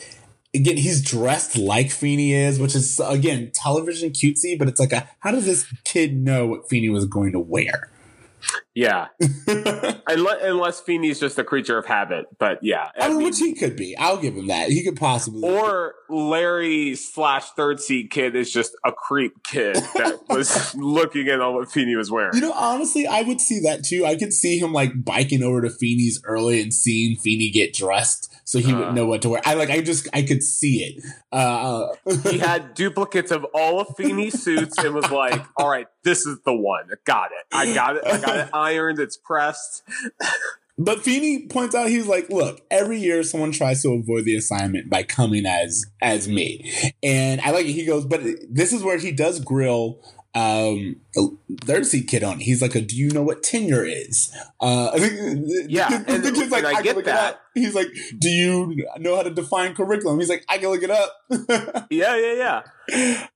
again, 0.56 0.78
he's 0.78 1.02
dressed 1.02 1.58
like 1.58 1.92
Feeny 1.92 2.32
is, 2.32 2.62
which 2.62 2.74
is 2.74 3.02
again 3.04 3.52
television 3.54 4.12
cutesy, 4.12 4.58
but 4.58 4.70
it's 4.70 4.80
like 4.80 4.94
a 4.94 5.10
how 5.20 5.32
does 5.32 5.46
this 5.46 5.66
kid 5.84 6.16
know 6.16 6.48
what 6.48 6.70
Feeny 6.70 6.90
was 6.90 7.06
going 7.06 7.34
to 7.34 7.40
wear? 7.40 7.92
Yeah, 8.78 9.08
unless, 9.48 10.38
unless 10.44 10.82
Feeny's 10.82 11.20
just 11.20 11.40
a 11.40 11.44
creature 11.44 11.80
of 11.80 11.88
habit, 11.88 12.28
but 12.38 12.60
yeah, 12.62 12.92
I, 12.96 13.08
I 13.08 13.10
mean, 13.10 13.24
which 13.24 13.40
he 13.40 13.56
could 13.56 13.76
be. 13.76 13.98
I'll 13.98 14.18
give 14.18 14.36
him 14.36 14.46
that. 14.50 14.70
He 14.70 14.84
could 14.84 14.96
possibly, 14.96 15.50
or 15.50 15.96
Larry 16.10 16.94
slash 16.94 17.50
third 17.54 17.80
seat 17.80 18.12
kid 18.12 18.36
is 18.36 18.54
just 18.54 18.78
a 18.86 18.92
creep 18.92 19.42
kid 19.42 19.78
that 19.96 20.20
was 20.30 20.76
looking 20.76 21.28
at 21.28 21.42
all 21.42 21.56
what 21.56 21.72
Feeny 21.72 21.96
was 21.96 22.12
wearing. 22.12 22.36
You 22.36 22.42
know, 22.42 22.54
honestly, 22.54 23.08
I 23.08 23.24
would 23.24 23.42
see 23.42 23.62
that 23.62 23.84
too. 23.84 24.06
I 24.06 24.16
could 24.16 24.32
see 24.32 24.60
him 24.60 24.74
like 24.74 25.04
biking 25.04 25.42
over 25.42 25.60
to 25.64 25.72
Feeny's 25.72 26.22
early 26.24 26.62
and 26.62 26.72
seeing 26.72 27.18
Feeny 27.18 27.50
get 27.50 27.74
dressed 27.74 28.32
so 28.48 28.60
he 28.60 28.72
uh, 28.72 28.80
would 28.80 28.94
know 28.96 29.06
what 29.06 29.24
to 29.24 29.30
wear. 29.30 29.42
I 29.44 29.56
like 29.56 29.70
I 29.70 29.82
just 29.82 30.08
I 30.14 30.22
could 30.22 30.42
see 30.42 30.78
it. 30.78 31.04
Uh, 31.34 31.88
he 32.30 32.38
had 32.38 32.76
duplicates 32.76 33.30
of 33.30 33.46
all 33.54 33.82
of 33.82 33.88
Feeny's 33.98 34.42
suits 34.42 34.78
and 34.78 34.96
was 34.96 35.12
like, 35.12 35.46
"All 35.58 35.70
right, 35.70 35.88
this 36.04 36.26
is 36.26 36.40
the 36.46 36.54
one. 36.54 36.90
Got 37.04 37.32
it. 37.34 37.46
I 37.52 37.74
got 37.74 37.98
it. 37.98 38.04
I 38.06 38.18
got 38.22 38.38
it 38.38 38.50
ironed. 38.68 39.00
It's 39.00 39.18
pressed." 39.18 39.84
But 40.80 41.02
Feeny 41.02 41.48
points 41.48 41.74
out 41.74 41.90
he's 41.90 42.06
like, 42.06 42.30
look, 42.30 42.62
every 42.70 43.00
year 43.00 43.24
someone 43.24 43.52
tries 43.52 43.82
to 43.82 43.94
avoid 43.94 44.26
the 44.26 44.36
assignment 44.36 44.92
by 44.92 45.02
coming 45.02 45.48
as 45.48 45.88
as 46.04 46.28
me, 46.28 46.72
and 47.02 47.42
I 47.42 47.50
like 47.50 47.66
it. 47.66 47.72
He 47.72 47.84
goes, 47.84 48.06
but 48.06 48.22
this 48.48 48.72
is 48.72 48.84
where 48.84 49.00
he 49.00 49.12
does 49.12 49.40
grill 49.40 50.00
um, 50.38 50.98
third 51.62 51.86
seat 51.86 52.08
kid 52.08 52.24
on. 52.24 52.40
He's 52.40 52.62
like, 52.62 52.76
a, 52.76 52.82
"Do 52.82 52.96
you 52.96 53.10
know 53.10 53.24
what 53.24 53.42
tenure 53.42 53.84
is?" 53.84 54.32
Uh, 54.60 54.92
yeah, 55.68 55.98
the, 55.98 56.04
the, 56.06 56.18
the 56.20 56.32
kid's 56.32 56.52
like, 56.52 56.64
I, 56.64 56.74
I 56.74 56.82
get 56.84 57.04
that. 57.06 57.42
He's 57.58 57.76
like, 57.76 57.88
"Do 58.18 58.30
you 58.30 58.86
know 59.00 59.16
how 59.16 59.24
to 59.24 59.30
define 59.30 59.76
curriculum?" 59.76 60.20
He's 60.20 60.30
like, 60.30 60.46
"I 60.50 60.58
can 60.58 60.70
look 60.70 60.84
it 60.84 60.92
up." 60.92 61.18
yeah, 61.90 62.16
yeah, 62.16 62.34
yeah. 62.34 62.62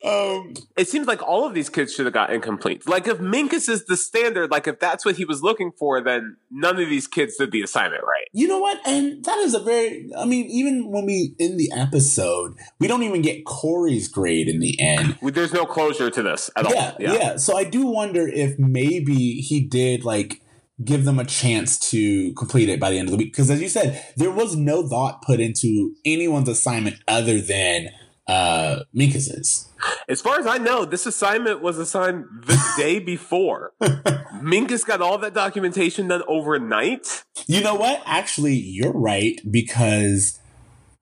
Um, 0.05 0.53
it 0.77 0.87
seems 0.87 1.07
like 1.07 1.21
all 1.21 1.45
of 1.45 1.53
these 1.53 1.69
kids 1.69 1.93
should 1.93 2.05
have 2.05 2.13
got 2.13 2.31
incomplete. 2.31 2.87
Like 2.87 3.07
if 3.07 3.17
Minkus 3.17 3.67
is 3.67 3.85
the 3.85 3.97
standard, 3.97 4.49
like 4.49 4.67
if 4.67 4.79
that's 4.79 5.05
what 5.05 5.17
he 5.17 5.25
was 5.25 5.43
looking 5.43 5.71
for, 5.77 6.01
then 6.01 6.37
none 6.49 6.79
of 6.79 6.89
these 6.89 7.07
kids 7.07 7.35
did 7.35 7.51
the 7.51 7.61
assignment 7.61 8.03
right. 8.03 8.27
You 8.31 8.47
know 8.47 8.59
what? 8.59 8.79
And 8.85 9.23
that 9.25 9.37
is 9.39 9.53
a 9.53 9.59
very. 9.59 10.09
I 10.17 10.25
mean, 10.25 10.45
even 10.47 10.89
when 10.89 11.05
we 11.05 11.35
in 11.37 11.57
the 11.57 11.71
episode, 11.75 12.55
we 12.79 12.87
don't 12.87 13.03
even 13.03 13.21
get 13.21 13.45
Cory's 13.45 14.07
grade 14.07 14.47
in 14.47 14.59
the 14.59 14.79
end. 14.79 15.17
There's 15.21 15.53
no 15.53 15.65
closure 15.65 16.09
to 16.09 16.23
this 16.23 16.49
at 16.55 16.69
yeah, 16.69 16.75
all. 16.75 16.95
Yeah, 16.99 17.13
yeah. 17.13 17.37
So 17.37 17.57
I 17.57 17.63
do 17.63 17.85
wonder 17.85 18.27
if 18.27 18.57
maybe 18.57 19.41
he 19.41 19.59
did 19.61 20.05
like 20.05 20.40
give 20.83 21.05
them 21.05 21.19
a 21.19 21.25
chance 21.25 21.77
to 21.91 22.33
complete 22.33 22.69
it 22.69 22.79
by 22.79 22.89
the 22.89 22.97
end 22.97 23.07
of 23.07 23.11
the 23.11 23.17
week. 23.17 23.33
Because 23.33 23.49
as 23.49 23.61
you 23.61 23.69
said, 23.69 24.03
there 24.17 24.31
was 24.31 24.55
no 24.55 24.87
thought 24.87 25.21
put 25.21 25.39
into 25.39 25.95
anyone's 26.05 26.49
assignment 26.49 26.97
other 27.07 27.41
than 27.41 27.89
uh 28.27 28.79
Minkus's. 28.95 29.67
As 30.07 30.21
far 30.21 30.39
as 30.39 30.45
I 30.45 30.57
know, 30.57 30.85
this 30.85 31.05
assignment 31.05 31.61
was 31.61 31.77
assigned 31.77 32.25
the 32.45 32.59
day 32.77 32.99
before. 32.99 33.73
Minkus 33.81 34.85
got 34.85 35.01
all 35.01 35.17
that 35.19 35.33
documentation 35.33 36.07
done 36.07 36.23
overnight. 36.27 37.23
You 37.47 37.61
know 37.61 37.75
what? 37.75 38.01
Actually, 38.05 38.55
you're 38.55 38.93
right 38.93 39.39
because 39.49 40.39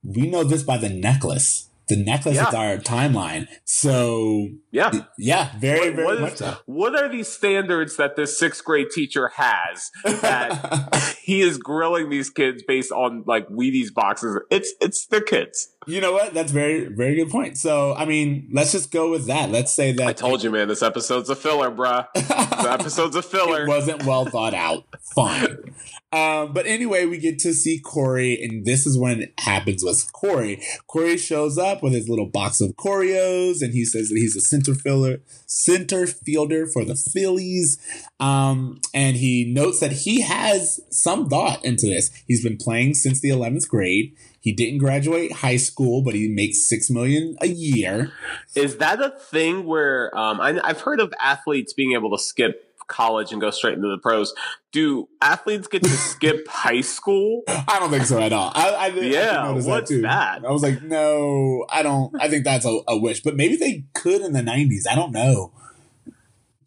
we 0.04 0.30
know 0.30 0.44
this 0.44 0.64
by 0.64 0.78
the 0.78 0.90
necklace. 0.90 1.69
The 1.90 1.98
necklace 1.98 2.36
yeah. 2.36 2.48
is 2.48 2.54
our 2.54 2.78
timeline. 2.78 3.48
So 3.66 4.50
yeah, 4.72 4.92
yeah, 5.18 5.58
very, 5.58 5.90
what, 5.90 5.96
very 5.96 6.06
what 6.06 6.22
much 6.22 6.38
so. 6.38 6.58
What 6.66 6.96
are 6.96 7.10
these 7.10 7.28
standards 7.28 7.98
that 7.98 8.16
this 8.16 8.38
sixth 8.38 8.64
grade 8.64 8.92
teacher 8.94 9.30
has 9.36 9.90
that 10.06 11.18
he 11.24 11.42
is 11.42 11.58
grilling 11.58 12.10
these 12.10 12.30
kids 12.30 12.64
based 12.68 12.92
on 12.92 13.24
like 13.26 13.48
Wheaties 13.50 13.94
boxes? 13.94 14.40
It's 14.52 14.74
it's 14.80 15.08
the 15.08 15.22
kids. 15.22 15.70
You 15.88 16.02
know 16.02 16.12
what? 16.12 16.34
That's 16.34 16.52
very 16.52 16.86
very 16.86 17.16
good 17.16 17.30
point. 17.30 17.58
So 17.58 17.96
I 17.96 18.06
mean, 18.06 18.50
let's 18.52 18.72
just 18.72 18.92
go 18.92 19.10
with 19.10 19.28
that. 19.28 19.50
Let's 19.50 19.72
say 19.72 19.92
that 19.94 20.08
I 20.08 20.14
told 20.14 20.44
you, 20.44 20.52
man. 20.52 20.68
This 20.68 20.84
episode's 20.84 21.30
a 21.30 21.36
filler, 21.36 21.72
bruh. 21.72 22.06
this 22.14 22.30
episode's 22.66 23.16
a 23.16 23.22
filler. 23.22 23.64
it 23.64 23.68
wasn't 23.68 24.06
well 24.06 24.26
thought 24.26 24.54
out. 24.54 24.86
Fine. 25.02 25.74
Um, 26.12 26.54
but 26.54 26.66
anyway, 26.66 27.06
we 27.06 27.20
get 27.20 27.38
to 27.40 27.54
see 27.54 27.80
Cory, 27.80 28.42
and 28.42 28.66
this 28.66 28.88
is 28.88 28.98
when 28.98 29.22
it 29.22 29.34
happens 29.40 29.84
with 29.84 30.12
Cory. 30.12 30.62
Cory 30.88 31.18
shows 31.18 31.58
up 31.58 31.84
with 31.84 31.94
his 31.94 32.10
little 32.10 32.26
box 32.26 32.62
of 32.62 32.72
Coreos, 32.72 33.62
and 33.62 33.74
he 33.74 33.86
says 33.86 34.10
that 34.10 34.18
he's 34.18 34.36
a 34.36 34.42
center 34.42 34.74
fielder, 34.74 35.22
center 35.46 36.08
fielder 36.08 36.66
for 36.66 36.84
the 36.84 36.96
Phillies. 36.96 37.78
Um, 38.20 38.82
and 38.94 39.18
he 39.18 39.46
notes 39.46 39.80
that 39.82 39.92
he 39.92 40.22
has 40.22 40.80
some 40.90 41.30
thought 41.30 41.64
into 41.64 41.86
this. 41.86 42.12
He's 42.28 42.44
been 42.44 42.58
playing 42.58 42.96
since 42.96 43.22
the 43.22 43.30
11th 43.30 43.70
grade. 43.70 44.16
He 44.42 44.54
didn't 44.54 44.80
graduate 44.80 45.32
high 45.32 45.58
school, 45.58 46.02
but 46.02 46.14
he 46.14 46.28
makes 46.28 46.68
six 46.68 46.90
million 46.90 47.36
a 47.42 47.48
year. 47.48 48.12
Is 48.56 48.78
that 48.78 49.02
a 49.02 49.10
thing 49.10 49.66
where 49.66 50.18
um, 50.18 50.40
I, 50.40 50.60
I've 50.64 50.82
heard 50.82 51.00
of 51.00 51.14
athletes 51.20 51.74
being 51.74 51.94
able 51.94 52.16
to 52.16 52.22
skip 52.22 52.70
college 52.90 53.32
and 53.32 53.40
go 53.40 53.50
straight 53.52 53.76
into 53.76 53.88
the 53.88 53.98
pros. 53.98 54.34
Do 54.74 55.08
athletes 55.22 55.68
get 55.68 55.84
to 55.84 55.90
skip 55.90 56.46
high 56.50 56.82
school? 56.82 57.44
I 57.48 57.80
don't 57.80 57.90
think 57.90 58.04
so 58.04 58.20
at 58.20 58.34
all. 58.34 58.52
I, 58.54 58.70
I, 58.72 58.88
yeah, 58.88 59.48
I 59.48 59.52
what's 59.52 59.68
that, 59.68 59.86
too. 59.88 60.02
that? 60.02 60.44
I 60.44 60.52
was 60.52 60.62
like, 60.62 60.84
no, 60.84 61.66
I 61.70 61.82
don't. 61.82 62.14
I 62.20 62.28
think 62.28 62.44
that's 62.44 62.66
a, 62.66 62.80
a 62.88 62.98
wish, 62.98 63.22
but 63.22 63.38
maybe 63.38 63.56
they 63.56 63.86
could 63.94 64.22
in 64.22 64.34
the 64.34 64.42
'90s. 64.42 64.84
I 64.90 64.96
don't 64.96 65.14
know. 65.14 65.54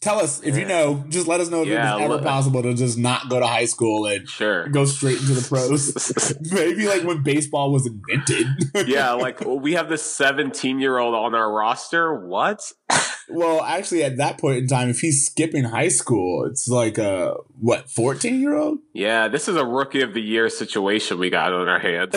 Tell 0.02 0.18
us 0.18 0.42
if 0.42 0.58
you 0.58 0.64
know. 0.64 1.04
Just 1.08 1.28
let 1.28 1.38
us 1.38 1.48
know 1.48 1.62
if 1.62 1.68
yeah, 1.68 1.94
it's 1.94 2.02
ever 2.02 2.14
look. 2.14 2.24
possible 2.24 2.60
to 2.64 2.74
just 2.74 2.98
not 2.98 3.28
go 3.28 3.38
to 3.38 3.46
high 3.46 3.66
school 3.66 4.06
and 4.06 4.28
sure 4.28 4.68
go 4.68 4.84
straight 4.84 5.20
into 5.20 5.32
the 5.32 5.46
pros. 5.48 6.34
Maybe 6.52 6.88
like 6.88 7.04
when 7.04 7.22
baseball 7.22 7.70
was 7.70 7.86
invented. 7.86 8.48
yeah, 8.88 9.12
like 9.12 9.40
we 9.44 9.74
have 9.74 9.88
this 9.88 10.02
17 10.02 10.80
year 10.80 10.98
old 10.98 11.14
on 11.14 11.36
our 11.36 11.52
roster. 11.52 12.12
What? 12.12 12.72
well, 13.28 13.62
actually, 13.62 14.02
at 14.02 14.16
that 14.16 14.40
point 14.40 14.58
in 14.58 14.66
time, 14.66 14.88
if 14.88 14.98
he's 14.98 15.24
skipping 15.24 15.62
high 15.62 15.86
school, 15.86 16.46
it's 16.50 16.66
like 16.66 16.98
a 16.98 17.36
what 17.60 17.88
14 17.88 18.40
year 18.40 18.56
old. 18.56 18.80
Yeah, 18.92 19.28
this 19.28 19.46
is 19.46 19.54
a 19.54 19.64
rookie 19.64 20.02
of 20.02 20.14
the 20.14 20.22
year 20.22 20.48
situation 20.48 21.20
we 21.20 21.30
got 21.30 21.52
on 21.52 21.68
our 21.68 21.78
hands. 21.78 22.16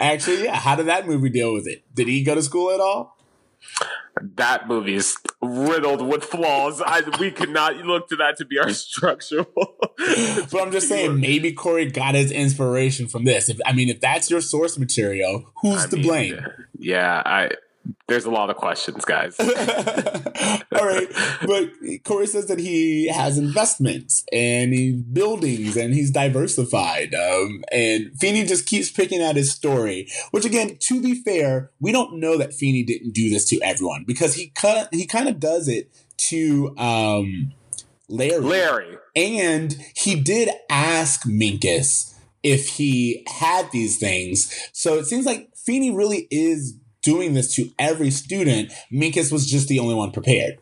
actually, 0.00 0.42
yeah. 0.42 0.56
How 0.56 0.74
did 0.74 0.86
that 0.86 1.06
movie 1.06 1.30
deal 1.30 1.52
with 1.52 1.68
it? 1.68 1.84
Did 1.94 2.08
he 2.08 2.24
go 2.24 2.34
to 2.34 2.42
school 2.42 2.72
at 2.72 2.80
all? 2.80 3.16
That 4.36 4.68
movie 4.68 4.94
is 4.94 5.16
riddled 5.42 6.06
with 6.06 6.24
flaws. 6.24 6.80
I, 6.80 7.02
we 7.18 7.30
could 7.30 7.50
not 7.50 7.76
look 7.78 8.08
to 8.08 8.16
that 8.16 8.36
to 8.38 8.44
be 8.44 8.58
our 8.58 8.70
structural. 8.72 9.46
but 9.56 10.60
I'm 10.60 10.72
just 10.72 10.88
saying, 10.88 11.20
maybe 11.20 11.52
Cory 11.52 11.90
got 11.90 12.14
his 12.14 12.30
inspiration 12.30 13.08
from 13.08 13.24
this. 13.24 13.48
If 13.48 13.58
I 13.66 13.72
mean, 13.72 13.88
if 13.88 14.00
that's 14.00 14.30
your 14.30 14.40
source 14.40 14.78
material, 14.78 15.52
who's 15.62 15.84
I 15.84 15.88
to 15.88 15.96
mean, 15.96 16.04
blame? 16.04 16.46
Yeah, 16.78 17.22
I 17.24 17.50
there's 18.06 18.24
a 18.24 18.30
lot 18.30 18.50
of 18.50 18.56
questions, 18.56 19.04
guys. 19.04 19.38
All 19.40 20.86
right. 20.86 21.08
But 21.46 21.72
Cory 22.04 22.26
says 22.26 22.46
that 22.46 22.58
he 22.58 23.08
has 23.08 23.38
investments 23.38 24.24
and 24.32 24.72
he 24.74 24.92
buildings 24.92 25.76
and 25.76 25.94
he's 25.94 26.10
diversified. 26.10 27.14
Um, 27.14 27.64
and 27.72 28.12
Feeny 28.18 28.44
just 28.44 28.66
keeps 28.66 28.90
picking 28.90 29.22
at 29.22 29.36
his 29.36 29.52
story, 29.52 30.08
which 30.32 30.44
again, 30.44 30.76
to 30.80 31.00
be 31.00 31.22
fair, 31.22 31.70
we 31.80 31.92
don't 31.92 32.18
know 32.18 32.36
that 32.36 32.52
Feeny 32.52 32.82
didn't 32.82 33.12
do 33.12 33.30
this 33.30 33.46
to 33.46 33.60
everyone 33.62 34.04
because 34.06 34.34
he 34.34 34.48
kind 34.50 34.78
of, 34.78 34.88
he 34.90 35.06
kind 35.06 35.28
of 35.28 35.40
does 35.40 35.68
it 35.68 35.90
to, 36.28 36.74
um, 36.76 37.52
Larry. 38.08 38.40
Larry. 38.40 38.98
And 39.16 39.76
he 39.96 40.14
did 40.20 40.50
ask 40.68 41.22
Minkus 41.26 42.14
if 42.42 42.68
he 42.68 43.24
had 43.26 43.70
these 43.72 43.98
things. 43.98 44.54
So 44.72 44.98
it 44.98 45.06
seems 45.06 45.24
like 45.24 45.48
Feeny 45.56 45.90
really 45.90 46.28
is 46.30 46.78
doing 47.04 47.34
this 47.34 47.54
to 47.56 47.70
every 47.78 48.10
student. 48.10 48.72
Minkus 48.92 49.30
was 49.30 49.48
just 49.48 49.68
the 49.68 49.78
only 49.78 49.94
one 49.94 50.10
prepared. 50.10 50.58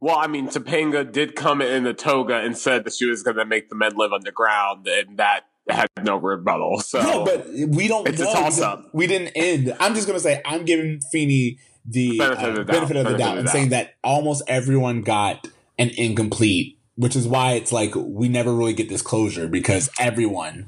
Well, 0.00 0.16
I 0.16 0.28
mean, 0.28 0.48
Topanga 0.48 1.10
did 1.10 1.34
come 1.34 1.60
in 1.60 1.84
the 1.84 1.94
toga 1.94 2.36
and 2.36 2.56
said 2.56 2.84
that 2.84 2.94
she 2.94 3.06
was 3.06 3.22
going 3.22 3.36
to 3.36 3.44
make 3.44 3.68
the 3.68 3.74
men 3.74 3.96
live 3.96 4.12
underground, 4.12 4.86
and 4.86 5.18
that 5.18 5.44
had 5.68 5.88
no 6.02 6.16
rebuttal. 6.16 6.80
So 6.80 7.00
no, 7.02 7.24
but 7.24 7.48
we 7.48 7.88
don't. 7.88 8.08
It's 8.08 8.20
know 8.20 8.30
a 8.30 8.34
toss 8.34 8.60
up. 8.60 8.88
We 8.92 9.06
didn't 9.06 9.32
end. 9.34 9.76
I'm 9.80 9.94
just 9.94 10.06
gonna 10.06 10.20
say 10.20 10.40
I'm 10.44 10.64
giving 10.64 11.00
Feeny 11.12 11.58
the 11.84 12.18
benefit 12.18 12.44
uh, 12.44 12.48
of 12.48 12.54
the 12.56 12.64
doubt. 12.64 12.72
benefit 12.74 12.96
of 12.96 13.04
the 13.04 13.10
Benefit 13.10 13.18
doubt 13.18 13.32
of 13.32 13.38
and 13.38 13.46
doubt. 13.46 13.52
saying 13.52 13.68
that 13.70 13.94
almost 14.02 14.42
everyone 14.48 15.02
got 15.02 15.46
an 15.78 15.90
incomplete, 15.96 16.78
which 16.96 17.16
is 17.16 17.26
why 17.26 17.52
it's 17.52 17.72
like 17.72 17.94
we 17.94 18.28
never 18.28 18.54
really 18.54 18.72
get 18.72 18.88
this 18.88 19.02
closure 19.02 19.48
because 19.48 19.90
everyone. 19.98 20.66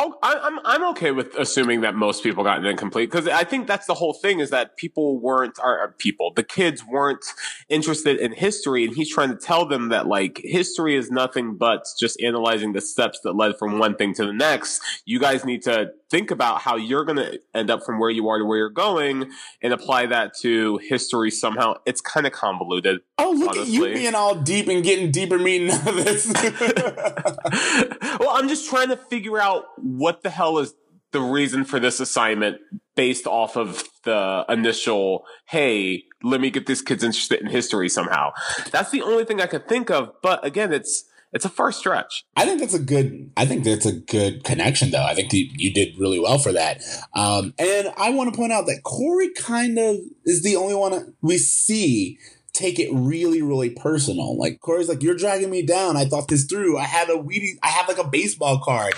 Oh, 0.00 0.16
I, 0.22 0.38
I'm 0.38 0.60
I'm 0.64 0.90
okay 0.90 1.10
with 1.10 1.34
assuming 1.36 1.80
that 1.80 1.96
most 1.96 2.22
people 2.22 2.44
got 2.44 2.58
an 2.58 2.66
incomplete 2.66 3.10
because 3.10 3.26
I 3.26 3.42
think 3.42 3.66
that's 3.66 3.88
the 3.88 3.94
whole 3.94 4.12
thing 4.12 4.38
is 4.38 4.50
that 4.50 4.76
people 4.76 5.18
weren't 5.18 5.58
or 5.60 5.96
people 5.98 6.32
the 6.32 6.44
kids 6.44 6.84
weren't 6.86 7.24
interested 7.68 8.20
in 8.20 8.32
history 8.32 8.84
and 8.84 8.94
he's 8.94 9.12
trying 9.12 9.30
to 9.30 9.36
tell 9.36 9.66
them 9.66 9.88
that 9.88 10.06
like 10.06 10.40
history 10.44 10.94
is 10.94 11.10
nothing 11.10 11.56
but 11.56 11.84
just 11.98 12.22
analyzing 12.22 12.74
the 12.74 12.80
steps 12.80 13.18
that 13.24 13.32
led 13.32 13.58
from 13.58 13.80
one 13.80 13.96
thing 13.96 14.14
to 14.14 14.24
the 14.24 14.32
next. 14.32 14.80
You 15.04 15.18
guys 15.18 15.44
need 15.44 15.62
to 15.62 15.90
think 16.10 16.30
about 16.30 16.60
how 16.60 16.76
you're 16.76 17.04
going 17.04 17.16
to 17.16 17.40
end 17.54 17.70
up 17.70 17.84
from 17.84 17.98
where 17.98 18.10
you 18.10 18.28
are 18.28 18.38
to 18.38 18.44
where 18.44 18.58
you're 18.58 18.70
going 18.70 19.30
and 19.62 19.72
apply 19.72 20.06
that 20.06 20.34
to 20.40 20.78
history 20.88 21.30
somehow. 21.30 21.74
It's 21.86 22.00
kind 22.00 22.26
of 22.26 22.32
convoluted. 22.32 23.00
Oh, 23.18 23.34
look 23.36 23.56
at 23.56 23.68
you 23.68 23.84
Honestly. 23.84 23.94
being 23.94 24.14
all 24.14 24.34
deep 24.34 24.68
and 24.68 24.82
getting 24.82 25.10
deeper 25.10 25.38
meaning 25.38 25.70
of 25.70 25.84
this. 25.84 26.32
well, 28.20 28.30
I'm 28.30 28.48
just 28.48 28.68
trying 28.68 28.88
to 28.88 28.96
figure 28.96 29.38
out 29.38 29.64
what 29.76 30.22
the 30.22 30.30
hell 30.30 30.58
is 30.58 30.74
the 31.12 31.20
reason 31.20 31.64
for 31.64 31.80
this 31.80 32.00
assignment 32.00 32.58
based 32.94 33.26
off 33.26 33.56
of 33.56 33.84
the 34.04 34.44
initial, 34.48 35.24
hey, 35.46 36.04
let 36.22 36.40
me 36.40 36.50
get 36.50 36.66
these 36.66 36.82
kids 36.82 37.02
interested 37.02 37.40
in 37.40 37.46
history 37.46 37.88
somehow. 37.88 38.30
That's 38.70 38.90
the 38.90 39.02
only 39.02 39.24
thing 39.24 39.40
I 39.40 39.46
could 39.46 39.68
think 39.68 39.90
of. 39.90 40.12
But 40.22 40.44
again, 40.44 40.72
it's 40.72 41.04
it's 41.32 41.44
a 41.44 41.48
first 41.48 41.78
stretch. 41.78 42.24
I 42.36 42.44
think 42.44 42.60
that's 42.60 42.74
a 42.74 42.78
good. 42.78 43.30
I 43.36 43.44
think 43.44 43.64
that's 43.64 43.86
a 43.86 43.92
good 43.92 44.44
connection, 44.44 44.90
though. 44.90 45.04
I 45.04 45.14
think 45.14 45.32
you, 45.32 45.48
you 45.54 45.72
did 45.72 45.98
really 45.98 46.18
well 46.18 46.38
for 46.38 46.52
that. 46.52 46.82
Um, 47.14 47.54
and 47.58 47.92
I 47.96 48.10
want 48.10 48.32
to 48.32 48.36
point 48.36 48.52
out 48.52 48.66
that 48.66 48.82
Cory 48.84 49.30
kind 49.34 49.78
of 49.78 49.96
is 50.24 50.42
the 50.42 50.56
only 50.56 50.74
one 50.74 51.14
we 51.20 51.38
see 51.38 52.18
take 52.58 52.78
it 52.78 52.88
really, 52.92 53.40
really 53.40 53.70
personal. 53.70 54.36
Like 54.36 54.60
Cory's 54.60 54.88
like, 54.88 55.02
"You're 55.02 55.16
dragging 55.16 55.50
me 55.50 55.64
down. 55.64 55.96
I 55.96 56.04
thought 56.04 56.28
this 56.28 56.44
through. 56.44 56.76
I 56.78 56.84
had 56.84 57.08
a 57.08 57.16
weedy. 57.16 57.58
I 57.62 57.68
have 57.68 57.88
like 57.88 57.98
a 57.98 58.08
baseball 58.08 58.60
card." 58.62 58.92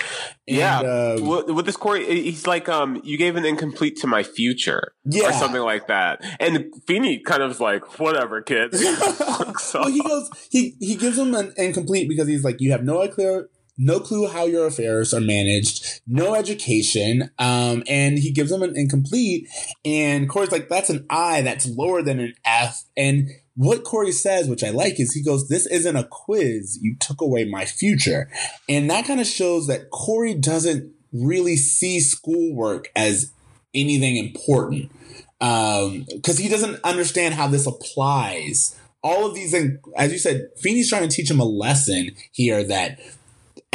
And, 0.49 0.57
yeah. 0.57 0.81
um, 0.81 1.27
with, 1.29 1.51
with 1.51 1.67
this 1.67 1.77
Cory, 1.77 2.05
he's 2.23 2.47
like, 2.47 2.69
um, 2.69 3.01
you 3.05 3.17
gave 3.17 3.37
an 3.37 3.45
incomplete 3.45 3.97
to 3.99 4.07
my 4.09 4.23
future. 4.25 4.95
yeah. 5.05 5.29
Or 5.29 5.33
something 5.33 5.61
like 5.63 5.87
that. 5.87 6.25
And 6.41 6.65
Feeny 6.89 7.21
kind 7.21 7.43
of 7.43 7.53
is 7.53 7.61
like, 7.61 8.01
whatever, 8.01 8.43
kid. 8.43 8.75
So- 9.61 9.81
well, 9.81 9.91
he 9.91 10.03
goes. 10.03 10.31
He 10.51 10.75
he 10.81 10.97
gives 10.97 11.19
him 11.19 11.35
an 11.35 11.53
incomplete 11.57 12.09
because 12.09 12.27
he's 12.27 12.43
like, 12.45 12.61
you 12.61 12.73
have 12.73 12.83
no 12.83 13.07
clear, 13.09 13.49
no 13.79 14.01
clue 14.01 14.27
how 14.27 14.45
your 14.47 14.67
affairs 14.67 15.15
are 15.15 15.21
managed, 15.21 16.01
no 16.07 16.35
education, 16.35 17.31
um, 17.39 17.83
and 17.89 18.19
he 18.19 18.31
gives 18.33 18.51
him 18.51 18.63
an 18.63 18.77
incomplete. 18.77 19.49
And 19.85 20.29
Cory's 20.29 20.53
like, 20.53 20.69
that's 20.69 20.91
an 20.91 21.07
I, 21.11 21.43
that's 21.43 21.67
lower 21.67 22.03
than 22.03 22.21
an 22.21 22.35
F. 22.45 22.85
And 22.97 23.29
what 23.61 23.85
Cory 23.85 24.11
says, 24.11 24.49
which 24.49 24.65
I 24.65 24.71
like, 24.71 24.99
is 24.99 25.13
he 25.13 25.23
goes, 25.23 25.49
this 25.49 25.67
isn't 25.67 25.95
a 25.95 26.05
quiz. 26.05 26.79
You 26.81 26.97
took 26.97 27.21
away 27.21 27.45
my 27.45 27.67
future, 27.67 28.31
and 28.71 28.89
that 28.89 29.05
kind 29.05 29.21
of 29.21 29.27
shows 29.27 29.67
that 29.67 29.91
Cory 29.91 30.33
doesn't 30.33 30.91
really 31.13 31.57
see 31.57 32.01
schoolwork 32.01 32.91
as 32.97 33.33
anything 33.75 34.17
important 34.17 34.91
because 35.39 36.39
he 36.39 36.49
doesn't 36.49 36.83
understand 36.85 37.35
how 37.35 37.49
this 37.49 37.67
applies. 37.67 38.81
All 39.03 39.27
of 39.27 39.35
these, 39.35 39.51
things, 39.51 39.79
as 39.95 40.11
you 40.11 40.19
said, 40.19 40.49
Feeny's 40.57 40.89
trying 40.89 41.07
to 41.07 41.15
teach 41.15 41.31
him 41.31 41.39
a 41.39 41.45
lesson 41.45 42.13
here 42.33 42.65
that 42.65 42.99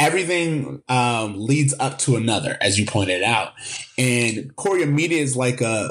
everything 0.00 0.82
um, 0.88 1.38
leads 1.38 1.74
up 1.78 1.98
to 1.98 2.16
another, 2.16 2.58
as 2.60 2.76
you 2.76 2.86
pointed 2.86 3.22
out. 3.22 3.52
And 3.96 4.54
Cory 4.56 4.82
immediately 4.82 5.20
is 5.20 5.36
like, 5.36 5.62
uh, 5.62 5.90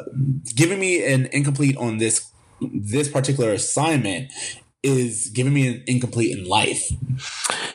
giving 0.54 0.82
me 0.82 1.06
an 1.06 1.28
incomplete 1.28 1.78
on 1.78 1.98
this 1.98 2.30
this 2.62 3.10
particular 3.10 3.52
assignment 3.52 4.32
is 4.84 5.32
giving 5.34 5.52
me 5.54 5.68
an 5.68 5.84
incomplete 5.88 6.38
in 6.38 6.46
life. 6.46 6.92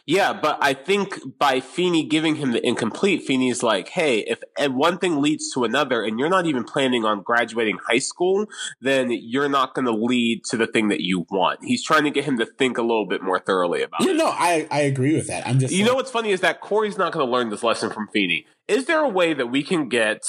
Yeah, 0.06 0.32
but 0.32 0.58
I 0.60 0.74
think 0.74 1.18
by 1.40 1.58
Feeny 1.58 2.04
giving 2.04 2.36
him 2.36 2.52
the 2.52 2.64
incomplete, 2.64 3.22
Feeny's 3.24 3.64
like, 3.64 3.88
hey, 3.88 4.20
if 4.20 4.40
and 4.56 4.76
one 4.76 4.96
thing 4.98 5.20
leads 5.20 5.52
to 5.54 5.64
another 5.64 6.04
and 6.04 6.20
you're 6.20 6.28
not 6.28 6.46
even 6.46 6.62
planning 6.62 7.04
on 7.04 7.22
graduating 7.22 7.78
high 7.88 7.98
school, 7.98 8.46
then 8.80 9.10
you're 9.10 9.48
not 9.48 9.74
going 9.74 9.86
to 9.86 9.92
lead 9.92 10.44
to 10.46 10.56
the 10.56 10.68
thing 10.68 10.86
that 10.88 11.00
you 11.00 11.26
want. 11.30 11.58
He's 11.64 11.82
trying 11.84 12.04
to 12.04 12.10
get 12.10 12.24
him 12.24 12.38
to 12.38 12.46
think 12.46 12.78
a 12.78 12.82
little 12.82 13.06
bit 13.06 13.22
more 13.24 13.40
thoroughly 13.40 13.82
about 13.82 14.02
You 14.02 14.10
it. 14.10 14.16
know, 14.16 14.28
I, 14.28 14.68
I 14.70 14.82
agree 14.82 15.14
with 15.16 15.26
that. 15.26 15.46
I'm 15.48 15.58
just 15.58 15.72
You 15.74 15.80
like- 15.82 15.88
know 15.90 15.94
what's 15.96 16.10
funny 16.12 16.30
is 16.30 16.42
that 16.42 16.60
Cory's 16.60 16.96
not 16.98 17.12
going 17.12 17.26
to 17.26 17.30
learn 17.30 17.50
this 17.50 17.64
lesson 17.64 17.90
from 17.90 18.06
Feeny. 18.12 18.46
Is 18.68 18.86
there 18.86 19.00
a 19.00 19.08
way 19.08 19.34
that 19.34 19.48
we 19.48 19.64
can 19.64 19.88
get 19.88 20.22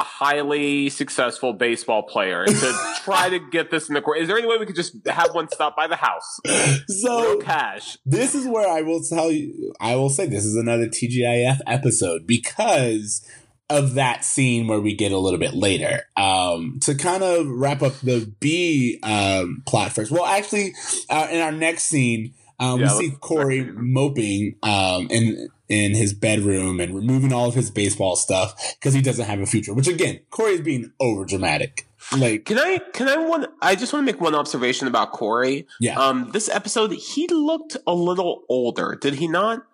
a 0.00 0.02
highly 0.02 0.88
successful 0.88 1.52
baseball 1.52 2.02
player 2.02 2.44
to 2.46 2.94
try 3.04 3.28
to 3.28 3.38
get 3.38 3.70
this 3.70 3.88
in 3.88 3.94
the 3.94 4.00
court? 4.00 4.18
Is 4.18 4.28
there 4.28 4.38
any 4.38 4.46
way 4.46 4.56
we 4.58 4.66
could 4.66 4.76
just 4.76 4.96
have 5.06 5.34
one 5.34 5.48
stop 5.48 5.76
by 5.76 5.86
the 5.86 5.96
house? 5.96 6.40
so 6.88 7.34
No 7.34 7.38
cash. 7.38 7.98
this 8.06 8.34
is 8.34 8.46
where 8.46 8.68
I 8.68 8.82
will 8.82 9.02
tell 9.02 9.30
you, 9.30 9.72
I 9.80 9.96
will 9.96 10.10
say 10.10 10.26
this 10.26 10.44
is 10.44 10.56
another 10.56 10.86
TGIF 10.86 11.58
episode 11.66 12.26
because 12.26 13.26
of 13.68 13.94
that 13.94 14.24
scene 14.24 14.66
where 14.66 14.80
we 14.80 14.94
get 14.94 15.12
a 15.12 15.18
little 15.18 15.38
bit 15.38 15.54
later. 15.54 16.02
Um, 16.16 16.80
to 16.82 16.94
kind 16.94 17.22
of 17.22 17.46
wrap 17.46 17.82
up 17.82 17.94
the 18.00 18.32
B 18.40 18.98
um, 19.02 19.62
plot 19.66 19.92
first. 19.92 20.10
Well, 20.10 20.24
actually, 20.24 20.72
uh, 21.08 21.28
in 21.30 21.40
our 21.40 21.52
next 21.52 21.84
scene, 21.84 22.34
um, 22.58 22.80
Yeah, 22.80 22.96
we 22.98 23.10
see 23.10 23.16
Cory 23.20 23.62
moping 23.72 24.56
um, 24.62 25.06
in 25.10 25.48
in 25.70 25.94
his 25.94 26.12
bedroom 26.12 26.80
and 26.80 26.94
removing 26.94 27.32
all 27.32 27.48
of 27.48 27.54
his 27.54 27.70
baseball 27.70 28.16
stuff 28.16 28.74
because 28.78 28.92
he 28.92 29.00
doesn't 29.00 29.24
have 29.26 29.38
a 29.40 29.46
future. 29.46 29.72
Which 29.72 29.88
again, 29.88 30.20
Cory 30.28 30.54
is 30.54 30.60
being 30.60 30.92
over 31.00 31.24
dramatic. 31.24 31.86
Like, 32.16 32.44
Can 32.46 32.58
I 32.58 32.78
can 32.92 33.08
I 33.08 33.16
one 33.28 33.46
I 33.62 33.76
just 33.76 33.92
want 33.92 34.06
to 34.06 34.12
make 34.12 34.20
one 34.20 34.34
observation 34.34 34.88
about 34.88 35.12
Cory. 35.12 35.66
yeah, 35.78 35.98
Um 35.98 36.30
this 36.32 36.48
episode 36.48 36.92
he 36.92 37.28
looked 37.28 37.76
a 37.86 37.94
little 37.94 38.42
older, 38.48 38.98
did 39.00 39.14
he 39.14 39.28
not? 39.28 39.64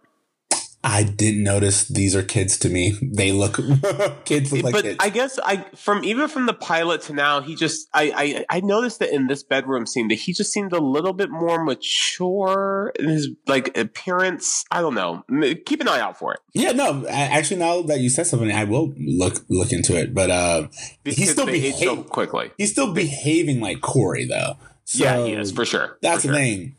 I 0.87 1.03
didn't 1.03 1.43
notice 1.43 1.89
these 1.89 2.15
are 2.15 2.23
kids 2.23 2.59
to 2.61 2.69
me. 2.69 2.97
They 3.03 3.33
look 3.33 3.57
kids 4.25 4.53
look 4.53 4.63
like 4.63 4.73
but 4.73 4.85
kids. 4.85 4.97
I 5.01 5.09
guess 5.11 5.39
I 5.43 5.67
from 5.75 6.05
even 6.05 6.29
from 6.29 6.47
the 6.47 6.55
pilot 6.55 7.03
to 7.03 7.13
now, 7.13 7.41
he 7.41 7.57
just 7.57 7.89
I, 7.93 8.45
I 8.49 8.59
I 8.59 8.61
noticed 8.61 9.01
that 9.01 9.13
in 9.13 9.27
this 9.27 9.43
bedroom 9.43 9.87
scene 9.87 10.07
that 10.09 10.15
he 10.15 10.33
just 10.33 10.53
seemed 10.53 10.73
a 10.73 10.79
little 10.79 11.13
bit 11.13 11.29
more 11.29 11.65
mature 11.65 12.93
in 12.99 13.09
his 13.09 13.31
like 13.49 13.77
appearance. 13.77 14.65
I 14.71 14.81
don't 14.81 14.95
know. 14.95 15.25
Keep 15.67 15.81
an 15.81 15.89
eye 15.89 16.01
out 16.01 16.17
for 16.17 16.33
it. 16.35 16.41
Yeah, 16.55 16.71
no. 16.71 17.05
Actually, 17.09 17.59
now 17.59 17.83
that 17.83 17.99
you 17.99 18.09
said 18.09 18.29
something, 18.29 18.53
I 18.53 18.63
will 18.65 18.95
look 18.97 19.45
look 19.49 19.73
into 19.73 19.97
it. 19.97 20.15
But 20.15 20.31
uh, 20.31 20.69
These 21.03 21.17
He's 21.17 21.33
still 21.33 21.49
age 21.51 21.75
so 21.75 22.03
quickly. 22.05 22.53
he's 22.59 22.71
still 22.71 22.93
behaving 22.93 23.61
like 23.61 23.81
Cory, 23.81 24.25
though. 24.25 24.57
So 24.85 25.03
yeah, 25.03 25.25
he 25.25 25.33
is 25.33 25.51
for 25.51 25.65
sure. 25.65 25.99
That's 26.01 26.23
for 26.23 26.29
the 26.29 26.35
sure. 26.35 26.43
thing. 26.43 26.77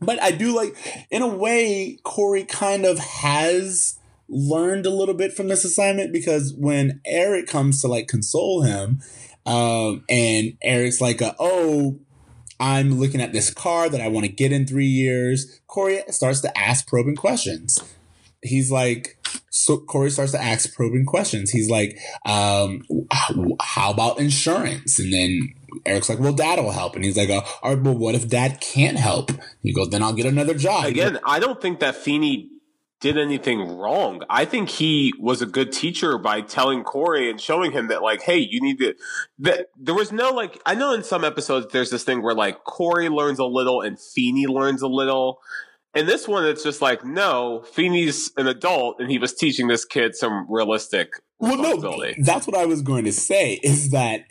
But 0.00 0.22
I 0.22 0.30
do 0.30 0.54
like, 0.56 0.74
in 1.10 1.22
a 1.22 1.28
way, 1.28 1.98
Cory 2.02 2.44
kind 2.44 2.84
of 2.84 2.98
has 2.98 3.98
learned 4.28 4.86
a 4.86 4.90
little 4.90 5.14
bit 5.14 5.32
from 5.32 5.48
this 5.48 5.64
assignment 5.64 6.12
because 6.12 6.54
when 6.54 7.00
Eric 7.04 7.48
comes 7.48 7.80
to 7.82 7.88
like 7.88 8.08
console 8.08 8.62
him, 8.62 9.00
um, 9.46 10.04
and 10.08 10.56
Eric's 10.62 11.00
like, 11.00 11.20
uh, 11.20 11.34
"Oh, 11.38 11.98
I'm 12.58 12.98
looking 12.98 13.20
at 13.20 13.32
this 13.32 13.52
car 13.52 13.88
that 13.88 14.00
I 14.00 14.08
want 14.08 14.26
to 14.26 14.32
get 14.32 14.52
in 14.52 14.66
three 14.66 14.86
years," 14.86 15.60
Cory 15.66 16.02
starts 16.08 16.40
to 16.42 16.58
ask 16.58 16.86
probing 16.86 17.16
questions. 17.16 17.82
He's 18.42 18.70
like, 18.70 19.18
so 19.50 19.78
Cory 19.78 20.10
starts 20.10 20.32
to 20.32 20.42
ask 20.42 20.72
probing 20.74 21.04
questions. 21.04 21.50
He's 21.50 21.68
like, 21.68 21.98
um, 22.24 22.82
how 23.60 23.90
about 23.90 24.18
insurance? 24.18 24.98
And 24.98 25.12
then 25.12 25.54
Eric's 25.86 26.08
like, 26.08 26.18
well, 26.18 26.32
dad 26.32 26.58
will 26.58 26.72
help. 26.72 26.94
And 26.94 27.04
he's 27.04 27.16
like, 27.16 27.30
uh, 27.30 27.42
all 27.62 27.74
right, 27.74 27.82
but 27.82 27.92
what 27.92 28.14
if 28.14 28.28
dad 28.28 28.60
can't 28.60 28.98
help? 28.98 29.30
He 29.62 29.72
goes, 29.72 29.90
then 29.90 30.02
I'll 30.02 30.12
get 30.12 30.26
another 30.26 30.54
job. 30.54 30.86
Again, 30.86 31.18
I 31.24 31.38
don't 31.38 31.60
think 31.60 31.80
that 31.80 31.96
Feeny 31.96 32.50
did 33.00 33.16
anything 33.16 33.78
wrong. 33.78 34.22
I 34.28 34.44
think 34.44 34.68
he 34.68 35.12
was 35.18 35.40
a 35.40 35.46
good 35.46 35.72
teacher 35.72 36.18
by 36.18 36.42
telling 36.42 36.84
Cory 36.84 37.30
and 37.30 37.40
showing 37.40 37.72
him 37.72 37.88
that, 37.88 38.02
like, 38.02 38.22
hey, 38.22 38.38
you 38.38 38.60
need 38.60 38.78
to. 38.78 38.94
That 39.38 39.68
there 39.76 39.94
was 39.94 40.12
no 40.12 40.30
like. 40.30 40.60
I 40.66 40.74
know 40.74 40.92
in 40.92 41.02
some 41.02 41.24
episodes 41.24 41.68
there's 41.72 41.90
this 41.90 42.04
thing 42.04 42.22
where 42.22 42.34
like 42.34 42.64
Cory 42.64 43.08
learns 43.08 43.38
a 43.38 43.46
little 43.46 43.80
and 43.80 43.98
Feeny 43.98 44.46
learns 44.46 44.82
a 44.82 44.88
little. 44.88 45.40
In 45.94 46.06
this 46.06 46.28
one, 46.28 46.46
it's 46.46 46.62
just 46.62 46.80
like, 46.80 47.04
no, 47.04 47.64
Feeny's 47.72 48.30
an 48.36 48.46
adult 48.46 49.00
and 49.00 49.10
he 49.10 49.18
was 49.18 49.34
teaching 49.34 49.66
this 49.66 49.84
kid 49.84 50.14
some 50.14 50.46
realistic 50.48 51.14
well, 51.40 51.56
no, 51.56 52.12
that's 52.18 52.46
what 52.46 52.56
I 52.56 52.66
was 52.66 52.82
going 52.82 53.04
to 53.06 53.12
say 53.12 53.54
is 53.62 53.90
that 53.90 54.24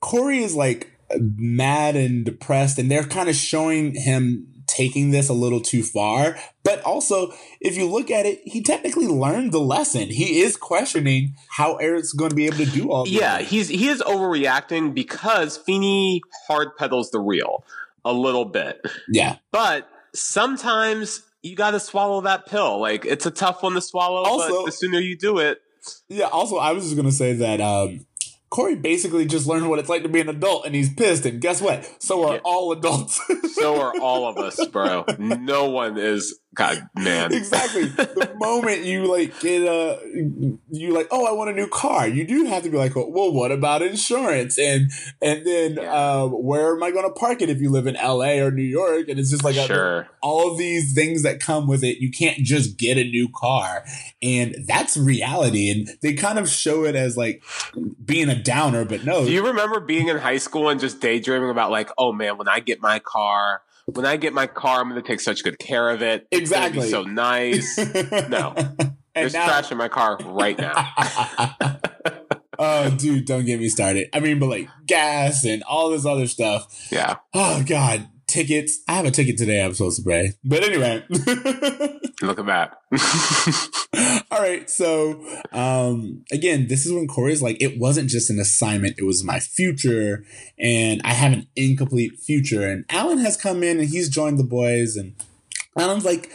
Cory 0.00 0.42
is 0.42 0.54
like 0.54 0.92
mad 1.16 1.96
and 1.96 2.24
depressed, 2.24 2.78
and 2.78 2.90
they're 2.90 3.04
kind 3.04 3.28
of 3.28 3.34
showing 3.34 3.94
him 3.94 4.46
taking 4.68 5.10
this 5.10 5.28
a 5.28 5.32
little 5.32 5.60
too 5.60 5.82
far. 5.82 6.36
But 6.62 6.82
also, 6.82 7.32
if 7.60 7.76
you 7.76 7.88
look 7.88 8.10
at 8.10 8.26
it, 8.26 8.40
he 8.44 8.62
technically 8.62 9.08
learned 9.08 9.52
the 9.52 9.60
lesson. 9.60 10.08
He 10.08 10.40
is 10.40 10.56
questioning 10.56 11.34
how 11.56 11.76
Eric's 11.76 12.12
going 12.12 12.30
to 12.30 12.36
be 12.36 12.46
able 12.46 12.58
to 12.58 12.66
do 12.66 12.92
all. 12.92 13.04
This. 13.04 13.14
Yeah, 13.14 13.40
he's 13.40 13.68
he 13.68 13.88
is 13.88 14.00
overreacting 14.02 14.94
because 14.94 15.56
Feeny 15.56 16.20
hard 16.46 16.76
pedals 16.76 17.10
the 17.10 17.20
real 17.20 17.64
a 18.04 18.12
little 18.12 18.44
bit. 18.44 18.80
Yeah, 19.08 19.36
but 19.50 19.88
sometimes 20.14 21.22
you 21.42 21.56
got 21.56 21.72
to 21.72 21.80
swallow 21.80 22.20
that 22.22 22.46
pill. 22.46 22.80
Like 22.80 23.04
it's 23.04 23.26
a 23.26 23.30
tough 23.30 23.62
one 23.62 23.72
to 23.72 23.80
swallow. 23.80 24.22
Also, 24.22 24.60
but 24.60 24.66
the 24.66 24.72
sooner 24.72 25.00
you 25.00 25.16
do 25.16 25.38
it, 25.38 25.60
yeah. 26.08 26.26
Also, 26.26 26.56
I 26.56 26.72
was 26.72 26.84
just 26.84 26.96
gonna 26.96 27.10
say 27.10 27.32
that 27.34 27.60
um, 27.60 28.06
Cory 28.50 28.76
basically 28.76 29.26
just 29.26 29.46
learned 29.46 29.68
what 29.68 29.78
it's 29.78 29.88
like 29.88 30.02
to 30.02 30.08
be 30.08 30.20
an 30.20 30.28
adult 30.28 30.64
and 30.64 30.74
he's 30.74 30.92
pissed. 30.92 31.26
And 31.26 31.40
guess 31.40 31.60
what? 31.60 31.88
So 32.02 32.28
are 32.28 32.34
yeah. 32.34 32.40
all 32.44 32.72
adults. 32.72 33.20
so 33.54 33.80
are 33.80 33.92
all 34.00 34.26
of 34.26 34.38
us, 34.38 34.64
bro. 34.66 35.04
No 35.18 35.68
one 35.68 35.98
is 35.98 36.38
God, 36.58 36.88
man. 36.96 37.32
Exactly. 37.32 37.84
the 37.84 38.34
moment 38.40 38.84
you 38.84 39.04
like 39.04 39.38
get 39.38 39.62
a, 39.62 40.00
you 40.70 40.92
like, 40.92 41.06
oh, 41.12 41.24
I 41.24 41.30
want 41.30 41.50
a 41.50 41.52
new 41.52 41.68
car. 41.68 42.08
You 42.08 42.26
do 42.26 42.46
have 42.46 42.64
to 42.64 42.68
be 42.68 42.76
like, 42.76 42.96
well, 42.96 43.32
what 43.32 43.52
about 43.52 43.80
insurance? 43.80 44.58
And 44.58 44.90
and 45.22 45.46
then 45.46 45.74
yeah. 45.74 45.92
uh, 45.92 46.26
where 46.26 46.74
am 46.74 46.82
I 46.82 46.90
going 46.90 47.04
to 47.04 47.12
park 47.12 47.42
it 47.42 47.48
if 47.48 47.60
you 47.60 47.70
live 47.70 47.86
in 47.86 47.94
L.A. 47.94 48.40
or 48.40 48.50
New 48.50 48.64
York? 48.64 49.08
And 49.08 49.20
it's 49.20 49.30
just 49.30 49.44
like 49.44 49.54
sure. 49.54 50.00
a, 50.00 50.08
all 50.20 50.50
of 50.50 50.58
these 50.58 50.94
things 50.94 51.22
that 51.22 51.38
come 51.38 51.68
with 51.68 51.84
it. 51.84 51.98
You 51.98 52.10
can't 52.10 52.38
just 52.38 52.76
get 52.76 52.98
a 52.98 53.04
new 53.04 53.28
car, 53.32 53.84
and 54.20 54.56
that's 54.66 54.96
reality. 54.96 55.70
And 55.70 55.88
they 56.02 56.14
kind 56.14 56.40
of 56.40 56.48
show 56.48 56.84
it 56.84 56.96
as 56.96 57.16
like 57.16 57.44
being 58.04 58.30
a 58.30 58.37
downer, 58.38 58.84
but 58.84 59.04
no. 59.04 59.24
Do 59.24 59.30
you 59.32 59.46
remember 59.46 59.80
being 59.80 60.08
in 60.08 60.18
high 60.18 60.38
school 60.38 60.68
and 60.68 60.80
just 60.80 61.00
daydreaming 61.00 61.50
about 61.50 61.70
like, 61.70 61.90
oh 61.98 62.12
man, 62.12 62.38
when 62.38 62.48
I 62.48 62.60
get 62.60 62.80
my 62.80 62.98
car 62.98 63.62
when 63.94 64.04
I 64.04 64.16
get 64.16 64.34
my 64.34 64.46
car, 64.46 64.80
I'm 64.80 64.90
going 64.90 65.00
to 65.00 65.06
take 65.06 65.20
such 65.20 65.42
good 65.42 65.58
care 65.58 65.88
of 65.88 66.02
it. 66.02 66.26
Exactly. 66.30 66.90
so 66.90 67.04
nice. 67.04 67.78
no. 68.28 68.54
There's 69.14 69.32
now- 69.32 69.46
trash 69.46 69.72
in 69.72 69.78
my 69.78 69.88
car 69.88 70.18
right 70.24 70.58
now. 70.58 70.92
oh, 72.58 72.90
dude, 72.90 73.24
don't 73.24 73.46
get 73.46 73.58
me 73.58 73.68
started. 73.68 74.08
I 74.12 74.20
mean, 74.20 74.38
but 74.38 74.48
like 74.48 74.68
gas 74.86 75.44
and 75.44 75.62
all 75.62 75.90
this 75.90 76.04
other 76.04 76.26
stuff. 76.26 76.88
Yeah. 76.92 77.16
Oh, 77.32 77.64
God 77.66 78.08
tickets. 78.28 78.80
I 78.86 78.92
have 78.92 79.06
a 79.06 79.10
ticket 79.10 79.36
today 79.36 79.64
I'm 79.64 79.74
supposed 79.74 80.02
to 80.02 80.08
pay. 80.08 80.32
But 80.44 80.62
anyway. 80.62 81.04
Look 82.22 82.38
at 82.38 82.46
that. 82.46 82.78
All 84.30 84.40
right. 84.40 84.68
So 84.70 85.24
um 85.52 86.24
again, 86.30 86.68
this 86.68 86.86
is 86.86 86.92
when 86.92 87.08
Cory's 87.08 87.42
like, 87.42 87.60
it 87.60 87.78
wasn't 87.78 88.10
just 88.10 88.30
an 88.30 88.38
assignment, 88.38 88.98
it 88.98 89.04
was 89.04 89.24
my 89.24 89.40
future. 89.40 90.24
And 90.58 91.00
I 91.04 91.14
have 91.14 91.32
an 91.32 91.48
incomplete 91.56 92.18
future. 92.20 92.68
And 92.68 92.84
Alan 92.90 93.18
has 93.18 93.36
come 93.36 93.62
in 93.62 93.80
and 93.80 93.88
he's 93.88 94.08
joined 94.08 94.38
the 94.38 94.44
boys 94.44 94.96
and 94.96 95.14
Alan's 95.76 96.04
like, 96.04 96.30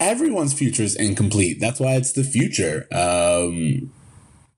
everyone's 0.00 0.54
future 0.54 0.82
is 0.82 0.96
incomplete. 0.96 1.58
That's 1.60 1.80
why 1.80 1.96
it's 1.96 2.12
the 2.12 2.24
future. 2.24 2.86
Um 2.92 3.92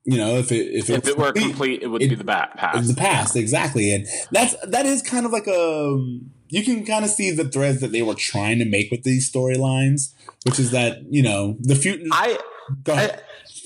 you 0.08 0.18
know, 0.18 0.36
if 0.36 0.52
it 0.52 0.68
if, 0.72 0.88
if 0.88 1.08
it, 1.08 1.18
were 1.18 1.32
complete, 1.32 1.82
it 1.82 1.88
would 1.88 2.00
it, 2.00 2.10
be 2.10 2.14
the 2.14 2.22
past. 2.22 2.86
The 2.86 2.94
past, 2.94 3.34
exactly, 3.34 3.92
and 3.92 4.06
that's 4.30 4.54
that 4.64 4.86
is 4.86 5.02
kind 5.02 5.26
of 5.26 5.32
like 5.32 5.48
a 5.48 6.20
you 6.48 6.64
can 6.64 6.84
kind 6.84 7.04
of 7.04 7.10
see 7.10 7.30
the 7.30 7.48
threads 7.48 7.80
that 7.80 7.92
they 7.92 8.02
were 8.02 8.14
trying 8.14 8.58
to 8.58 8.64
make 8.64 8.90
with 8.90 9.02
these 9.02 9.30
storylines, 9.30 10.14
which 10.44 10.58
is 10.58 10.70
that 10.70 11.02
you 11.10 11.22
know 11.22 11.56
the 11.60 11.74
future. 11.74 12.06
I, 12.12 12.38
I, 12.86 13.18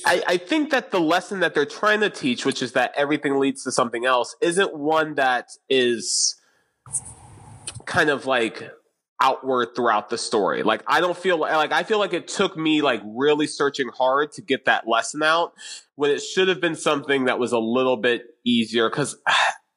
I 0.05 0.22
I 0.28 0.37
think 0.37 0.70
that 0.70 0.91
the 0.91 1.01
lesson 1.01 1.41
that 1.41 1.55
they're 1.55 1.66
trying 1.66 2.01
to 2.01 2.11
teach, 2.11 2.45
which 2.45 2.62
is 2.62 2.72
that 2.72 2.93
everything 2.97 3.39
leads 3.39 3.64
to 3.64 3.72
something 3.72 4.05
else, 4.05 4.37
isn't 4.41 4.76
one 4.76 5.14
that 5.14 5.51
is 5.68 6.37
kind 7.87 8.11
of 8.11 8.26
like 8.26 8.70
outward 9.20 9.68
throughout 9.76 10.09
the 10.09 10.18
story. 10.18 10.62
Like 10.62 10.83
I 10.87 11.01
don't 11.01 11.16
feel 11.16 11.39
like 11.39 11.72
I 11.72 11.83
feel 11.83 11.99
like 11.99 12.14
it 12.14 12.28
took 12.28 12.57
me 12.57 12.81
like 12.81 13.03
really 13.05 13.47
searching 13.47 13.89
hard 13.89 14.33
to 14.33 14.43
get 14.43 14.64
that 14.64 14.89
lesson 14.89 15.22
out 15.22 15.53
when 15.97 16.11
it 16.11 16.20
should 16.20 16.49
have 16.49 16.61
been 16.61 16.74
something 16.74 17.26
that 17.26 17.39
was 17.39 17.53
a 17.53 17.59
little 17.59 17.99
bit 17.99 18.22
easier 18.45 18.89
because 18.89 19.18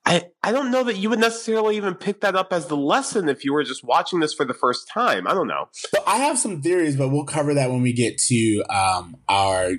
I, 0.05 0.23
I 0.43 0.51
don't 0.51 0.71
know 0.71 0.83
that 0.83 0.97
you 0.97 1.09
would 1.09 1.19
necessarily 1.19 1.77
even 1.77 1.95
pick 1.95 2.21
that 2.21 2.35
up 2.35 2.51
as 2.51 2.67
the 2.67 2.75
lesson 2.75 3.29
if 3.29 3.45
you 3.45 3.53
were 3.53 3.63
just 3.63 3.83
watching 3.83 4.19
this 4.19 4.33
for 4.33 4.43
the 4.43 4.53
first 4.53 4.87
time. 4.87 5.27
I 5.27 5.33
don't 5.33 5.47
know. 5.47 5.69
So 5.71 6.03
I 6.05 6.17
have 6.17 6.37
some 6.37 6.61
theories, 6.61 6.97
but 6.97 7.09
we'll 7.09 7.23
cover 7.23 7.53
that 7.53 7.69
when 7.69 7.81
we 7.81 7.93
get 7.93 8.17
to 8.17 8.63
um, 8.69 9.15
our 9.29 9.73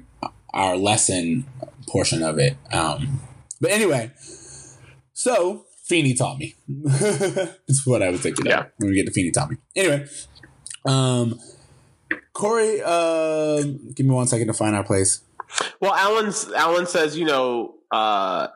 our 0.54 0.76
lesson 0.76 1.44
portion 1.88 2.22
of 2.22 2.38
it. 2.38 2.56
Um, 2.72 3.20
but 3.60 3.70
anyway, 3.70 4.12
so 5.12 5.66
Feeny 5.84 6.14
taught 6.14 6.38
me. 6.38 6.54
That's 6.68 7.86
what 7.86 8.02
I 8.02 8.08
was 8.08 8.20
thinking. 8.20 8.46
Yeah. 8.46 8.60
Of 8.60 8.66
when 8.78 8.90
we 8.90 8.96
get 8.96 9.06
to 9.06 9.12
Feeny 9.12 9.30
taught 9.30 9.50
me. 9.50 9.58
Anyway, 9.76 10.06
um, 10.86 11.38
Cory, 12.32 12.80
uh, 12.82 13.62
give 13.94 14.06
me 14.06 14.14
one 14.14 14.26
second 14.26 14.46
to 14.46 14.54
find 14.54 14.74
our 14.74 14.84
place. 14.84 15.20
Well, 15.80 15.94
Alan's 15.94 16.50
Alan 16.52 16.86
says, 16.86 17.18
you 17.18 17.26
know. 17.26 17.74
Uh, 17.90 18.48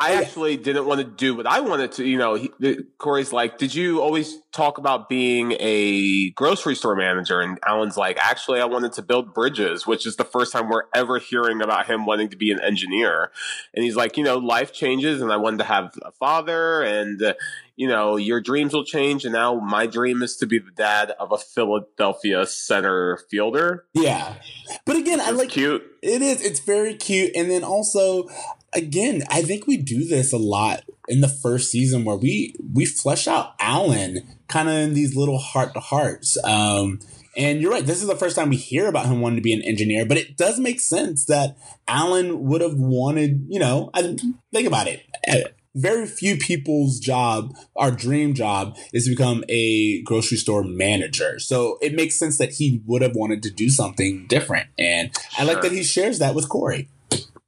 I 0.00 0.14
actually 0.14 0.56
didn't 0.56 0.86
want 0.86 1.00
to 1.00 1.04
do 1.04 1.34
what 1.34 1.46
I 1.46 1.58
wanted 1.58 1.90
to. 1.92 2.06
You 2.06 2.18
know, 2.18 2.34
he, 2.34 2.52
Cory's 2.98 3.32
like, 3.32 3.58
"Did 3.58 3.74
you 3.74 4.00
always 4.00 4.38
talk 4.52 4.78
about 4.78 5.08
being 5.08 5.56
a 5.58 6.30
grocery 6.30 6.76
store 6.76 6.94
manager?" 6.94 7.40
And 7.40 7.58
Alan's 7.66 7.96
like, 7.96 8.16
"Actually, 8.18 8.60
I 8.60 8.66
wanted 8.66 8.92
to 8.92 9.02
build 9.02 9.34
bridges," 9.34 9.88
which 9.88 10.06
is 10.06 10.14
the 10.14 10.24
first 10.24 10.52
time 10.52 10.68
we're 10.68 10.84
ever 10.94 11.18
hearing 11.18 11.60
about 11.60 11.86
him 11.86 12.06
wanting 12.06 12.28
to 12.28 12.36
be 12.36 12.52
an 12.52 12.60
engineer. 12.60 13.32
And 13.74 13.84
he's 13.84 13.96
like, 13.96 14.16
"You 14.16 14.22
know, 14.22 14.36
life 14.38 14.72
changes, 14.72 15.20
and 15.20 15.32
I 15.32 15.36
wanted 15.36 15.58
to 15.58 15.64
have 15.64 15.92
a 16.02 16.12
father, 16.12 16.80
and 16.82 17.20
uh, 17.20 17.34
you 17.74 17.88
know, 17.88 18.16
your 18.16 18.40
dreams 18.40 18.72
will 18.72 18.84
change. 18.84 19.24
And 19.24 19.32
now 19.32 19.58
my 19.58 19.86
dream 19.86 20.22
is 20.22 20.36
to 20.36 20.46
be 20.46 20.60
the 20.60 20.70
dad 20.70 21.12
of 21.18 21.32
a 21.32 21.38
Philadelphia 21.38 22.46
center 22.46 23.18
fielder." 23.28 23.86
Yeah, 23.94 24.36
but 24.84 24.94
again, 24.94 25.20
I 25.20 25.30
like 25.30 25.48
cute. 25.48 25.82
It 26.02 26.22
is. 26.22 26.40
It's 26.40 26.60
very 26.60 26.94
cute, 26.94 27.32
and 27.34 27.50
then 27.50 27.64
also 27.64 28.28
again, 28.72 29.22
I 29.30 29.42
think 29.42 29.66
we 29.66 29.76
do 29.76 30.06
this 30.06 30.32
a 30.32 30.38
lot 30.38 30.84
in 31.08 31.20
the 31.20 31.28
first 31.28 31.70
season 31.70 32.04
where 32.04 32.16
we 32.16 32.54
we 32.72 32.84
flesh 32.84 33.26
out 33.26 33.54
Alan 33.60 34.38
kind 34.48 34.68
of 34.68 34.74
in 34.74 34.94
these 34.94 35.16
little 35.16 35.38
heart 35.38 35.74
to 35.74 35.80
hearts. 35.80 36.36
Um, 36.44 37.00
and 37.36 37.60
you're 37.60 37.70
right. 37.70 37.86
This 37.86 38.02
is 38.02 38.08
the 38.08 38.16
first 38.16 38.36
time 38.36 38.48
we 38.48 38.56
hear 38.56 38.88
about 38.88 39.06
him 39.06 39.20
wanting 39.20 39.36
to 39.36 39.42
be 39.42 39.52
an 39.52 39.62
engineer, 39.62 40.04
but 40.04 40.16
it 40.16 40.36
does 40.36 40.58
make 40.58 40.80
sense 40.80 41.26
that 41.26 41.56
Alan 41.86 42.44
would 42.44 42.60
have 42.60 42.74
wanted. 42.74 43.46
You 43.48 43.60
know, 43.60 43.90
I, 43.94 44.16
think 44.52 44.66
about 44.66 44.88
it. 44.88 45.02
Uh, 45.26 45.48
very 45.74 46.06
few 46.06 46.36
people's 46.36 46.98
job, 46.98 47.54
our 47.76 47.92
dream 47.92 48.34
job, 48.34 48.76
is 48.92 49.04
to 49.04 49.10
become 49.10 49.44
a 49.48 50.02
grocery 50.02 50.36
store 50.36 50.64
manager. 50.64 51.38
So 51.38 51.78
it 51.80 51.94
makes 51.94 52.18
sense 52.18 52.38
that 52.38 52.54
he 52.54 52.82
would 52.86 53.02
have 53.02 53.14
wanted 53.14 53.44
to 53.44 53.50
do 53.50 53.68
something 53.68 54.26
different. 54.26 54.68
And. 54.76 55.14
I 55.38 55.44
like 55.44 55.62
that 55.62 55.70
he 55.70 55.84
shares 55.84 56.18
that 56.18 56.34
with 56.34 56.48
Cory. 56.48 56.88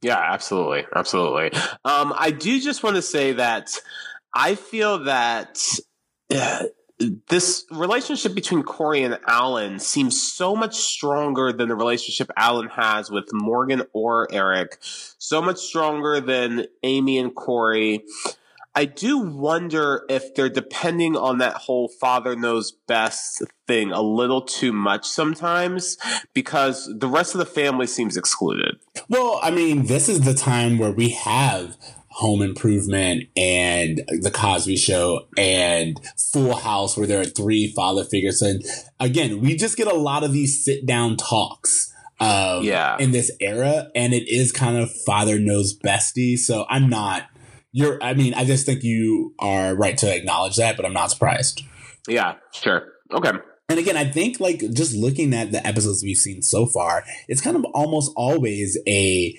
Yeah, 0.01 0.17
absolutely. 0.17 0.85
Absolutely. 0.95 1.51
Um, 1.85 2.13
I 2.17 2.31
do 2.31 2.59
just 2.59 2.83
want 2.83 2.95
to 2.95 3.01
say 3.01 3.33
that 3.33 3.71
I 4.33 4.55
feel 4.55 5.03
that 5.03 5.63
uh, 6.33 6.63
this 7.29 7.65
relationship 7.71 8.33
between 8.33 8.63
Cory 8.63 9.03
and 9.03 9.19
Alan 9.27 9.79
seems 9.79 10.21
so 10.21 10.55
much 10.55 10.75
stronger 10.75 11.51
than 11.51 11.69
the 11.69 11.75
relationship 11.75 12.31
Alan 12.35 12.67
has 12.69 13.09
with 13.11 13.25
Morgan 13.33 13.83
or 13.93 14.27
Eric, 14.31 14.77
so 14.81 15.41
much 15.41 15.57
stronger 15.57 16.19
than 16.19 16.65
Amy 16.83 17.17
and 17.17 17.35
Cory. 17.35 18.03
I 18.73 18.85
do 18.85 19.17
wonder 19.17 20.05
if 20.09 20.33
they're 20.33 20.49
depending 20.49 21.17
on 21.17 21.39
that 21.39 21.55
whole 21.55 21.89
father 21.89 22.35
knows 22.35 22.71
best 22.71 23.43
thing 23.67 23.91
a 23.91 24.01
little 24.01 24.41
too 24.41 24.71
much 24.71 25.05
sometimes 25.07 25.97
because 26.33 26.89
the 26.97 27.07
rest 27.07 27.35
of 27.35 27.39
the 27.39 27.45
family 27.45 27.87
seems 27.87 28.15
excluded. 28.15 28.77
Well, 29.09 29.39
I 29.43 29.51
mean, 29.51 29.87
this 29.87 30.07
is 30.07 30.21
the 30.21 30.33
time 30.33 30.77
where 30.77 30.91
we 30.91 31.09
have 31.09 31.75
Home 32.11 32.41
Improvement 32.41 33.25
and 33.35 34.03
The 34.07 34.31
Cosby 34.31 34.77
Show 34.77 35.27
and 35.37 35.99
Full 36.31 36.55
House, 36.55 36.97
where 36.97 37.07
there 37.07 37.21
are 37.21 37.25
three 37.25 37.71
father 37.71 38.03
figures. 38.03 38.41
And 38.41 38.63
again, 38.99 39.41
we 39.41 39.55
just 39.55 39.77
get 39.77 39.87
a 39.87 39.95
lot 39.95 40.23
of 40.23 40.31
these 40.31 40.63
sit 40.63 40.85
down 40.85 41.17
talks. 41.17 41.93
Um, 42.19 42.63
yeah. 42.63 42.97
In 42.99 43.11
this 43.11 43.31
era, 43.39 43.89
and 43.95 44.13
it 44.13 44.27
is 44.27 44.51
kind 44.51 44.77
of 44.77 44.91
father 44.91 45.39
knows 45.39 45.75
bestie. 45.75 46.37
So 46.37 46.67
I'm 46.69 46.87
not 46.87 47.30
you're 47.71 48.01
i 48.03 48.13
mean 48.13 48.33
i 48.33 48.45
just 48.45 48.65
think 48.65 48.83
you 48.83 49.33
are 49.39 49.75
right 49.75 49.97
to 49.97 50.13
acknowledge 50.13 50.57
that 50.57 50.75
but 50.75 50.85
i'm 50.85 50.93
not 50.93 51.11
surprised. 51.11 51.63
Yeah 52.07 52.35
sure. 52.53 52.87
Okay. 53.13 53.31
And 53.69 53.79
again 53.79 53.97
i 53.97 54.05
think 54.05 54.39
like 54.39 54.59
just 54.73 54.95
looking 54.95 55.33
at 55.33 55.51
the 55.51 55.65
episodes 55.65 56.03
we've 56.03 56.17
seen 56.17 56.41
so 56.41 56.65
far 56.65 57.03
it's 57.27 57.41
kind 57.41 57.55
of 57.55 57.65
almost 57.73 58.11
always 58.15 58.77
a 58.87 59.37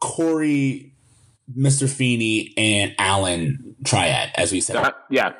Cory, 0.00 0.92
mr 1.56 1.88
feeny 1.88 2.52
and 2.56 2.94
alan 2.98 3.76
triad 3.84 4.30
as 4.36 4.52
we 4.52 4.60
said. 4.60 4.76
Uh, 4.76 4.92
yeah. 5.10 5.32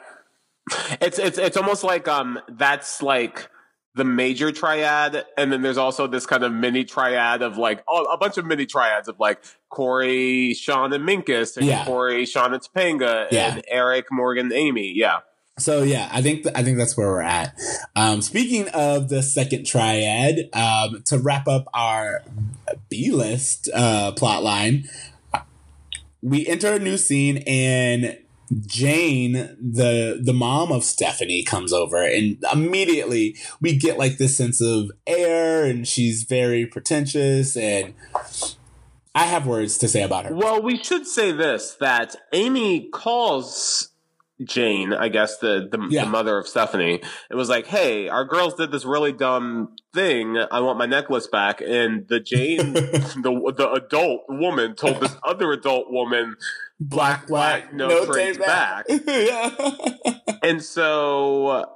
It's 1.00 1.18
it's 1.18 1.38
it's 1.38 1.56
almost 1.56 1.84
like 1.84 2.08
um 2.08 2.40
that's 2.48 3.00
like 3.02 3.48
the 3.96 4.04
major 4.04 4.52
triad, 4.52 5.24
and 5.38 5.50
then 5.50 5.62
there's 5.62 5.78
also 5.78 6.06
this 6.06 6.26
kind 6.26 6.44
of 6.44 6.52
mini 6.52 6.84
triad 6.84 7.40
of 7.40 7.56
like 7.56 7.82
oh, 7.88 8.04
a 8.04 8.18
bunch 8.18 8.36
of 8.36 8.44
mini 8.44 8.66
triads 8.66 9.08
of 9.08 9.18
like 9.18 9.42
Cory, 9.70 10.52
Sean, 10.52 10.92
and 10.92 11.08
Minkus, 11.08 11.56
and 11.56 11.66
yeah. 11.66 11.84
Cory, 11.86 12.26
Sean, 12.26 12.52
and 12.52 12.62
Topanga, 12.62 13.26
yeah. 13.30 13.54
and 13.54 13.64
Eric, 13.66 14.06
Morgan, 14.12 14.52
Amy. 14.52 14.92
Yeah. 14.94 15.20
So 15.58 15.82
yeah, 15.82 16.10
I 16.12 16.20
think 16.20 16.42
th- 16.42 16.54
I 16.54 16.62
think 16.62 16.76
that's 16.76 16.94
where 16.94 17.06
we're 17.06 17.22
at. 17.22 17.58
Um, 17.96 18.20
speaking 18.20 18.68
of 18.68 19.08
the 19.08 19.22
second 19.22 19.64
triad, 19.64 20.50
um, 20.52 21.02
to 21.06 21.18
wrap 21.18 21.48
up 21.48 21.66
our 21.72 22.22
B 22.90 23.10
list 23.10 23.70
uh, 23.72 24.12
plot 24.12 24.42
line, 24.42 24.90
we 26.20 26.46
enter 26.46 26.74
a 26.74 26.78
new 26.78 26.98
scene 26.98 27.38
and 27.46 28.18
Jane, 28.66 29.32
the 29.60 30.20
the 30.22 30.32
mom 30.32 30.70
of 30.70 30.84
Stephanie, 30.84 31.42
comes 31.42 31.72
over, 31.72 32.02
and 32.02 32.42
immediately 32.52 33.36
we 33.60 33.76
get 33.76 33.98
like 33.98 34.18
this 34.18 34.36
sense 34.36 34.60
of 34.60 34.90
air, 35.06 35.64
and 35.64 35.86
she's 35.86 36.22
very 36.22 36.66
pretentious, 36.66 37.56
and 37.56 37.94
I 39.14 39.24
have 39.24 39.46
words 39.46 39.78
to 39.78 39.88
say 39.88 40.02
about 40.02 40.26
her. 40.26 40.34
Well, 40.34 40.62
we 40.62 40.82
should 40.82 41.06
say 41.06 41.32
this: 41.32 41.76
that 41.80 42.14
Amy 42.32 42.88
calls 42.92 43.90
Jane, 44.44 44.92
I 44.92 45.08
guess 45.08 45.38
the 45.38 45.66
the, 45.70 45.86
yeah. 45.88 46.04
the, 46.04 46.10
mother 46.10 46.36
of 46.36 46.46
Stephanie, 46.46 47.00
it 47.30 47.34
was 47.34 47.48
like, 47.48 47.66
"Hey, 47.66 48.08
our 48.08 48.24
girls 48.26 48.54
did 48.54 48.70
this 48.70 48.84
really 48.84 49.12
dumb 49.12 49.74
thing. 49.94 50.36
I 50.36 50.60
want 50.60 50.78
my 50.78 50.84
necklace 50.84 51.26
back." 51.26 51.62
And 51.62 52.06
the 52.08 52.20
Jane, 52.20 52.72
the 52.74 53.54
the 53.56 53.70
adult 53.72 54.24
woman, 54.28 54.74
told 54.74 55.00
this 55.00 55.16
other 55.24 55.52
adult 55.52 55.90
woman, 55.90 56.36
"Black, 56.78 57.26
black, 57.26 57.72
no, 57.72 57.88
no 57.88 58.06
trades 58.06 58.38
back." 58.38 58.86
back. 58.88 59.00
yeah. 59.06 60.18
and 60.42 60.62
so 60.62 61.75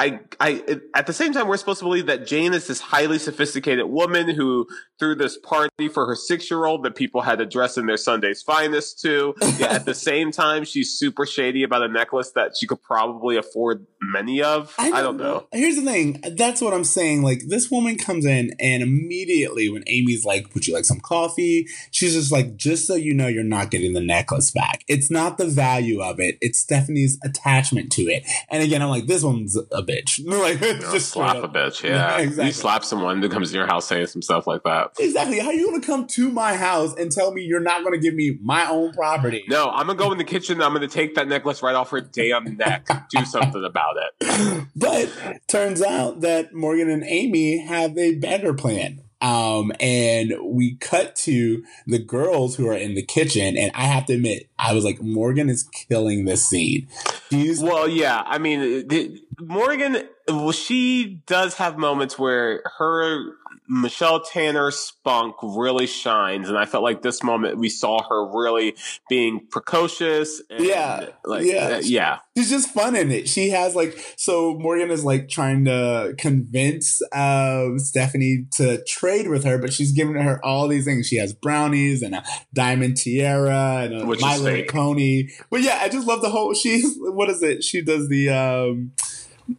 I, 0.00 0.20
I, 0.40 0.80
at 0.94 1.06
the 1.06 1.12
same 1.12 1.34
time, 1.34 1.46
we're 1.46 1.58
supposed 1.58 1.80
to 1.80 1.84
believe 1.84 2.06
that 2.06 2.26
Jane 2.26 2.54
is 2.54 2.66
this 2.66 2.80
highly 2.80 3.18
sophisticated 3.18 3.84
woman 3.84 4.30
who 4.30 4.66
threw 4.98 5.14
this 5.14 5.36
party 5.36 5.88
for 5.88 6.06
her 6.06 6.16
six 6.16 6.50
year 6.50 6.64
old 6.64 6.84
that 6.84 6.94
people 6.94 7.20
had 7.20 7.38
to 7.38 7.44
dress 7.44 7.76
in 7.76 7.84
their 7.84 7.98
Sunday's 7.98 8.40
finest 8.40 9.00
to. 9.02 9.34
Yeah, 9.58 9.66
at 9.66 9.84
the 9.84 9.94
same 9.94 10.32
time, 10.32 10.64
she's 10.64 10.98
super 10.98 11.26
shady 11.26 11.64
about 11.64 11.82
a 11.82 11.88
necklace 11.88 12.30
that 12.32 12.52
she 12.56 12.66
could 12.66 12.82
probably 12.82 13.36
afford 13.36 13.86
many 14.00 14.42
of. 14.42 14.74
I 14.78 14.88
don't, 14.88 14.98
I 14.98 15.02
don't 15.02 15.16
know. 15.18 15.24
know. 15.24 15.46
Here's 15.52 15.76
the 15.76 15.82
thing. 15.82 16.22
That's 16.34 16.62
what 16.62 16.72
I'm 16.72 16.84
saying. 16.84 17.22
Like, 17.22 17.42
this 17.48 17.70
woman 17.70 17.98
comes 17.98 18.24
in, 18.24 18.54
and 18.58 18.82
immediately 18.82 19.68
when 19.68 19.84
Amy's 19.86 20.24
like, 20.24 20.54
Would 20.54 20.66
you 20.66 20.72
like 20.72 20.86
some 20.86 21.00
coffee? 21.00 21.66
She's 21.90 22.14
just 22.14 22.32
like, 22.32 22.56
Just 22.56 22.86
so 22.86 22.94
you 22.94 23.12
know, 23.12 23.26
you're 23.26 23.44
not 23.44 23.70
getting 23.70 23.92
the 23.92 24.00
necklace 24.00 24.50
back. 24.50 24.82
It's 24.88 25.10
not 25.10 25.36
the 25.36 25.46
value 25.46 26.00
of 26.00 26.20
it, 26.20 26.38
it's 26.40 26.58
Stephanie's 26.58 27.18
attachment 27.22 27.92
to 27.92 28.02
it. 28.04 28.24
And 28.48 28.62
again, 28.62 28.80
I'm 28.80 28.88
like, 28.88 29.06
This 29.06 29.22
one's 29.22 29.58
a 29.70 29.82
bitch. 29.90 30.20
like 30.40 30.60
just 30.92 31.10
slap 31.10 31.36
a 31.36 31.48
bitch. 31.48 31.82
Yeah, 31.90 32.18
yeah 32.18 32.18
exactly. 32.18 32.46
You 32.46 32.52
slap 32.52 32.84
someone 32.84 33.20
that 33.20 33.30
comes 33.30 33.50
to 33.50 33.56
your 33.56 33.66
house 33.66 33.86
saying 33.86 34.06
some 34.06 34.22
stuff 34.22 34.46
like 34.46 34.62
that. 34.64 34.92
Exactly. 34.98 35.38
How 35.38 35.48
are 35.48 35.54
you 35.54 35.70
gonna 35.70 35.82
come 35.82 36.06
to 36.08 36.30
my 36.30 36.54
house 36.54 36.94
and 36.94 37.10
tell 37.10 37.32
me 37.32 37.42
you're 37.42 37.60
not 37.60 37.82
gonna 37.84 37.98
give 37.98 38.14
me 38.14 38.38
my 38.42 38.68
own 38.68 38.92
property? 38.92 39.44
No, 39.48 39.70
I'm 39.70 39.86
gonna 39.86 39.98
go 39.98 40.12
in 40.12 40.18
the 40.18 40.24
kitchen. 40.24 40.62
I'm 40.62 40.72
gonna 40.72 40.88
take 40.88 41.14
that 41.14 41.28
necklace 41.28 41.62
right 41.62 41.74
off 41.74 41.90
her 41.90 42.00
damn 42.00 42.56
neck. 42.56 42.86
Do 43.10 43.24
something 43.24 43.64
about 43.64 43.96
it. 43.96 44.66
But 44.76 45.10
turns 45.48 45.82
out 45.82 46.20
that 46.20 46.54
Morgan 46.54 46.90
and 46.90 47.04
Amy 47.04 47.58
have 47.58 47.96
a 47.96 48.16
better 48.16 48.54
plan. 48.54 49.02
Um, 49.20 49.72
and 49.80 50.32
we 50.42 50.76
cut 50.76 51.14
to 51.16 51.62
the 51.86 51.98
girls 51.98 52.56
who 52.56 52.68
are 52.68 52.76
in 52.76 52.94
the 52.94 53.02
kitchen, 53.02 53.56
and 53.56 53.70
I 53.74 53.84
have 53.84 54.06
to 54.06 54.14
admit, 54.14 54.48
I 54.58 54.72
was 54.72 54.84
like, 54.84 55.02
Morgan 55.02 55.50
is 55.50 55.64
killing 55.64 56.24
this 56.24 56.46
scene. 56.46 56.88
She's 57.30 57.60
well, 57.60 57.86
yeah. 57.86 58.22
I 58.24 58.38
mean, 58.38 58.88
the, 58.88 59.20
Morgan, 59.38 60.08
well, 60.26 60.52
she 60.52 61.22
does 61.26 61.54
have 61.54 61.76
moments 61.76 62.18
where 62.18 62.62
her 62.78 63.34
Michelle 63.72 64.20
Tanner 64.20 64.72
spunk 64.72 65.36
really 65.42 65.86
shines, 65.86 66.48
and 66.48 66.58
I 66.58 66.66
felt 66.66 66.82
like 66.82 67.02
this 67.02 67.22
moment 67.22 67.56
we 67.56 67.68
saw 67.68 68.02
her 68.02 68.26
really 68.36 68.74
being 69.08 69.46
precocious. 69.48 70.42
And, 70.50 70.64
yeah, 70.64 71.10
like 71.24 71.46
yeah, 71.46 71.76
uh, 71.76 71.80
yeah. 71.84 72.18
She's 72.36 72.50
just 72.50 72.70
fun 72.70 72.96
in 72.96 73.12
it. 73.12 73.28
She 73.28 73.50
has 73.50 73.76
like 73.76 73.96
so 74.16 74.58
Morgan 74.58 74.90
is 74.90 75.04
like 75.04 75.28
trying 75.28 75.66
to 75.66 76.14
convince 76.18 77.00
uh, 77.12 77.68
Stephanie 77.76 78.46
to 78.56 78.82
trade 78.86 79.28
with 79.28 79.44
her, 79.44 79.56
but 79.56 79.72
she's 79.72 79.92
giving 79.92 80.16
her 80.16 80.44
all 80.44 80.66
these 80.66 80.84
things. 80.84 81.06
She 81.06 81.16
has 81.18 81.32
brownies 81.32 82.02
and 82.02 82.16
a 82.16 82.24
diamond 82.52 82.96
tiara 82.96 83.82
and 83.84 84.02
a 84.02 84.04
Which 84.04 84.20
My 84.20 84.36
Little 84.36 84.64
Pony. 84.68 85.28
But 85.48 85.62
yeah, 85.62 85.78
I 85.80 85.88
just 85.88 86.08
love 86.08 86.22
the 86.22 86.30
whole. 86.30 86.54
She's 86.54 86.96
what 86.98 87.30
is 87.30 87.40
it? 87.40 87.62
She 87.62 87.82
does 87.82 88.08
the 88.08 88.30
um 88.30 88.92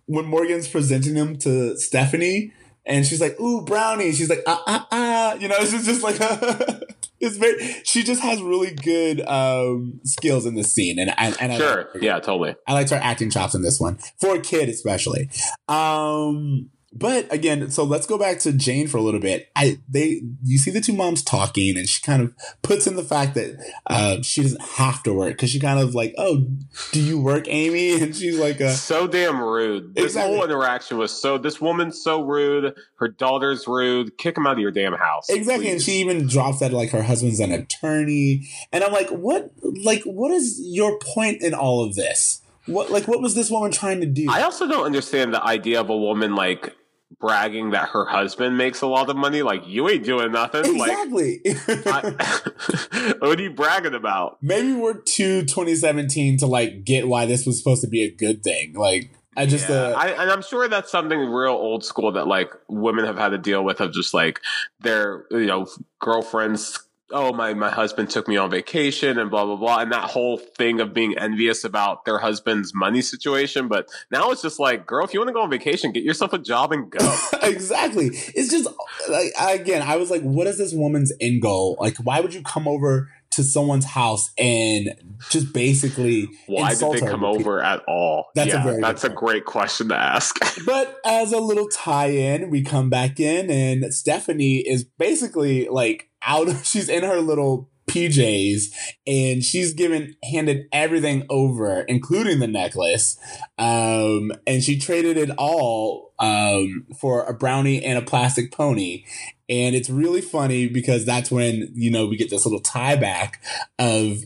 when 0.05 0.25
Morgan's 0.25 0.67
presenting 0.67 1.13
them 1.13 1.37
to 1.37 1.77
Stephanie 1.77 2.51
and 2.85 3.05
she's 3.05 3.21
like, 3.21 3.39
"Ooh, 3.39 3.61
brownie." 3.61 4.11
She's 4.11 4.29
like, 4.29 4.43
"Ah, 4.47 4.63
ah, 4.67 4.87
ah." 4.91 5.33
You 5.35 5.47
know, 5.47 5.57
She's 5.65 5.85
just 5.85 6.03
like 6.03 6.17
it's 7.19 7.37
very. 7.37 7.81
She 7.83 8.03
just 8.03 8.21
has 8.21 8.41
really 8.41 8.73
good 8.73 9.21
um, 9.27 9.99
skills 10.03 10.45
in 10.45 10.55
this 10.55 10.73
scene, 10.73 10.99
and 10.99 11.13
and, 11.17 11.35
and 11.39 11.53
sure, 11.53 11.89
I 11.93 11.97
yeah, 11.99 12.19
totally. 12.19 12.55
I 12.67 12.73
liked 12.73 12.89
her 12.89 12.99
acting 13.01 13.29
chops 13.29 13.55
in 13.55 13.61
this 13.61 13.79
one 13.79 13.99
for 14.19 14.35
a 14.35 14.41
kid, 14.41 14.69
especially. 14.69 15.29
Um, 15.67 16.69
but 16.93 17.31
again, 17.31 17.71
so 17.71 17.85
let's 17.85 18.05
go 18.05 18.17
back 18.17 18.39
to 18.39 18.51
Jane 18.51 18.87
for 18.87 18.97
a 18.97 19.01
little 19.01 19.21
bit. 19.21 19.49
I 19.55 19.79
they 19.87 20.23
you 20.43 20.57
see 20.57 20.71
the 20.71 20.81
two 20.81 20.93
moms 20.93 21.23
talking, 21.23 21.77
and 21.77 21.87
she 21.87 22.01
kind 22.01 22.21
of 22.21 22.33
puts 22.63 22.85
in 22.85 22.97
the 22.97 23.03
fact 23.03 23.33
that 23.35 23.63
uh, 23.87 24.21
she 24.21 24.41
doesn't 24.41 24.61
have 24.61 25.01
to 25.03 25.13
work 25.13 25.33
because 25.33 25.51
she 25.51 25.59
kind 25.59 25.79
of 25.79 25.95
like, 25.95 26.13
oh, 26.17 26.47
do 26.91 27.01
you 27.01 27.19
work, 27.19 27.45
Amy? 27.47 27.91
And 28.01 28.15
she's 28.15 28.39
like, 28.39 28.59
uh, 28.59 28.71
so 28.71 29.07
damn 29.07 29.41
rude. 29.41 29.95
This 29.95 30.05
exactly. 30.05 30.35
whole 30.35 30.43
interaction 30.43 30.97
was 30.97 31.11
so. 31.11 31.37
This 31.37 31.61
woman's 31.61 32.01
so 32.01 32.21
rude. 32.23 32.73
Her 32.95 33.07
daughter's 33.07 33.67
rude. 33.67 34.17
Kick 34.17 34.37
him 34.37 34.47
out 34.47 34.53
of 34.53 34.59
your 34.59 34.71
damn 34.71 34.93
house. 34.93 35.29
Exactly, 35.29 35.65
please. 35.65 35.73
and 35.73 35.81
she 35.81 35.93
even 35.93 36.27
drops 36.27 36.59
that 36.59 36.73
like 36.73 36.89
her 36.89 37.03
husband's 37.03 37.39
an 37.39 37.51
attorney, 37.51 38.47
and 38.73 38.83
I'm 38.83 38.91
like, 38.91 39.09
what? 39.09 39.51
Like, 39.61 40.03
what 40.03 40.31
is 40.31 40.59
your 40.61 40.99
point 40.99 41.41
in 41.41 41.53
all 41.53 41.83
of 41.85 41.95
this? 41.95 42.41
What 42.65 42.91
like 42.91 43.07
what 43.07 43.21
was 43.21 43.33
this 43.33 43.49
woman 43.49 43.71
trying 43.71 44.01
to 44.01 44.05
do? 44.05 44.27
I 44.29 44.41
also 44.41 44.67
don't 44.67 44.85
understand 44.85 45.33
the 45.33 45.43
idea 45.43 45.79
of 45.79 45.89
a 45.89 45.97
woman 45.97 46.35
like 46.35 46.75
bragging 47.21 47.69
that 47.71 47.89
her 47.89 48.05
husband 48.05 48.57
makes 48.57 48.81
a 48.81 48.87
lot 48.87 49.09
of 49.09 49.15
money. 49.15 49.43
Like 49.43 49.67
you 49.67 49.87
ain't 49.87 50.03
doing 50.03 50.31
nothing. 50.31 50.65
Exactly. 50.65 51.41
Like, 51.45 51.87
I, 51.87 53.13
what 53.19 53.39
are 53.39 53.43
you 53.43 53.51
bragging 53.51 53.93
about? 53.93 54.39
Maybe 54.41 54.73
we're 54.73 54.95
too 54.95 55.43
2017 55.43 56.39
to 56.39 56.47
like 56.47 56.83
get 56.83 57.07
why 57.07 57.25
this 57.25 57.45
was 57.45 57.57
supposed 57.57 57.81
to 57.81 57.87
be 57.87 58.03
a 58.03 58.11
good 58.11 58.43
thing. 58.43 58.73
Like 58.73 59.11
I 59.37 59.45
just, 59.45 59.69
yeah. 59.69 59.75
uh, 59.75 59.93
I, 59.95 60.07
and 60.09 60.29
I'm 60.29 60.41
sure 60.41 60.67
that's 60.67 60.91
something 60.91 61.17
real 61.17 61.53
old 61.53 61.85
school 61.85 62.11
that 62.13 62.27
like 62.27 62.51
women 62.67 63.05
have 63.05 63.17
had 63.17 63.29
to 63.29 63.37
deal 63.37 63.63
with 63.63 63.79
of 63.79 63.93
just 63.93 64.13
like 64.13 64.41
their, 64.81 65.25
you 65.31 65.45
know, 65.45 65.67
girlfriends 65.99 66.77
oh 67.11 67.33
my 67.33 67.53
my 67.53 67.69
husband 67.69 68.09
took 68.09 68.27
me 68.27 68.37
on 68.37 68.49
vacation 68.49 69.17
and 69.17 69.29
blah 69.29 69.45
blah 69.45 69.55
blah. 69.55 69.79
And 69.79 69.91
that 69.91 70.09
whole 70.09 70.37
thing 70.37 70.79
of 70.79 70.93
being 70.93 71.17
envious 71.17 71.63
about 71.63 72.05
their 72.05 72.19
husband's 72.19 72.73
money 72.73 73.01
situation. 73.01 73.67
But 73.67 73.89
now 74.11 74.31
it's 74.31 74.41
just 74.41 74.59
like 74.59 74.85
girl 74.85 75.05
if 75.05 75.13
you 75.13 75.19
want 75.19 75.29
to 75.29 75.33
go 75.33 75.41
on 75.41 75.49
vacation 75.49 75.91
get 75.91 76.03
yourself 76.03 76.33
a 76.33 76.39
job 76.39 76.71
and 76.71 76.89
go. 76.89 77.17
Exactly. 77.43 78.07
It's 78.35 78.49
just 78.49 78.67
like 79.09 79.31
again 79.39 79.81
i 79.81 79.97
was 79.97 80.09
like 80.09 80.21
what 80.21 80.47
is 80.47 80.57
this 80.57 80.73
woman's 80.73 81.11
end 81.19 81.41
goal? 81.41 81.75
Like 81.79 81.97
why 81.97 82.19
would 82.19 82.33
you 82.33 82.41
come 82.43 82.67
over 82.67 83.09
to 83.31 83.43
someone's 83.43 83.85
house 83.85 84.29
and 84.37 84.93
just 85.29 85.53
basically 85.53 86.27
why 86.47 86.73
did 86.73 86.91
they 86.93 86.99
come 86.99 87.23
over 87.23 87.61
at 87.61 87.81
all 87.87 88.27
that's 88.35 88.49
yeah, 88.49 88.67
a 88.67 88.79
that's 88.79 89.03
a 89.03 89.09
great 89.09 89.45
question 89.45 89.89
to 89.89 89.95
ask 89.95 90.37
but 90.65 90.99
as 91.05 91.31
a 91.31 91.39
little 91.39 91.67
tie-in 91.67 92.49
we 92.49 92.61
come 92.61 92.89
back 92.89 93.19
in 93.19 93.49
and 93.49 93.93
stephanie 93.93 94.57
is 94.57 94.83
basically 94.83 95.67
like 95.69 96.09
out 96.23 96.47
of 96.47 96.65
she's 96.65 96.89
in 96.89 97.03
her 97.03 97.19
little 97.19 97.69
PJs 97.91 98.73
and 99.05 99.43
she's 99.43 99.73
given 99.73 100.15
handed 100.23 100.65
everything 100.71 101.25
over, 101.29 101.81
including 101.81 102.39
the 102.39 102.47
necklace. 102.47 103.17
Um, 103.57 104.31
and 104.47 104.63
she 104.63 104.79
traded 104.79 105.17
it 105.17 105.29
all 105.37 106.13
um, 106.19 106.85
for 106.99 107.23
a 107.23 107.33
brownie 107.33 107.83
and 107.83 107.97
a 107.97 108.01
plastic 108.01 108.51
pony. 108.51 109.03
And 109.51 109.75
it's 109.75 109.89
really 109.89 110.21
funny 110.21 110.69
because 110.69 111.05
that's 111.05 111.29
when, 111.29 111.69
you 111.75 111.91
know, 111.91 112.07
we 112.07 112.15
get 112.15 112.29
this 112.29 112.45
little 112.45 112.61
tie 112.61 112.95
back 112.95 113.43
of 113.77 114.23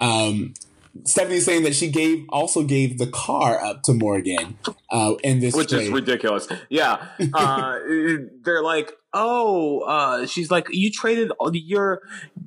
um, 0.00 0.52
Stephanie's 1.04 1.46
saying 1.46 1.62
that 1.62 1.74
she 1.74 1.88
gave 1.88 2.26
also 2.28 2.62
gave 2.62 2.98
the 2.98 3.06
car 3.06 3.58
up 3.58 3.82
to 3.84 3.94
Morgan 3.94 4.58
uh, 4.90 5.14
in 5.24 5.40
this, 5.40 5.54
which 5.54 5.72
is 5.72 5.88
ridiculous. 5.88 6.46
Yeah, 6.68 7.08
uh, 7.34 7.78
they're 8.42 8.62
like, 8.62 8.92
oh, 9.18 9.80
uh, 9.80 10.26
she's 10.26 10.50
like, 10.50 10.68
you 10.70 10.90
traded 10.90 11.32
your 11.54 12.02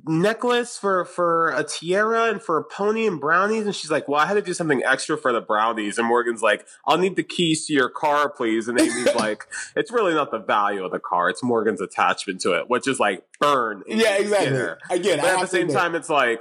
necklace 0.06 0.78
for 0.78 1.04
for 1.04 1.50
a 1.50 1.64
tiara 1.64 2.30
and 2.30 2.40
for 2.40 2.58
a 2.58 2.64
pony 2.64 3.06
and 3.06 3.20
brownies, 3.20 3.66
and 3.66 3.74
she's 3.74 3.90
like, 3.90 4.06
well, 4.06 4.20
I 4.20 4.26
had 4.26 4.34
to 4.34 4.42
do 4.42 4.54
something 4.54 4.82
extra 4.84 5.18
for 5.18 5.32
the 5.32 5.40
brownies, 5.40 5.98
and 5.98 6.06
Morgan's 6.06 6.42
like, 6.42 6.64
I'll 6.86 6.96
need 6.96 7.16
the 7.16 7.24
keys 7.24 7.66
to 7.66 7.72
your 7.72 7.88
car, 7.88 8.30
please, 8.30 8.68
and 8.68 8.80
Amy's 8.80 9.14
like, 9.16 9.48
it's 9.74 9.90
really 9.90 10.14
not 10.14 10.30
the 10.30 10.38
value 10.38 10.84
of 10.84 10.92
the 10.92 11.00
car, 11.00 11.28
it's 11.28 11.42
Morgan's 11.42 11.80
attachment 11.80 12.40
to 12.42 12.52
it, 12.52 12.70
which 12.70 12.86
is 12.86 13.00
like 13.00 13.24
burn. 13.40 13.82
Yeah, 13.88 14.18
exactly. 14.18 14.96
Again, 14.96 15.18
but 15.18 15.26
at 15.26 15.40
the 15.40 15.46
same 15.48 15.68
time, 15.68 15.96
it's 15.96 16.08
like 16.08 16.40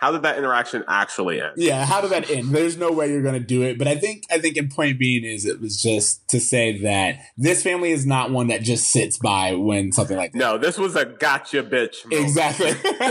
how 0.00 0.10
did 0.10 0.22
that 0.22 0.38
interaction 0.38 0.82
actually 0.88 1.42
end? 1.42 1.52
Yeah, 1.56 1.84
how 1.84 2.00
did 2.00 2.10
that 2.12 2.30
end? 2.30 2.48
There's 2.54 2.78
no 2.78 2.90
way 2.90 3.10
you're 3.10 3.20
going 3.20 3.34
to 3.34 3.38
do 3.38 3.62
it. 3.62 3.76
But 3.76 3.86
I 3.86 3.96
think, 3.96 4.24
I 4.30 4.38
think, 4.38 4.56
in 4.56 4.70
point 4.70 4.98
being 4.98 5.24
is 5.24 5.44
it 5.44 5.60
was 5.60 5.80
just 5.80 6.26
to 6.28 6.40
say 6.40 6.78
that 6.78 7.20
this 7.36 7.62
family 7.62 7.90
is 7.90 8.06
not 8.06 8.30
one 8.30 8.46
that 8.46 8.62
just 8.62 8.90
sits 8.90 9.18
by 9.18 9.52
when 9.52 9.92
something 9.92 10.16
like 10.16 10.32
that. 10.32 10.38
No, 10.38 10.56
this 10.56 10.78
was 10.78 10.96
a 10.96 11.04
gotcha, 11.04 11.62
bitch. 11.62 12.06
Moment. 12.06 12.28
Exactly. 12.28 12.72
gotcha, 12.82 13.04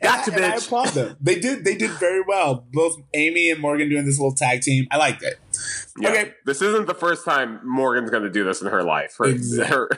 and 0.00 0.06
I, 0.06 0.24
bitch. 0.24 0.34
And 0.34 0.44
I 0.46 0.56
applaud 0.56 0.88
them. 0.88 1.16
They 1.20 1.38
did, 1.38 1.66
they 1.66 1.76
did 1.76 1.90
very 1.90 2.22
well. 2.26 2.64
Both 2.72 2.96
Amy 3.12 3.50
and 3.50 3.60
Morgan 3.60 3.90
doing 3.90 4.06
this 4.06 4.18
little 4.18 4.34
tag 4.34 4.62
team. 4.62 4.86
I 4.90 4.96
liked 4.96 5.22
it. 5.22 5.38
Yeah. 5.98 6.10
Okay, 6.10 6.34
this 6.44 6.60
isn't 6.60 6.86
the 6.86 6.94
first 6.94 7.24
time 7.24 7.60
Morgan's 7.64 8.10
going 8.10 8.22
to 8.22 8.30
do 8.30 8.44
this 8.44 8.60
in 8.60 8.68
her 8.68 8.82
life. 8.82 9.16
Her, 9.18 9.26
exactly. 9.26 9.76
her 9.76 9.90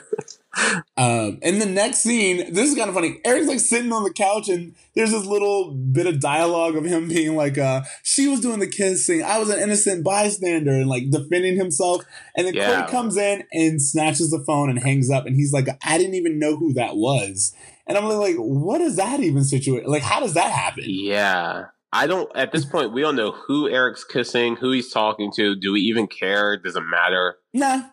um, 0.97 1.39
in 1.41 1.59
the 1.59 1.65
next 1.65 1.99
scene, 1.99 2.53
this 2.53 2.69
is 2.69 2.75
kind 2.75 2.89
of 2.89 2.95
funny. 2.95 3.19
Eric's 3.25 3.47
like 3.47 3.59
sitting 3.59 3.91
on 3.91 4.03
the 4.03 4.13
couch, 4.13 4.49
and 4.49 4.75
there's 4.95 5.11
this 5.11 5.25
little 5.25 5.71
bit 5.71 6.07
of 6.07 6.19
dialogue 6.19 6.75
of 6.75 6.85
him 6.85 7.07
being 7.07 7.35
like, 7.35 7.57
uh, 7.57 7.81
"She 8.03 8.27
was 8.27 8.39
doing 8.39 8.59
the 8.59 8.67
kissing. 8.67 9.23
I 9.23 9.39
was 9.39 9.49
an 9.49 9.59
innocent 9.59 10.03
bystander," 10.03 10.71
and 10.71 10.87
like 10.87 11.09
defending 11.09 11.57
himself. 11.57 12.03
And 12.35 12.47
then 12.47 12.53
yeah. 12.53 12.87
Comes 12.87 13.17
in 13.17 13.43
and 13.51 13.81
snatches 13.81 14.31
the 14.31 14.43
phone 14.45 14.69
and 14.69 14.79
hangs 14.79 15.09
up, 15.09 15.25
and 15.25 15.35
he's 15.35 15.53
like, 15.53 15.67
"I 15.83 15.97
didn't 15.97 16.15
even 16.15 16.39
know 16.39 16.55
who 16.55 16.73
that 16.73 16.95
was." 16.95 17.53
And 17.87 17.97
I'm 17.97 18.05
like, 18.05 18.37
"What 18.37 18.81
is 18.81 18.95
that 18.95 19.19
even 19.19 19.43
situation? 19.43 19.89
Like, 19.89 20.03
how 20.03 20.19
does 20.19 20.33
that 20.35 20.51
happen?" 20.51 20.85
Yeah. 20.87 21.65
I 21.91 22.07
don't 22.07 22.29
at 22.35 22.51
this 22.51 22.65
point 22.65 22.93
we 22.93 23.01
don't 23.01 23.15
know 23.15 23.31
who 23.31 23.67
Eric's 23.69 24.03
kissing, 24.03 24.55
who 24.55 24.71
he's 24.71 24.91
talking 24.91 25.31
to. 25.35 25.55
Do 25.55 25.73
we 25.73 25.81
even 25.81 26.07
care? 26.07 26.57
Does 26.57 26.75
it 26.75 26.81
matter? 26.81 27.37
Nah. 27.53 27.83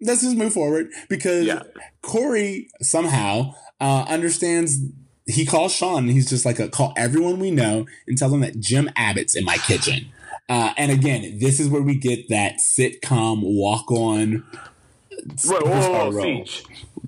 Let's 0.00 0.22
just 0.22 0.36
move 0.36 0.52
forward 0.52 0.88
because 1.08 1.46
yeah. 1.46 1.62
Cory 2.02 2.68
somehow 2.82 3.54
uh, 3.80 4.04
understands 4.08 4.78
he 5.26 5.46
calls 5.46 5.72
Sean 5.72 6.04
and 6.04 6.10
he's 6.10 6.28
just 6.28 6.44
like 6.44 6.58
a 6.58 6.68
call 6.68 6.92
everyone 6.96 7.38
we 7.38 7.50
know 7.50 7.86
and 8.06 8.18
tell 8.18 8.28
them 8.28 8.40
that 8.40 8.58
Jim 8.58 8.90
Abbott's 8.96 9.36
in 9.36 9.44
my 9.44 9.56
kitchen. 9.56 10.12
Uh, 10.48 10.74
and 10.76 10.90
again, 10.90 11.38
this 11.38 11.60
is 11.60 11.68
where 11.68 11.82
we 11.82 11.94
get 11.94 12.28
that 12.28 12.56
sitcom 12.58 13.40
walk 13.42 13.90
on. 13.92 14.44
Whoa, 15.44 15.60
whoa, 15.60 16.10
whoa, 16.10 16.44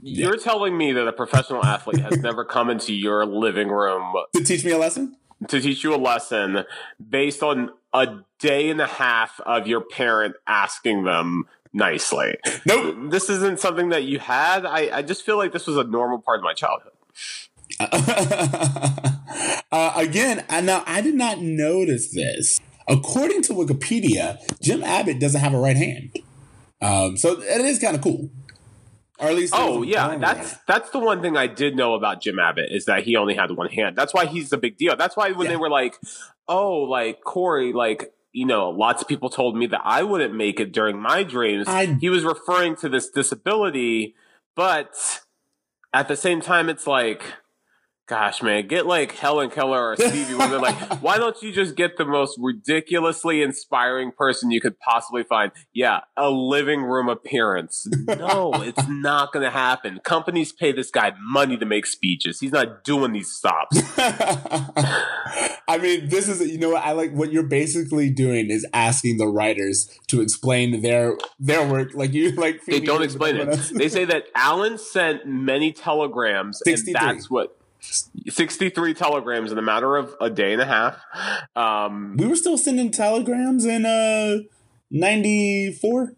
You're 0.01 0.37
telling 0.37 0.77
me 0.77 0.93
that 0.93 1.09
a 1.09 1.13
professional 1.13 1.65
athlete 1.65 2.01
has 2.01 2.19
never 2.19 2.45
come 2.45 2.71
into 2.71 2.95
your 2.95 3.27
living 3.27 3.69
room 3.69 4.15
to 4.37 4.45
teach 4.45 4.65
me 4.65 4.71
a 4.71 4.79
lesson? 4.79 5.17
To 5.49 5.61
teach 5.61 5.85
you 5.85 5.95
a 5.95 5.97
lesson 5.97 6.65
based 7.11 7.43
on 7.43 7.71
a 7.93 8.21
day 8.39 8.71
and 8.71 8.81
a 8.81 8.87
half 8.87 9.41
of 9.41 9.67
your 9.67 9.81
parent 9.81 10.35
asking 10.47 11.05
them 11.05 11.45
nicely. 11.73 12.37
Nope. 12.67 13.11
This 13.11 13.29
isn't 13.31 13.61
something 13.61 13.91
that 13.91 14.05
you 14.05 14.19
had. 14.19 14.65
I, 14.67 14.99
I 14.99 15.03
just 15.03 15.25
feel 15.25 15.37
like 15.37 15.53
this 15.53 15.67
was 15.67 15.77
a 15.77 15.85
normal 15.85 16.19
part 16.19 16.39
of 16.39 16.45
my 16.45 16.55
childhood. 16.55 16.93
uh, 19.73 19.93
again, 19.97 20.45
I 20.49 20.61
now 20.61 20.85
I 20.87 21.01
did 21.01 21.15
not 21.15 21.41
notice 21.41 22.13
this. 22.13 22.61
According 22.89 23.43
to 23.43 23.55
Wikipedia, 23.55 24.39
Jim 24.61 24.83
Abbott 24.83 25.19
doesn't 25.19 25.41
have 25.41 25.55
a 25.55 25.59
right 25.59 25.77
hand. 25.77 26.19
Um, 26.81 27.17
so 27.17 27.41
it 27.41 27.61
is 27.61 27.79
kind 27.79 27.97
of 27.97 28.03
cool. 28.03 28.29
Or 29.23 29.29
at 29.29 29.37
least 29.37 29.55
oh 29.57 29.83
yeah, 29.83 30.17
that's 30.17 30.57
that's 30.67 30.91
the 30.91 30.99
one 30.99 31.23
thing 31.23 31.37
I 31.37 31.47
did 31.47 31.77
know 31.77 31.95
about 31.95 32.21
Jim 32.21 32.41
Abbott 32.41 32.71
is 32.73 32.87
that 32.87 33.05
he 33.05 33.17
only 33.17 33.35
had 33.35 33.53
one 33.53 33.69
hand. 33.69 33.95
That's 33.97 34.13
why 34.13 34.27
he's 34.27 34.51
the 34.51 34.59
big 34.59 34.77
deal. 34.77 34.97
That's 34.97 35.17
why 35.17 35.31
when 35.31 35.47
yeah. 35.47 35.53
they 35.53 35.57
were 35.57 35.71
like, 35.71 35.97
"Oh, 36.49 36.81
like 36.81 37.23
Cory, 37.23 37.73
like 37.73 38.13
you 38.33 38.47
know, 38.47 38.71
lots 38.71 39.01
of 39.01 39.07
people 39.07 39.31
told 39.31 39.57
me 39.57 39.67
that 39.67 39.81
I 39.85 40.03
wouldn't 40.03 40.35
make 40.35 40.59
it 40.59 40.73
during 40.73 41.01
my 41.01 41.23
dreams." 41.23 41.69
I, 41.69 41.87
he 42.01 42.09
was 42.09 42.25
referring 42.25 42.75
to 42.77 42.89
this 42.89 43.11
disability, 43.11 44.17
but 44.57 44.93
at 45.93 46.09
the 46.09 46.17
same 46.17 46.41
time, 46.41 46.69
it's 46.69 46.89
like 46.89 47.23
Gosh, 48.09 48.43
man, 48.43 48.67
get 48.67 48.85
like 48.85 49.13
Helen 49.13 49.49
Keller 49.49 49.93
or 49.93 49.97
Stevie 49.97 50.35
Wonder. 50.35 50.59
like, 50.59 50.75
why 51.03 51.19
don't 51.19 51.41
you 51.41 51.53
just 51.53 51.77
get 51.77 51.97
the 51.97 52.05
most 52.05 52.37
ridiculously 52.41 53.43
inspiring 53.43 54.11
person 54.11 54.51
you 54.51 54.61
could 54.61 54.79
possibly 54.81 55.23
find? 55.23 55.53
Yeah, 55.73 56.01
a 56.17 56.29
living 56.29 56.83
room 56.83 57.09
appearance. 57.09 57.87
No, 58.09 58.53
it's 58.57 58.89
not 58.89 59.33
going 59.33 59.45
to 59.45 59.51
happen. 59.51 60.01
Companies 60.03 60.53
pay 60.53 60.73
this 60.73 60.91
guy 60.91 61.13
money 61.21 61.57
to 61.57 61.65
make 61.65 61.87
speeches. 61.87 62.41
He's 62.41 62.51
not 62.51 62.83
doing 62.83 63.13
these 63.13 63.31
stops. 63.31 63.81
I 63.97 65.79
mean, 65.81 66.09
this 66.09 66.29
is 66.29 66.41
you 66.51 66.59
know 66.59 66.71
what 66.71 66.85
I 66.85 66.93
like. 66.93 67.13
What 67.13 67.33
you're 67.33 67.45
basically 67.45 68.11
doing 68.11 68.51
is 68.51 68.67
asking 68.75 69.19
the 69.19 69.29
writers 69.29 69.89
to 70.09 70.21
explain 70.21 70.83
their 70.83 71.17
their 71.39 71.67
work. 71.67 71.95
Like 71.95 72.13
you 72.13 72.33
like 72.33 72.65
they 72.67 72.81
don't 72.81 73.03
explain 73.03 73.37
it. 73.37 73.71
they 73.75 73.89
say 73.89 74.05
that 74.07 74.25
Alan 74.35 74.77
sent 74.77 75.25
many 75.25 75.73
telegrams, 75.73 76.61
63. 76.65 76.95
and 76.95 77.17
that's 77.19 77.31
what 77.31 77.57
63 77.83 78.95
telegrams 78.95 79.53
in 79.53 79.59
a 79.59 79.63
matter 79.63 79.97
of 79.97 80.15
a 80.21 80.31
day 80.31 80.53
and 80.53 80.63
a 80.63 80.67
half. 80.67 80.97
Um, 81.57 82.17
we 82.17 82.27
were 82.27 82.37
still 82.37 82.57
sending 82.57 82.91
telegrams 82.91 83.65
in 83.65 83.85
uh 83.85 84.43
94. 84.91 86.15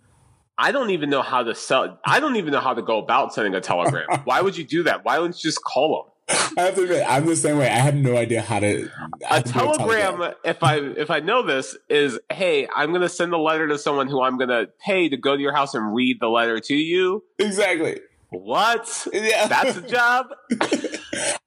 I 0.56 0.72
don't 0.72 0.90
even 0.90 1.10
know 1.10 1.22
how 1.22 1.42
to 1.42 1.54
sell. 1.54 1.98
I 2.04 2.20
don't 2.20 2.36
even 2.36 2.52
know 2.52 2.60
how 2.60 2.74
to 2.74 2.82
go 2.82 2.98
about 2.98 3.34
sending 3.34 3.54
a 3.54 3.60
telegram. 3.60 4.06
Why 4.24 4.40
would 4.40 4.56
you 4.56 4.64
do 4.64 4.82
that? 4.84 5.04
Why 5.04 5.18
wouldn't 5.18 5.42
you 5.42 5.48
just 5.48 5.62
call 5.64 6.04
them? 6.04 6.10
I 6.56 6.62
have 6.62 6.74
to 6.76 6.84
admit, 6.84 7.04
I'm 7.06 7.26
the 7.26 7.36
same 7.36 7.58
way. 7.58 7.66
I 7.66 7.78
have 7.80 7.94
no 7.94 8.16
idea 8.16 8.40
how 8.40 8.60
to. 8.60 8.88
How 9.24 9.36
a, 9.38 9.42
to 9.42 9.52
telegram, 9.52 9.74
a 9.74 9.78
telegram, 9.78 10.34
if 10.44 10.62
I 10.62 10.76
if 10.76 11.10
I 11.10 11.20
know 11.20 11.42
this, 11.42 11.76
is 11.90 12.18
hey, 12.32 12.66
I'm 12.74 12.90
going 12.90 13.02
to 13.02 13.10
send 13.10 13.34
a 13.34 13.38
letter 13.38 13.68
to 13.68 13.78
someone 13.78 14.08
who 14.08 14.22
I'm 14.22 14.38
going 14.38 14.48
to 14.48 14.68
pay 14.84 15.08
to 15.10 15.16
go 15.18 15.36
to 15.36 15.42
your 15.42 15.54
house 15.54 15.74
and 15.74 15.94
read 15.94 16.20
the 16.20 16.28
letter 16.28 16.60
to 16.60 16.74
you. 16.74 17.24
Exactly. 17.38 18.00
What? 18.30 19.06
Yeah, 19.12 19.48
that's 19.48 19.76
a 19.76 19.82
job. 19.82 20.26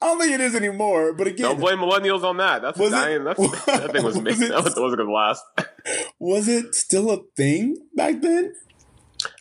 I 0.01 0.07
don't 0.07 0.19
think 0.19 0.33
it 0.33 0.41
is 0.41 0.55
anymore. 0.55 1.13
But 1.13 1.27
again, 1.27 1.43
don't 1.43 1.59
blame 1.59 1.79
millennials 1.79 2.23
on 2.23 2.37
that. 2.37 2.61
That's 2.61 2.77
was 2.77 2.91
dying. 2.91 3.21
It, 3.21 3.23
that's, 3.23 3.65
that 3.65 3.91
thing 3.91 4.03
was, 4.03 4.17
was 4.17 4.41
it, 4.41 4.49
that 4.49 4.63
wasn't 4.63 4.75
going 4.75 4.97
to 4.97 5.11
last. 5.11 5.43
Was 6.19 6.47
it 6.47 6.75
still 6.75 7.11
a 7.11 7.19
thing 7.35 7.77
back 7.95 8.21
then? 8.21 8.53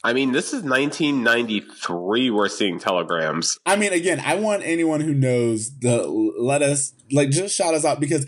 I 0.03 0.13
mean, 0.13 0.33
this 0.33 0.49
is 0.49 0.63
1993. 0.63 2.31
We're 2.31 2.49
seeing 2.49 2.79
telegrams. 2.79 3.59
I 3.67 3.77
mean, 3.77 3.93
again, 3.93 4.23
I 4.25 4.37
want 4.37 4.63
anyone 4.65 5.01
who 5.01 5.13
knows 5.13 5.79
the 5.79 6.07
let 6.07 6.63
us 6.63 6.95
like 7.13 7.31
just 7.31 7.55
shout 7.55 7.75
us 7.75 7.85
out 7.85 8.01
because 8.01 8.27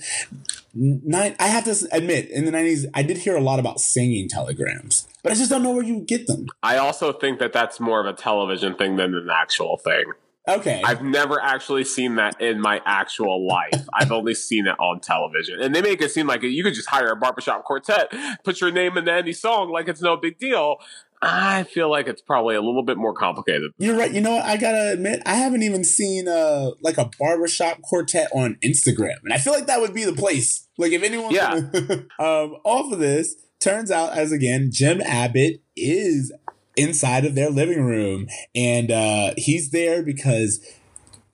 nine. 0.74 1.36
I 1.38 1.48
have 1.48 1.64
to 1.64 1.88
admit, 1.92 2.30
in 2.30 2.44
the 2.44 2.52
90s, 2.52 2.86
I 2.94 3.02
did 3.02 3.18
hear 3.18 3.36
a 3.36 3.40
lot 3.40 3.58
about 3.58 3.80
singing 3.80 4.28
telegrams, 4.28 5.08
but 5.22 5.32
I 5.32 5.34
just 5.34 5.50
don't 5.50 5.62
know 5.62 5.72
where 5.72 5.84
you 5.84 6.00
get 6.00 6.26
them. 6.26 6.46
I 6.62 6.76
also 6.76 7.12
think 7.12 7.38
that 7.38 7.52
that's 7.52 7.80
more 7.80 8.00
of 8.00 8.06
a 8.06 8.16
television 8.16 8.74
thing 8.74 8.96
than 8.96 9.14
an 9.14 9.28
actual 9.32 9.78
thing. 9.78 10.04
Okay. 10.48 10.82
I've 10.84 11.02
never 11.02 11.40
actually 11.40 11.84
seen 11.84 12.16
that 12.16 12.40
in 12.40 12.60
my 12.60 12.80
actual 12.86 13.46
life. 13.46 13.86
I've 13.92 14.10
only 14.10 14.34
seen 14.34 14.66
it 14.66 14.76
on 14.80 15.00
television. 15.00 15.60
And 15.60 15.74
they 15.74 15.82
make 15.82 16.00
it 16.00 16.10
seem 16.10 16.26
like 16.26 16.42
you 16.42 16.64
could 16.64 16.74
just 16.74 16.88
hire 16.88 17.10
a 17.10 17.16
barbershop 17.16 17.64
quartet, 17.64 18.12
put 18.44 18.60
your 18.60 18.70
name 18.70 18.96
in 18.96 19.08
any 19.08 19.32
song 19.32 19.70
like 19.70 19.88
it's 19.88 20.00
no 20.00 20.16
big 20.16 20.38
deal. 20.38 20.78
I 21.20 21.64
feel 21.64 21.90
like 21.90 22.06
it's 22.06 22.22
probably 22.22 22.54
a 22.54 22.60
little 22.60 22.84
bit 22.84 22.96
more 22.96 23.12
complicated. 23.12 23.72
You're 23.76 23.96
right. 23.96 24.12
You 24.12 24.20
know 24.20 24.36
what? 24.36 24.44
I 24.44 24.56
gotta 24.56 24.92
admit, 24.92 25.20
I 25.26 25.34
haven't 25.34 25.62
even 25.62 25.82
seen 25.82 26.28
uh 26.28 26.70
like 26.80 26.96
a 26.96 27.10
barbershop 27.18 27.82
quartet 27.82 28.28
on 28.32 28.56
Instagram, 28.64 29.16
and 29.24 29.32
I 29.32 29.38
feel 29.38 29.52
like 29.52 29.66
that 29.66 29.80
would 29.80 29.94
be 29.94 30.04
the 30.04 30.12
place. 30.12 30.68
Like 30.78 30.92
if 30.92 31.02
anyone, 31.02 31.32
yeah. 31.32 31.54
um, 32.20 32.56
off 32.64 32.92
of 32.92 33.00
this, 33.00 33.34
turns 33.58 33.90
out 33.90 34.16
as 34.16 34.30
again, 34.30 34.70
Jim 34.72 35.00
Abbott 35.00 35.60
is 35.76 36.32
inside 36.78 37.24
of 37.24 37.34
their 37.34 37.50
living 37.50 37.84
room, 37.84 38.28
and 38.54 38.90
uh 38.90 39.32
he's 39.36 39.70
there 39.70 40.02
because 40.02 40.64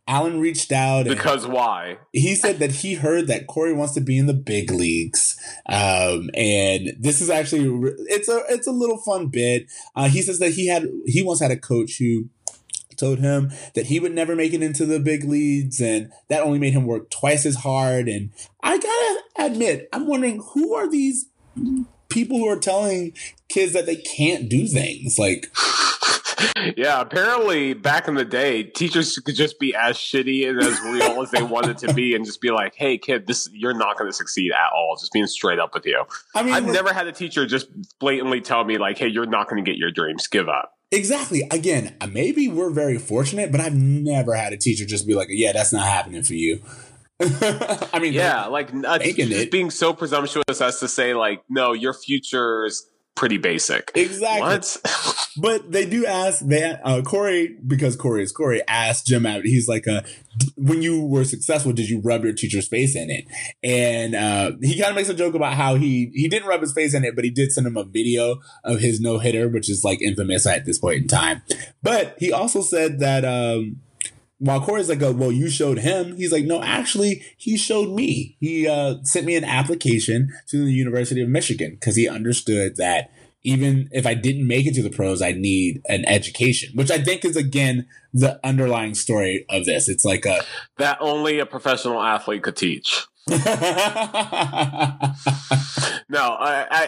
Alan 0.06 0.38
reached 0.38 0.70
out 0.70 1.06
because 1.06 1.46
why? 1.46 1.96
He 2.12 2.34
said 2.34 2.58
that 2.58 2.70
he 2.70 2.94
heard 2.94 3.26
that 3.28 3.46
Corey 3.46 3.72
wants 3.72 3.94
to 3.94 4.00
be 4.00 4.18
in 4.18 4.26
the 4.26 4.34
big 4.34 4.70
leagues, 4.70 5.36
um, 5.66 6.28
and 6.34 6.92
this 6.98 7.22
is 7.22 7.30
actually 7.30 7.94
it's 8.08 8.28
a 8.28 8.42
it's 8.50 8.66
a 8.66 8.72
little 8.72 8.98
fun 8.98 9.28
bit. 9.28 9.70
Uh, 9.96 10.08
he 10.08 10.20
says 10.20 10.40
that 10.40 10.52
he 10.52 10.68
had 10.68 10.88
he 11.06 11.22
once 11.22 11.40
had 11.40 11.50
a 11.50 11.56
coach 11.56 11.96
who 11.98 12.28
told 12.96 13.18
him 13.18 13.50
that 13.74 13.86
he 13.86 13.98
would 13.98 14.14
never 14.14 14.36
make 14.36 14.52
it 14.52 14.62
into 14.62 14.84
the 14.84 15.00
big 15.00 15.24
leagues, 15.24 15.80
and 15.80 16.12
that 16.28 16.42
only 16.42 16.58
made 16.58 16.74
him 16.74 16.86
work 16.86 17.08
twice 17.10 17.46
as 17.46 17.56
hard. 17.56 18.06
And 18.06 18.30
I 18.62 18.76
gotta 18.76 19.50
admit, 19.52 19.88
I'm 19.92 20.06
wondering 20.06 20.42
who 20.52 20.74
are 20.74 20.88
these 20.88 21.28
people 22.08 22.38
who 22.38 22.48
are 22.48 22.58
telling 22.58 23.12
kids 23.48 23.72
that 23.72 23.86
they 23.86 23.96
can't 23.96 24.48
do 24.48 24.66
things 24.66 25.18
like 25.18 25.50
yeah, 26.76 27.00
apparently 27.00 27.74
back 27.74 28.08
in 28.08 28.14
the 28.14 28.24
day, 28.24 28.64
teachers 28.64 29.16
could 29.18 29.34
just 29.34 29.58
be 29.58 29.74
as 29.74 29.96
shitty 29.96 30.48
and 30.48 30.60
as 30.60 30.80
real 30.80 31.22
as 31.22 31.30
they 31.30 31.42
wanted 31.42 31.78
to 31.78 31.92
be, 31.94 32.14
and 32.14 32.24
just 32.24 32.40
be 32.40 32.50
like, 32.50 32.74
"Hey, 32.74 32.98
kid, 32.98 33.26
this 33.26 33.48
you're 33.52 33.76
not 33.76 33.96
going 33.96 34.08
to 34.08 34.16
succeed 34.16 34.52
at 34.52 34.72
all." 34.74 34.96
Just 34.98 35.12
being 35.12 35.26
straight 35.26 35.58
up 35.58 35.74
with 35.74 35.86
you. 35.86 36.04
I 36.34 36.42
mean, 36.42 36.54
I've 36.54 36.64
like, 36.64 36.72
never 36.72 36.92
had 36.92 37.06
a 37.06 37.12
teacher 37.12 37.46
just 37.46 37.68
blatantly 37.98 38.40
tell 38.40 38.64
me 38.64 38.78
like, 38.78 38.98
"Hey, 38.98 39.08
you're 39.08 39.26
not 39.26 39.48
going 39.48 39.62
to 39.62 39.70
get 39.70 39.78
your 39.78 39.90
dreams. 39.90 40.26
Give 40.26 40.48
up." 40.48 40.72
Exactly. 40.90 41.42
Again, 41.50 41.96
maybe 42.08 42.46
we're 42.48 42.70
very 42.70 42.98
fortunate, 42.98 43.50
but 43.50 43.60
I've 43.60 43.74
never 43.74 44.34
had 44.34 44.52
a 44.52 44.56
teacher 44.56 44.84
just 44.84 45.06
be 45.06 45.14
like, 45.14 45.28
"Yeah, 45.30 45.52
that's 45.52 45.72
not 45.72 45.86
happening 45.86 46.22
for 46.22 46.34
you." 46.34 46.62
I 47.20 47.98
mean, 48.00 48.12
yeah, 48.12 48.46
like 48.46 48.70
uh, 48.74 48.98
just 48.98 49.50
being 49.50 49.70
so 49.70 49.92
presumptuous 49.92 50.60
as 50.60 50.80
to 50.80 50.88
say 50.88 51.14
like, 51.14 51.42
"No, 51.48 51.72
your 51.72 51.94
future 51.94 52.66
is 52.66 52.84
pretty 53.14 53.38
basic." 53.38 53.92
Exactly. 53.94 54.80
But 55.36 55.72
they 55.72 55.84
do 55.84 56.06
ask 56.06 56.46
that 56.46 56.80
uh, 56.84 57.02
Cory 57.02 57.56
because 57.66 57.96
Cory 57.96 58.22
is 58.22 58.30
Cory 58.30 58.62
asked 58.68 59.08
Jim 59.08 59.26
Abbott. 59.26 59.46
He's 59.46 59.66
like, 59.66 59.88
uh, 59.88 60.02
"When 60.56 60.80
you 60.80 61.04
were 61.04 61.24
successful, 61.24 61.72
did 61.72 61.88
you 61.88 62.00
rub 62.00 62.22
your 62.22 62.32
teacher's 62.32 62.68
face 62.68 62.94
in 62.94 63.10
it?" 63.10 63.24
And 63.60 64.14
uh, 64.14 64.52
he 64.62 64.78
kind 64.78 64.90
of 64.90 64.94
makes 64.94 65.08
a 65.08 65.14
joke 65.14 65.34
about 65.34 65.54
how 65.54 65.74
he 65.74 66.12
he 66.14 66.28
didn't 66.28 66.46
rub 66.46 66.60
his 66.60 66.72
face 66.72 66.94
in 66.94 67.04
it, 67.04 67.16
but 67.16 67.24
he 67.24 67.30
did 67.30 67.50
send 67.50 67.66
him 67.66 67.76
a 67.76 67.82
video 67.82 68.36
of 68.62 68.78
his 68.78 69.00
no 69.00 69.18
hitter, 69.18 69.48
which 69.48 69.68
is 69.68 69.82
like 69.82 70.00
infamous 70.00 70.46
at 70.46 70.66
this 70.66 70.78
point 70.78 71.02
in 71.02 71.08
time. 71.08 71.42
But 71.82 72.14
he 72.18 72.30
also 72.30 72.62
said 72.62 73.00
that. 73.00 73.24
Um, 73.24 73.80
while 74.44 74.60
Cory's 74.60 74.90
like, 74.90 75.00
well, 75.00 75.32
you 75.32 75.48
showed 75.48 75.78
him. 75.78 76.16
He's 76.16 76.30
like, 76.30 76.44
no, 76.44 76.62
actually, 76.62 77.22
he 77.38 77.56
showed 77.56 77.94
me. 77.94 78.36
He 78.40 78.68
uh, 78.68 78.96
sent 79.02 79.24
me 79.24 79.36
an 79.36 79.44
application 79.44 80.28
to 80.48 80.66
the 80.66 80.72
University 80.72 81.22
of 81.22 81.30
Michigan 81.30 81.78
because 81.80 81.96
he 81.96 82.06
understood 82.06 82.76
that 82.76 83.10
even 83.42 83.88
if 83.90 84.06
I 84.06 84.12
didn't 84.12 84.46
make 84.46 84.66
it 84.66 84.74
to 84.74 84.82
the 84.82 84.90
pros, 84.90 85.22
I 85.22 85.32
need 85.32 85.80
an 85.88 86.04
education, 86.06 86.72
which 86.74 86.90
I 86.90 86.98
think 86.98 87.24
is 87.24 87.36
again 87.36 87.86
the 88.12 88.38
underlying 88.44 88.94
story 88.94 89.46
of 89.48 89.64
this. 89.64 89.88
It's 89.88 90.04
like 90.04 90.26
a 90.26 90.42
that 90.76 90.98
only 91.00 91.38
a 91.38 91.46
professional 91.46 92.02
athlete 92.02 92.42
could 92.42 92.56
teach. 92.56 93.06
no, 93.28 93.38
I, 93.40 95.16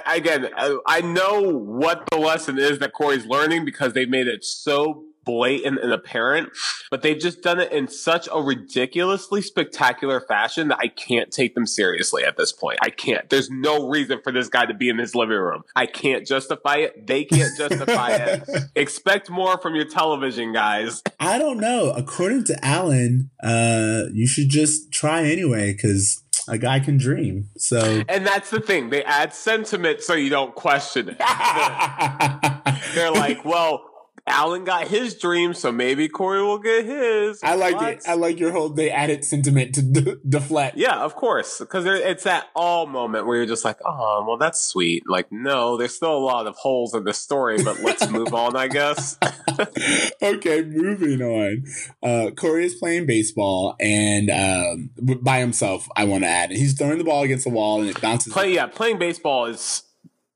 I 0.04 0.16
again, 0.16 0.50
I, 0.54 0.76
I 0.86 1.00
know 1.00 1.40
what 1.40 2.04
the 2.10 2.18
lesson 2.18 2.58
is 2.58 2.78
that 2.80 2.92
Cory's 2.92 3.24
learning 3.24 3.64
because 3.64 3.94
they 3.94 4.04
made 4.04 4.26
it 4.26 4.44
so 4.44 5.05
blatant 5.26 5.80
and 5.80 5.92
apparent, 5.92 6.50
but 6.90 7.02
they've 7.02 7.18
just 7.18 7.42
done 7.42 7.60
it 7.60 7.70
in 7.72 7.88
such 7.88 8.28
a 8.32 8.40
ridiculously 8.40 9.42
spectacular 9.42 10.20
fashion 10.20 10.68
that 10.68 10.78
I 10.80 10.88
can't 10.88 11.30
take 11.30 11.54
them 11.54 11.66
seriously 11.66 12.24
at 12.24 12.38
this 12.38 12.52
point. 12.52 12.78
I 12.80 12.88
can't. 12.88 13.28
There's 13.28 13.50
no 13.50 13.88
reason 13.88 14.20
for 14.22 14.32
this 14.32 14.48
guy 14.48 14.64
to 14.64 14.74
be 14.74 14.88
in 14.88 14.98
his 14.98 15.14
living 15.14 15.36
room. 15.36 15.64
I 15.74 15.84
can't 15.86 16.26
justify 16.26 16.76
it. 16.76 17.06
They 17.06 17.24
can't 17.24 17.56
justify 17.58 18.12
it. 18.12 18.48
Expect 18.76 19.28
more 19.28 19.58
from 19.58 19.74
your 19.74 19.84
television 19.84 20.52
guys. 20.52 21.02
I 21.20 21.38
don't 21.38 21.58
know. 21.58 21.90
According 21.90 22.44
to 22.44 22.64
Alan, 22.64 23.30
uh, 23.42 24.04
you 24.12 24.26
should 24.26 24.48
just 24.48 24.92
try 24.92 25.24
anyway 25.24 25.72
because 25.72 26.22
a 26.48 26.58
guy 26.58 26.80
can 26.80 26.96
dream. 26.96 27.48
So, 27.56 28.02
and 28.08 28.26
that's 28.26 28.50
the 28.50 28.60
thing. 28.60 28.90
They 28.90 29.02
add 29.04 29.34
sentiment 29.34 30.02
so 30.02 30.14
you 30.14 30.30
don't 30.30 30.54
question 30.54 31.08
it. 31.08 31.18
They're 32.94 33.10
like, 33.10 33.44
well, 33.44 33.85
Alan 34.26 34.64
got 34.64 34.88
his 34.88 35.14
dream, 35.14 35.54
so 35.54 35.70
maybe 35.70 36.08
Cory 36.08 36.42
will 36.42 36.58
get 36.58 36.84
his. 36.84 37.40
I 37.42 37.54
like 37.54 37.76
what? 37.76 37.92
it. 37.92 38.02
I 38.08 38.14
like 38.14 38.40
your 38.40 38.50
whole 38.50 38.68
they 38.68 38.90
added 38.90 39.24
sentiment 39.24 39.74
to 39.76 39.82
de- 39.82 40.16
deflect. 40.28 40.76
Yeah, 40.76 40.98
of 40.98 41.14
course, 41.14 41.60
because 41.60 41.86
it's 41.86 42.24
that 42.24 42.48
all 42.54 42.86
moment 42.86 43.26
where 43.26 43.36
you're 43.36 43.46
just 43.46 43.64
like, 43.64 43.78
oh, 43.84 44.24
well, 44.26 44.36
that's 44.36 44.60
sweet. 44.60 45.04
Like, 45.08 45.30
no, 45.30 45.76
there's 45.76 45.94
still 45.94 46.16
a 46.16 46.18
lot 46.18 46.46
of 46.46 46.56
holes 46.56 46.94
in 46.94 47.04
the 47.04 47.14
story, 47.14 47.62
but 47.62 47.80
let's 47.80 48.10
move 48.10 48.34
on, 48.34 48.56
I 48.56 48.68
guess. 48.68 49.16
okay, 50.22 50.62
moving 50.62 51.22
on. 51.22 51.64
Uh, 52.02 52.30
Cory 52.32 52.66
is 52.66 52.74
playing 52.74 53.06
baseball 53.06 53.76
and 53.80 54.30
um, 54.30 54.90
by 55.22 55.38
himself. 55.38 55.88
I 55.96 56.04
want 56.04 56.24
to 56.24 56.28
add, 56.28 56.50
he's 56.50 56.76
throwing 56.76 56.98
the 56.98 57.04
ball 57.04 57.22
against 57.22 57.44
the 57.44 57.50
wall 57.50 57.80
and 57.80 57.90
it 57.90 58.00
bounces. 58.00 58.32
Play, 58.32 58.54
yeah, 58.54 58.66
playing 58.66 58.98
baseball 58.98 59.46
is 59.46 59.82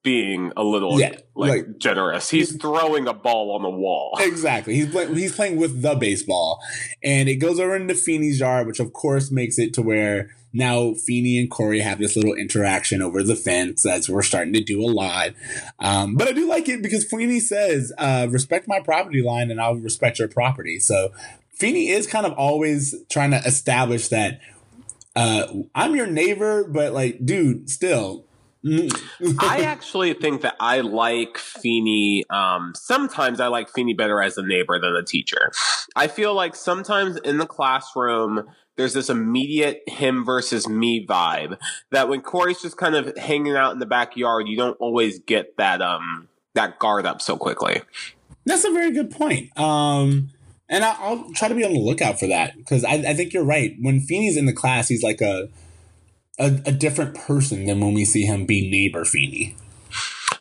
being 0.02 0.52
a 0.56 0.64
little 0.64 0.98
yeah, 0.98 1.16
like, 1.34 1.50
like, 1.50 1.78
generous. 1.78 2.30
He's 2.30 2.56
throwing 2.56 3.06
a 3.06 3.12
ball 3.12 3.52
on 3.54 3.62
the 3.62 3.70
wall. 3.70 4.18
Exactly. 4.30 4.74
He's 4.74 4.88
play, 4.88 5.12
he's 5.12 5.34
playing 5.34 5.56
with 5.56 5.82
the 5.82 5.94
baseball, 5.94 6.60
and 7.02 7.28
it 7.28 7.36
goes 7.36 7.58
over 7.58 7.74
into 7.74 7.94
Feeny's 7.94 8.40
yard, 8.40 8.66
which 8.66 8.80
of 8.80 8.92
course 8.92 9.30
makes 9.30 9.58
it 9.58 9.74
to 9.74 9.82
where 9.82 10.30
now 10.52 10.94
Feeny 10.94 11.38
and 11.38 11.50
Cory 11.50 11.80
have 11.80 11.98
this 11.98 12.16
little 12.16 12.34
interaction 12.34 13.02
over 13.02 13.22
the 13.22 13.36
fence 13.36 13.84
as 13.84 14.08
we're 14.08 14.22
starting 14.22 14.52
to 14.54 14.62
do 14.62 14.80
a 14.82 14.86
lot. 14.86 15.30
Um, 15.78 16.14
but 16.16 16.28
I 16.28 16.32
do 16.32 16.48
like 16.48 16.68
it 16.68 16.82
because 16.82 17.04
Feeny 17.04 17.40
says, 17.40 17.92
uh, 17.98 18.28
"Respect 18.30 18.68
my 18.68 18.80
property 18.80 19.22
line, 19.22 19.50
and 19.50 19.60
I'll 19.60 19.76
respect 19.76 20.18
your 20.18 20.28
property." 20.28 20.78
So 20.78 21.12
Feeny 21.54 21.88
is 21.88 22.06
kind 22.06 22.24
of 22.24 22.32
always 22.32 22.94
trying 23.10 23.32
to 23.32 23.42
establish 23.44 24.08
that. 24.08 24.40
Uh, 25.14 25.46
I'm 25.74 25.96
your 25.96 26.06
neighbor, 26.06 26.64
but 26.64 26.92
like, 26.92 27.24
dude, 27.24 27.68
still, 27.68 28.24
I 28.64 29.60
actually 29.64 30.14
think 30.14 30.42
that 30.42 30.56
I 30.60 30.80
like 30.80 31.38
Feeny. 31.38 32.24
Um, 32.30 32.72
sometimes 32.74 33.40
I 33.40 33.46
like 33.46 33.70
Feeny 33.70 33.94
better 33.94 34.22
as 34.22 34.36
a 34.36 34.42
neighbor 34.42 34.78
than 34.78 34.94
a 34.94 35.02
teacher. 35.02 35.50
I 35.96 36.06
feel 36.06 36.34
like 36.34 36.54
sometimes 36.54 37.16
in 37.18 37.38
the 37.38 37.46
classroom, 37.46 38.46
there's 38.76 38.94
this 38.94 39.10
immediate 39.10 39.82
him 39.86 40.24
versus 40.24 40.68
me 40.68 41.06
vibe 41.06 41.58
that 41.90 42.08
when 42.08 42.22
Cory's 42.22 42.62
just 42.62 42.76
kind 42.76 42.94
of 42.94 43.16
hanging 43.16 43.56
out 43.56 43.72
in 43.72 43.78
the 43.78 43.86
backyard, 43.86 44.48
you 44.48 44.56
don't 44.56 44.76
always 44.80 45.18
get 45.20 45.56
that 45.56 45.82
um 45.82 46.28
that 46.54 46.78
guard 46.78 47.06
up 47.06 47.22
so 47.22 47.36
quickly. 47.36 47.82
That's 48.46 48.64
a 48.64 48.70
very 48.70 48.90
good 48.90 49.10
point. 49.10 49.56
Um, 49.58 50.30
and 50.68 50.84
I, 50.84 51.10
will 51.10 51.32
try 51.34 51.48
to 51.48 51.54
be 51.54 51.64
on 51.64 51.72
the 51.72 51.80
lookout 51.80 52.18
for 52.18 52.26
that 52.28 52.56
because 52.56 52.84
I, 52.84 52.94
I 52.94 53.14
think 53.14 53.32
you're 53.32 53.44
right. 53.44 53.76
When 53.80 54.00
Feeny's 54.00 54.36
in 54.36 54.46
the 54.46 54.52
class, 54.52 54.88
he's 54.88 55.02
like 55.02 55.20
a 55.20 55.48
a, 56.40 56.60
a 56.66 56.72
different 56.72 57.14
person 57.14 57.66
than 57.66 57.80
when 57.80 57.94
we 57.94 58.04
see 58.04 58.24
him 58.24 58.46
be 58.46 58.68
neighbor 58.68 59.04
Feeny. 59.04 59.54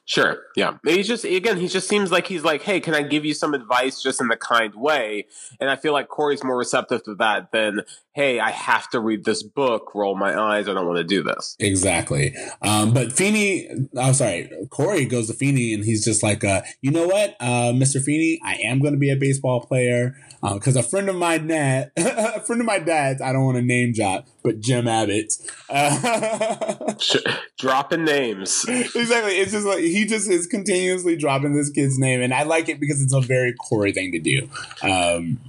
Sure. 0.06 0.40
Yeah. 0.56 0.78
He's 0.84 1.08
just 1.08 1.24
again, 1.24 1.58
he 1.58 1.68
just 1.68 1.88
seems 1.88 2.12
like 2.12 2.26
he's 2.26 2.44
like, 2.44 2.64
hey, 2.64 2.80
can 2.80 2.96
I 2.96 3.04
give 3.04 3.26
you 3.26 3.36
some 3.36 3.54
advice 3.54 4.02
just 4.02 4.20
in 4.20 4.28
the 4.28 4.38
kind 4.38 4.74
way? 4.74 5.28
And 5.60 5.70
I 5.70 5.76
feel 5.76 5.94
like 5.94 6.08
Cory's 6.08 6.44
more 6.44 6.58
receptive 6.58 7.04
to 7.04 7.14
that 7.16 7.52
than, 7.52 7.82
hey, 8.20 8.38
I 8.38 8.52
have 8.52 8.90
to 8.90 9.00
read 9.00 9.24
this 9.24 9.44
book, 9.44 9.96
roll 9.96 10.14
my 10.14 10.38
eyes, 10.38 10.68
I 10.68 10.74
don't 10.74 10.86
want 10.86 10.98
to 10.98 11.06
do 11.06 11.24
this. 11.24 11.56
Exactly. 11.58 12.36
Um, 12.62 12.94
but 12.94 13.14
Feeny, 13.14 13.70
I'm 13.98 14.14
sorry, 14.14 14.52
Cory 14.72 15.06
goes 15.06 15.28
to 15.28 15.34
Feeny 15.34 15.74
and 15.74 15.86
he's 15.86 16.04
just 16.04 16.22
like, 16.22 16.44
uh, 16.44 16.64
you 16.82 16.92
know 16.92 17.08
what, 17.08 17.38
uh, 17.40 17.72
Mr. 17.72 18.04
Feeny, 18.04 18.42
I 18.44 18.56
am 18.56 18.82
going 18.82 18.92
to 18.92 19.00
be 19.00 19.10
a 19.10 19.16
baseball 19.16 19.62
player 19.62 20.18
because 20.42 20.76
uh, 20.76 20.82
a 20.82 20.84
friend 20.84 21.08
of 21.08 21.16
my 21.16 21.38
dad, 21.38 21.94
a 21.98 22.42
friend 22.42 22.62
of 22.62 22.68
my 22.68 22.80
dad's, 22.80 23.22
I 23.22 23.32
don't 23.32 23.46
want 23.46 23.56
to 23.56 23.64
name 23.64 23.94
drop, 23.94 24.28
but 24.44 24.60
Jim 24.60 24.90
Abbott, 24.90 25.32
uh, 25.70 26.94
dropping 27.58 28.04
names. 28.04 28.66
Exactly. 28.68 29.34
It's 29.36 29.54
just 29.54 29.66
like 29.66 29.80
he 29.80 30.06
just 30.06 30.30
is 30.30 30.46
continuously 30.46 31.16
dropping 31.16 31.56
this 31.56 31.70
kid's 31.70 31.98
name, 31.98 32.22
and 32.22 32.34
I 32.34 32.44
like 32.44 32.68
it 32.68 32.82
because 32.82 33.02
it's 33.02 33.14
a 33.14 33.22
very 33.22 33.54
Cory 33.54 33.94
thing 33.94 34.12
to 34.12 34.20
do. 34.20 34.50
Um, 34.84 35.40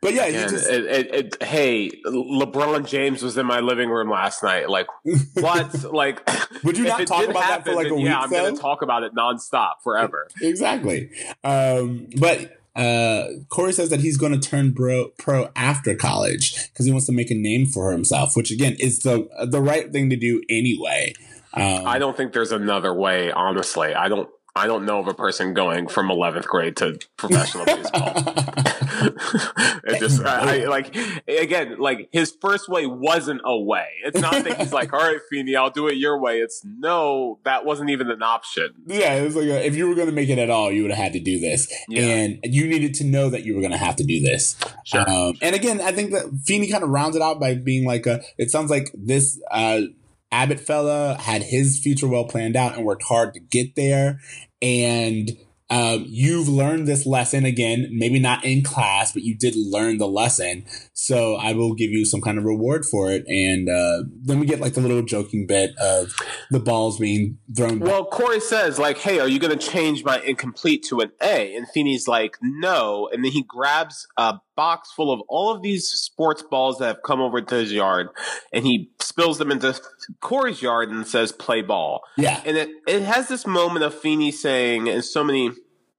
but 0.00 0.14
yeah, 0.14 0.24
Again, 0.26 0.48
just, 0.48 0.68
it, 0.68 0.84
it, 0.84 1.14
it, 1.14 1.42
hey, 1.42 1.90
LeBron 2.06 2.86
James 2.86 3.22
was 3.22 3.36
in 3.36 3.46
my 3.46 3.60
living 3.60 3.90
room 3.90 4.10
last 4.10 4.42
night. 4.42 4.68
Like, 4.68 4.86
what? 5.34 5.92
like, 5.92 6.28
would 6.64 6.78
you 6.78 6.84
not 6.84 7.06
talk 7.06 7.28
about 7.28 7.42
happen, 7.42 7.64
that 7.64 7.70
for 7.70 7.74
like 7.74 7.90
a 7.90 7.94
week? 7.94 8.04
Yeah, 8.04 8.20
I'm 8.20 8.30
going 8.30 8.54
to 8.54 8.60
talk 8.60 8.82
about 8.82 9.02
it 9.02 9.14
nonstop 9.14 9.74
forever. 9.82 10.28
exactly. 10.40 11.10
Um, 11.44 12.08
but 12.18 12.58
uh, 12.78 13.26
Cory 13.48 13.72
says 13.72 13.90
that 13.90 14.00
he's 14.00 14.16
going 14.16 14.32
to 14.32 14.38
turn 14.38 14.70
bro, 14.70 15.08
pro 15.18 15.50
after 15.56 15.96
college 15.96 16.68
because 16.68 16.86
he 16.86 16.92
wants 16.92 17.06
to 17.06 17.12
make 17.12 17.30
a 17.30 17.34
name 17.34 17.66
for 17.66 17.90
himself, 17.90 18.36
which 18.36 18.52
again 18.52 18.76
is 18.78 19.00
the 19.00 19.28
the 19.46 19.60
right 19.60 19.92
thing 19.92 20.10
to 20.10 20.16
do 20.16 20.42
anyway. 20.48 21.12
Um, 21.54 21.86
I 21.86 21.98
don't 21.98 22.16
think 22.16 22.32
there's 22.32 22.52
another 22.52 22.94
way. 22.94 23.32
Honestly, 23.32 23.94
I 23.94 24.08
don't. 24.08 24.28
I 24.56 24.66
don't 24.66 24.84
know 24.84 24.98
of 24.98 25.06
a 25.06 25.14
person 25.14 25.54
going 25.54 25.86
from 25.88 26.08
11th 26.08 26.46
grade 26.46 26.76
to 26.78 26.98
professional 27.16 27.64
baseball. 27.64 28.12
it 29.84 30.00
just, 30.00 30.24
I, 30.24 30.62
I, 30.62 30.64
like, 30.68 30.96
again, 31.28 31.76
like 31.78 32.08
his 32.12 32.36
first 32.40 32.68
way 32.68 32.86
wasn't 32.86 33.40
a 33.44 33.58
way. 33.58 33.86
It's 34.04 34.20
not 34.20 34.44
that 34.44 34.58
he's 34.58 34.72
like, 34.72 34.92
all 34.92 35.00
right, 35.00 35.20
Feeny, 35.30 35.54
I'll 35.54 35.70
do 35.70 35.86
it 35.86 35.96
your 35.96 36.18
way. 36.20 36.40
It's 36.40 36.64
no, 36.64 37.38
that 37.44 37.64
wasn't 37.64 37.90
even 37.90 38.10
an 38.10 38.22
option. 38.22 38.74
Yeah, 38.86 39.14
it 39.14 39.24
was 39.24 39.36
like, 39.36 39.46
a, 39.46 39.64
if 39.64 39.76
you 39.76 39.88
were 39.88 39.94
going 39.94 40.08
to 40.08 40.14
make 40.14 40.28
it 40.28 40.38
at 40.38 40.50
all, 40.50 40.72
you 40.72 40.82
would 40.82 40.90
have 40.90 41.04
had 41.04 41.12
to 41.12 41.20
do 41.20 41.38
this. 41.38 41.72
Yeah. 41.88 42.02
And 42.02 42.40
you 42.42 42.66
needed 42.66 42.94
to 42.94 43.04
know 43.04 43.30
that 43.30 43.44
you 43.44 43.54
were 43.54 43.60
going 43.60 43.72
to 43.72 43.78
have 43.78 43.96
to 43.96 44.04
do 44.04 44.20
this. 44.20 44.56
Sure. 44.84 45.08
Um, 45.08 45.34
and 45.40 45.54
again, 45.54 45.80
I 45.80 45.92
think 45.92 46.12
that 46.12 46.24
Feeny 46.44 46.68
kind 46.68 46.82
of 46.82 46.90
rounds 46.90 47.14
it 47.14 47.22
out 47.22 47.38
by 47.38 47.54
being 47.54 47.86
like, 47.86 48.06
a, 48.06 48.22
it 48.38 48.50
sounds 48.50 48.70
like 48.70 48.90
this, 48.94 49.40
uh, 49.50 49.82
Abbott 50.30 50.60
fella 50.60 51.16
had 51.20 51.42
his 51.44 51.78
future 51.78 52.08
well 52.08 52.24
planned 52.24 52.56
out 52.56 52.76
and 52.76 52.84
worked 52.84 53.04
hard 53.04 53.34
to 53.34 53.40
get 53.40 53.74
there 53.76 54.20
and 54.60 55.30
um, 55.70 56.06
you've 56.08 56.48
learned 56.48 56.86
this 56.86 57.04
lesson 57.04 57.44
again, 57.44 57.88
maybe 57.92 58.18
not 58.18 58.42
in 58.42 58.62
class, 58.62 59.12
but 59.12 59.22
you 59.22 59.36
did 59.36 59.54
learn 59.54 59.98
the 59.98 60.08
lesson. 60.08 60.64
So 60.94 61.34
I 61.34 61.52
will 61.52 61.74
give 61.74 61.90
you 61.90 62.06
some 62.06 62.22
kind 62.22 62.38
of 62.38 62.44
reward 62.44 62.86
for 62.86 63.10
it. 63.10 63.24
And 63.28 63.68
uh, 63.68 64.04
then 64.22 64.40
we 64.40 64.46
get 64.46 64.60
like 64.60 64.74
the 64.74 64.80
little 64.80 65.02
joking 65.02 65.46
bit 65.46 65.72
of 65.78 66.14
the 66.50 66.60
balls 66.60 66.98
being 66.98 67.38
thrown. 67.54 67.80
Well. 67.80 68.06
Cory 68.06 68.40
says 68.40 68.78
like, 68.78 68.98
"Hey, 68.98 69.20
are 69.20 69.28
you 69.28 69.38
going 69.38 69.56
to 69.56 69.66
change 69.66 70.02
my 70.02 70.20
incomplete 70.20 70.82
to 70.84 71.00
an 71.00 71.12
A?" 71.22 71.54
And 71.54 71.68
Feeny's 71.68 72.08
like, 72.08 72.38
"No." 72.40 73.08
And 73.12 73.22
then 73.24 73.32
he 73.32 73.42
grabs 73.42 74.06
a 74.16 74.40
box 74.58 74.90
full 74.90 75.12
of 75.12 75.20
all 75.28 75.54
of 75.54 75.62
these 75.62 75.86
sports 75.86 76.42
balls 76.42 76.78
that 76.78 76.86
have 76.88 77.02
come 77.04 77.20
over 77.20 77.40
to 77.40 77.54
his 77.54 77.72
yard, 77.72 78.08
and 78.52 78.66
he 78.66 78.90
spills 79.00 79.38
them 79.38 79.52
into 79.52 79.80
Cory's 80.18 80.60
yard 80.60 80.90
and 80.90 81.06
says, 81.06 81.30
"Play 81.30 81.62
ball." 81.62 82.02
Yeah. 82.16 82.42
And 82.44 82.56
it 82.56 82.68
it 82.88 83.02
has 83.02 83.28
this 83.28 83.46
moment 83.46 83.84
of 83.84 83.94
Feeny 83.94 84.32
saying 84.32 84.88
in 84.88 85.02
so 85.02 85.22
many 85.22 85.52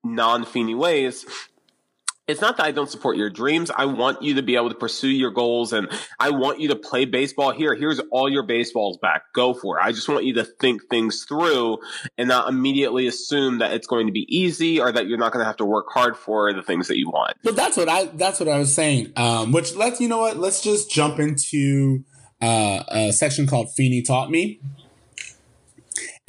non 0.04 0.44
Feeny 0.44 0.76
ways 0.76 1.26
it's 2.30 2.42
not 2.42 2.58
that 2.58 2.66
I 2.68 2.72
don't 2.72 2.90
support 2.90 3.18
your 3.18 3.32
dreams. 3.32 3.72
I 3.76 3.86
want 3.86 4.22
you 4.22 4.36
to 4.36 4.44
be 4.44 4.56
able 4.56 4.70
to 4.70 4.76
pursue 4.76 5.10
your 5.10 5.32
goals 5.32 5.74
and 5.74 5.90
I 6.20 6.30
want 6.30 6.60
you 6.60 6.68
to 6.68 6.76
play 6.76 7.06
baseball 7.06 7.52
here. 7.52 7.74
Here's 7.74 8.00
all 8.12 8.30
your 8.30 8.44
baseballs 8.44 9.00
back. 9.02 9.24
Go 9.34 9.56
for 9.56 9.80
it. 9.80 9.84
I 9.84 9.92
just 9.92 10.08
want 10.08 10.26
you 10.26 10.36
to 10.36 10.44
think 10.44 10.84
things 10.92 11.26
through 11.28 11.80
and 12.20 12.28
not 12.28 12.48
immediately 12.48 13.08
assume 13.08 13.58
that 13.58 13.74
it's 13.74 13.88
going 13.88 14.06
to 14.06 14.14
be 14.14 14.28
easy 14.30 14.80
or 14.80 14.92
that 14.92 15.08
you're 15.08 15.18
not 15.18 15.34
going 15.34 15.42
to 15.42 15.48
have 15.48 15.58
to 15.58 15.66
work 15.66 15.88
hard 15.90 16.16
for 16.16 16.54
the 16.54 16.62
things 16.62 16.88
that 16.88 17.00
you 17.00 17.10
want. 17.10 17.36
But 17.44 17.56
that's 17.56 17.76
what 17.76 17.90
I 17.90 18.06
that's 18.06 18.40
what 18.40 18.48
I 18.48 18.60
was 18.60 18.74
saying. 18.74 19.12
Um, 19.16 19.52
which 19.52 19.76
let's 19.76 20.00
you 20.00 20.08
know 20.08 20.20
what? 20.20 20.38
Let's 20.38 20.62
just 20.62 20.92
jump 20.92 21.20
into 21.20 22.04
uh, 22.42 22.84
a 22.90 23.12
section 23.12 23.48
called 23.48 23.74
Feeny 23.74 24.04
taught 24.04 24.30
me. 24.30 24.62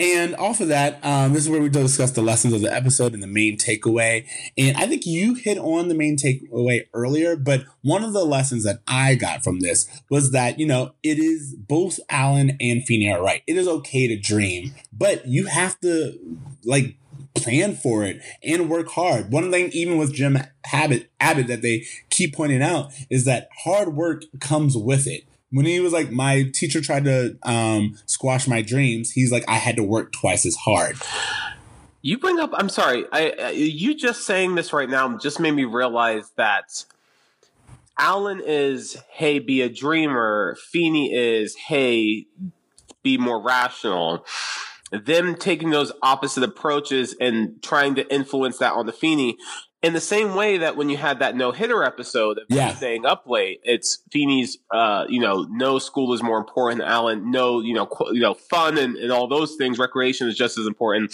And 0.00 0.34
off 0.36 0.62
of 0.62 0.68
that, 0.68 0.98
um, 1.04 1.34
this 1.34 1.42
is 1.42 1.50
where 1.50 1.60
we 1.60 1.68
discuss 1.68 2.12
the 2.12 2.22
lessons 2.22 2.54
of 2.54 2.62
the 2.62 2.72
episode 2.72 3.12
and 3.12 3.22
the 3.22 3.26
main 3.26 3.58
takeaway. 3.58 4.26
And 4.56 4.74
I 4.78 4.86
think 4.86 5.04
you 5.04 5.34
hit 5.34 5.58
on 5.58 5.88
the 5.88 5.94
main 5.94 6.16
takeaway 6.16 6.86
earlier, 6.94 7.36
but 7.36 7.64
one 7.82 8.02
of 8.02 8.14
the 8.14 8.24
lessons 8.24 8.64
that 8.64 8.80
I 8.88 9.14
got 9.14 9.44
from 9.44 9.60
this 9.60 9.86
was 10.08 10.30
that, 10.30 10.58
you 10.58 10.64
know, 10.64 10.92
it 11.02 11.18
is 11.18 11.54
both 11.54 12.00
Alan 12.08 12.56
and 12.62 12.82
Feeny 12.82 13.12
are 13.12 13.22
right. 13.22 13.42
It 13.46 13.58
is 13.58 13.68
okay 13.68 14.08
to 14.08 14.18
dream, 14.18 14.72
but 14.90 15.26
you 15.26 15.44
have 15.48 15.78
to 15.80 16.18
like 16.64 16.96
plan 17.34 17.74
for 17.74 18.02
it 18.02 18.22
and 18.42 18.70
work 18.70 18.88
hard. 18.88 19.30
One 19.30 19.50
thing, 19.50 19.68
even 19.74 19.98
with 19.98 20.14
Jim 20.14 20.38
Abbott, 20.72 21.10
Abbott 21.20 21.48
that 21.48 21.60
they 21.60 21.84
keep 22.08 22.34
pointing 22.34 22.62
out 22.62 22.90
is 23.10 23.26
that 23.26 23.50
hard 23.64 23.94
work 23.94 24.24
comes 24.40 24.78
with 24.78 25.06
it 25.06 25.24
when 25.50 25.66
he 25.66 25.80
was 25.80 25.92
like, 25.92 26.10
my 26.10 26.44
teacher 26.52 26.80
tried 26.80 27.04
to 27.04 27.36
um, 27.42 27.98
squash 28.06 28.46
my 28.46 28.62
dreams. 28.62 29.12
He's 29.12 29.32
like, 29.32 29.44
I 29.48 29.56
had 29.56 29.76
to 29.76 29.82
work 29.82 30.12
twice 30.12 30.46
as 30.46 30.56
hard. 30.56 30.96
You 32.02 32.18
bring 32.18 32.38
up. 32.38 32.50
I'm 32.54 32.68
sorry. 32.68 33.04
I, 33.12 33.34
I 33.38 33.50
you 33.50 33.94
just 33.94 34.24
saying 34.24 34.54
this 34.54 34.72
right 34.72 34.88
now 34.88 35.18
just 35.18 35.38
made 35.38 35.52
me 35.52 35.64
realize 35.64 36.30
that 36.36 36.84
Alan 37.98 38.40
is 38.44 38.96
hey, 39.10 39.38
be 39.38 39.60
a 39.60 39.68
dreamer. 39.68 40.56
Feeny 40.72 41.12
is 41.12 41.54
hey, 41.56 42.26
be 43.02 43.18
more 43.18 43.42
rational. 43.42 44.24
Them 44.92 45.34
taking 45.34 45.70
those 45.70 45.92
opposite 46.02 46.42
approaches 46.42 47.14
and 47.20 47.62
trying 47.62 47.94
to 47.96 48.12
influence 48.12 48.58
that 48.58 48.72
on 48.72 48.86
the 48.86 48.92
Feeny 48.92 49.36
in 49.82 49.94
the 49.94 50.00
same 50.00 50.34
way 50.34 50.58
that 50.58 50.76
when 50.76 50.90
you 50.90 50.96
had 50.98 51.20
that 51.20 51.34
no 51.34 51.52
hitter 51.52 51.82
episode 51.82 52.38
of 52.38 52.44
yeah. 52.50 52.74
staying 52.74 53.06
up 53.06 53.24
late, 53.26 53.60
it's 53.64 54.02
Feeny's, 54.12 54.58
uh, 54.70 55.06
you 55.08 55.20
know, 55.20 55.46
no 55.50 55.78
school 55.78 56.12
is 56.12 56.22
more 56.22 56.36
important. 56.36 56.82
Alan, 56.82 57.30
no, 57.30 57.60
you 57.60 57.72
know, 57.72 57.86
qu- 57.86 58.12
you 58.14 58.20
know, 58.20 58.34
fun 58.34 58.76
and, 58.76 58.96
and 58.96 59.10
all 59.10 59.26
those 59.26 59.56
things. 59.56 59.78
Recreation 59.78 60.28
is 60.28 60.36
just 60.36 60.58
as 60.58 60.66
important. 60.66 61.12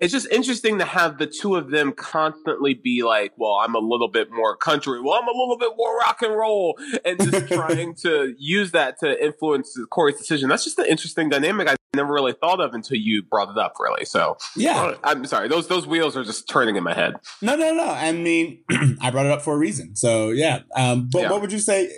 It's 0.00 0.12
just 0.12 0.26
interesting 0.30 0.78
to 0.78 0.84
have 0.84 1.18
the 1.18 1.26
two 1.26 1.54
of 1.54 1.70
them 1.70 1.92
constantly 1.92 2.74
be 2.74 3.04
like, 3.04 3.32
well, 3.36 3.60
I'm 3.62 3.76
a 3.76 3.80
little 3.80 4.08
bit 4.08 4.32
more 4.32 4.56
country. 4.56 5.00
Well, 5.00 5.14
I'm 5.14 5.28
a 5.28 5.38
little 5.38 5.56
bit 5.58 5.72
more 5.76 5.96
rock 5.98 6.20
and 6.22 6.34
roll 6.34 6.78
and 7.04 7.20
just 7.20 7.46
trying 7.52 7.94
to 7.96 8.34
use 8.38 8.72
that 8.72 8.98
to 9.00 9.24
influence 9.24 9.78
Cory's 9.90 10.18
decision. 10.18 10.48
That's 10.48 10.64
just 10.64 10.78
an 10.80 10.86
interesting 10.86 11.28
dynamic. 11.28 11.68
I 11.68 11.76
never 11.94 12.12
really 12.12 12.32
thought 12.32 12.60
of 12.60 12.74
until 12.74 12.96
you 12.96 13.22
brought 13.22 13.50
it 13.50 13.58
up 13.58 13.74
really. 13.78 14.04
So 14.04 14.36
yeah, 14.56 14.94
I'm 15.04 15.24
sorry. 15.24 15.48
Those, 15.48 15.68
those 15.68 15.86
wheels 15.86 16.16
are 16.16 16.24
just 16.24 16.48
turning 16.48 16.76
in 16.76 16.84
my 16.84 16.94
head. 16.94 17.14
No, 17.42 17.56
no, 17.56 17.74
no. 17.74 17.88
I 17.88 18.12
mean, 18.12 18.62
I 19.00 19.10
brought 19.10 19.26
it 19.26 19.32
up 19.32 19.42
for 19.42 19.54
a 19.54 19.58
reason. 19.58 19.96
So 19.96 20.30
yeah. 20.30 20.60
Um, 20.76 21.08
but 21.10 21.22
yeah. 21.22 21.30
what 21.30 21.40
would 21.40 21.52
you 21.52 21.58
say? 21.58 21.90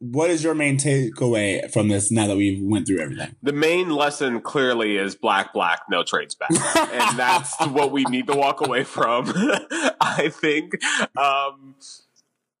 What 0.00 0.28
is 0.28 0.44
your 0.44 0.54
main 0.54 0.76
takeaway 0.76 1.72
from 1.72 1.88
this 1.88 2.10
now 2.10 2.26
that 2.26 2.36
we 2.36 2.60
went 2.62 2.86
through 2.86 3.00
everything? 3.00 3.36
The 3.42 3.54
main 3.54 3.88
lesson 3.88 4.40
clearly 4.42 4.96
is 4.98 5.14
black, 5.14 5.54
black, 5.54 5.80
no 5.88 6.02
trades 6.02 6.34
back. 6.34 6.50
and 6.50 7.18
that's 7.18 7.58
what 7.68 7.90
we 7.90 8.04
need 8.04 8.26
to 8.26 8.36
walk 8.36 8.60
away 8.60 8.84
from, 8.84 9.32
I 10.00 10.30
think. 10.30 10.74
Um, 11.16 11.76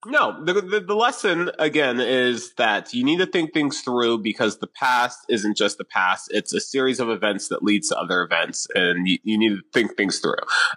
no, 0.06 0.44
the, 0.44 0.54
the, 0.54 0.80
the 0.80 0.94
lesson 0.94 1.50
again 1.58 2.00
is 2.00 2.54
that 2.54 2.92
you 2.92 3.04
need 3.04 3.18
to 3.18 3.26
think 3.26 3.52
things 3.52 3.80
through 3.80 4.18
because 4.18 4.58
the 4.58 4.66
past 4.66 5.20
isn't 5.28 5.56
just 5.56 5.78
the 5.78 5.84
past; 5.84 6.30
it's 6.32 6.52
a 6.52 6.60
series 6.60 7.00
of 7.00 7.08
events 7.08 7.48
that 7.48 7.62
leads 7.62 7.88
to 7.88 7.96
other 7.96 8.22
events, 8.22 8.66
and 8.74 9.08
you, 9.08 9.18
you 9.22 9.38
need 9.38 9.50
to 9.50 9.62
think 9.72 9.96
things 9.96 10.18
through. 10.18 10.34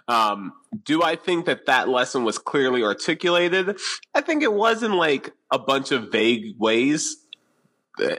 Um, 0.08 0.52
do 0.84 1.02
I 1.02 1.16
think 1.16 1.46
that 1.46 1.66
that 1.66 1.88
lesson 1.88 2.24
was 2.24 2.38
clearly 2.38 2.82
articulated? 2.82 3.78
I 4.14 4.20
think 4.20 4.42
it 4.42 4.52
was 4.52 4.82
in 4.82 4.92
like 4.92 5.32
a 5.50 5.58
bunch 5.58 5.92
of 5.92 6.10
vague 6.10 6.56
ways, 6.58 7.16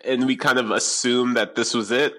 and 0.04 0.26
we 0.26 0.36
kind 0.36 0.60
of 0.60 0.72
assume 0.72 1.34
that 1.34 1.56
this 1.56 1.74
was 1.74 1.92
it. 1.92 2.14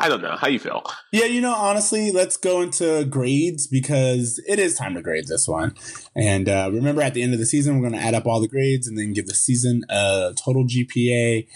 I 0.00 0.08
don't 0.08 0.22
know. 0.22 0.36
How 0.36 0.46
you 0.46 0.60
feel? 0.60 0.84
Yeah, 1.12 1.24
you 1.24 1.40
know, 1.40 1.54
honestly, 1.54 2.12
let's 2.12 2.36
go 2.36 2.62
into 2.62 3.04
grades 3.04 3.66
because 3.66 4.40
it 4.46 4.60
is 4.60 4.76
time 4.76 4.94
to 4.94 5.02
grade 5.02 5.26
this 5.26 5.48
one. 5.48 5.74
And 6.14 6.48
uh, 6.48 6.70
remember, 6.72 7.02
at 7.02 7.14
the 7.14 7.22
end 7.22 7.32
of 7.32 7.40
the 7.40 7.46
season, 7.46 7.74
we're 7.74 7.88
going 7.88 8.00
to 8.00 8.06
add 8.06 8.14
up 8.14 8.26
all 8.26 8.40
the 8.40 8.48
grades 8.48 8.86
and 8.86 8.96
then 8.96 9.12
give 9.12 9.26
the 9.26 9.34
season 9.34 9.82
a 9.88 10.34
total 10.36 10.64
GPA. 10.64 11.48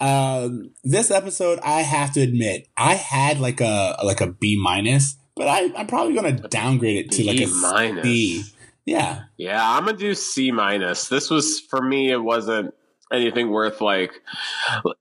Um, 0.00 0.70
this 0.82 1.10
episode, 1.10 1.58
I 1.62 1.82
have 1.82 2.12
to 2.12 2.20
admit, 2.20 2.68
I 2.74 2.94
had 2.94 3.38
like 3.38 3.60
a 3.60 3.98
like 4.02 4.22
a 4.22 4.28
B 4.28 4.58
minus, 4.58 5.18
but 5.36 5.46
I, 5.46 5.70
I'm 5.76 5.86
probably 5.86 6.14
going 6.14 6.36
to 6.36 6.48
downgrade 6.48 7.04
it 7.04 7.10
to 7.12 7.26
like 7.26 7.40
a 7.40 7.46
minus. 7.48 8.02
B. 8.02 8.44
Yeah, 8.86 9.24
yeah, 9.36 9.76
I'm 9.76 9.84
gonna 9.84 9.98
do 9.98 10.14
C 10.14 10.50
minus. 10.50 11.08
This 11.08 11.28
was 11.28 11.60
for 11.60 11.82
me. 11.82 12.10
It 12.10 12.22
wasn't 12.22 12.74
anything 13.12 13.50
worth 13.50 13.80
like 13.80 14.22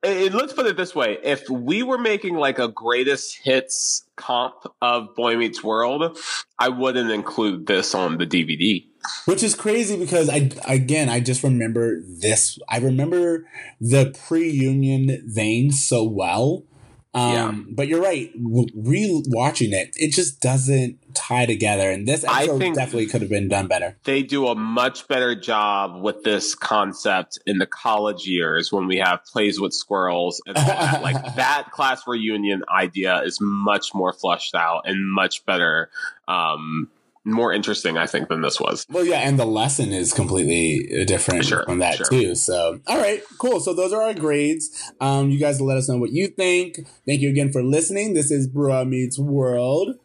it, 0.03 0.33
let's 0.33 0.53
put 0.53 0.65
it 0.65 0.77
this 0.77 0.95
way. 0.95 1.17
If 1.23 1.49
we 1.49 1.83
were 1.83 1.97
making 1.97 2.35
like 2.35 2.59
a 2.59 2.67
greatest 2.67 3.39
hits 3.43 4.05
comp 4.19 4.55
of 4.81 5.15
boy 5.15 5.37
meets 5.37 5.63
world 5.63 6.19
i 6.59 6.67
wouldn't 6.67 7.09
include 7.09 7.67
this 7.67 7.95
on 7.95 8.17
the 8.17 8.25
dvd 8.27 8.85
which 9.23 9.41
is 9.41 9.55
crazy 9.55 9.97
because 9.97 10.29
i 10.29 10.51
again 10.67 11.07
i 11.07 11.21
just 11.21 11.41
remember 11.41 12.01
this. 12.05 12.59
I 12.67 12.79
remember 12.79 13.47
the 13.79 14.13
pre-union 14.27 15.23
vein 15.25 15.71
so 15.71 16.03
well 16.03 16.65
um, 17.13 17.33
yeah. 17.33 17.53
But 17.69 17.87
you're 17.87 18.01
right. 18.01 18.31
Re-watching 18.35 19.73
it, 19.73 19.95
it 19.95 20.11
just 20.11 20.41
doesn't 20.41 20.99
tie 21.15 21.47
together. 21.47 21.89
And 21.89 22.07
this 22.07 22.23
episode 22.23 22.75
definitely 22.75 23.07
could 23.07 23.21
have 23.21 23.31
been 23.31 23.47
done 23.47 23.67
better. 23.67 23.97
They 24.03 24.21
do 24.21 24.47
a 24.47 24.55
much 24.55 25.07
better 25.07 25.33
job 25.33 26.03
with 26.03 26.23
this 26.23 26.53
concept 26.53 27.39
in 27.47 27.57
the 27.57 27.65
college 27.65 28.27
years 28.27 28.71
when 28.71 28.85
we 28.87 28.97
have 28.97 29.25
plays 29.25 29.59
with 29.59 29.73
squirrels 29.73 30.41
and 30.45 30.55
all 30.55 30.65
that. 30.65 31.01
like 31.01 31.35
that 31.35 31.71
class 31.71 32.03
reunion 32.05 32.63
idea 32.69 33.21
is 33.23 33.39
much 33.41 33.93
more 33.95 34.13
flushed 34.13 34.53
out 34.53 34.83
and 34.85 35.11
much 35.11 35.45
better. 35.45 35.89
Um, 36.27 36.89
more 37.31 37.53
interesting, 37.53 37.97
I 37.97 38.05
think, 38.05 38.29
than 38.29 38.41
this 38.41 38.59
was. 38.59 38.85
Well, 38.89 39.05
yeah, 39.05 39.19
and 39.19 39.39
the 39.39 39.45
lesson 39.45 39.91
is 39.91 40.13
completely 40.13 41.05
different 41.05 41.45
sure, 41.45 41.63
from 41.65 41.79
that 41.79 41.95
sure. 41.95 42.09
too. 42.09 42.35
So, 42.35 42.79
all 42.87 42.97
right, 42.97 43.21
cool. 43.37 43.59
So 43.59 43.73
those 43.73 43.93
are 43.93 44.01
our 44.01 44.13
grades. 44.13 44.91
Um, 44.99 45.29
you 45.29 45.39
guys 45.39 45.61
let 45.61 45.77
us 45.77 45.89
know 45.89 45.97
what 45.97 46.11
you 46.11 46.27
think. 46.27 46.79
Thank 47.05 47.21
you 47.21 47.29
again 47.29 47.51
for 47.51 47.63
listening. 47.63 48.13
This 48.13 48.31
is 48.31 48.47
Bruh 48.47 48.87
Meets 48.87 49.19
World. 49.19 49.95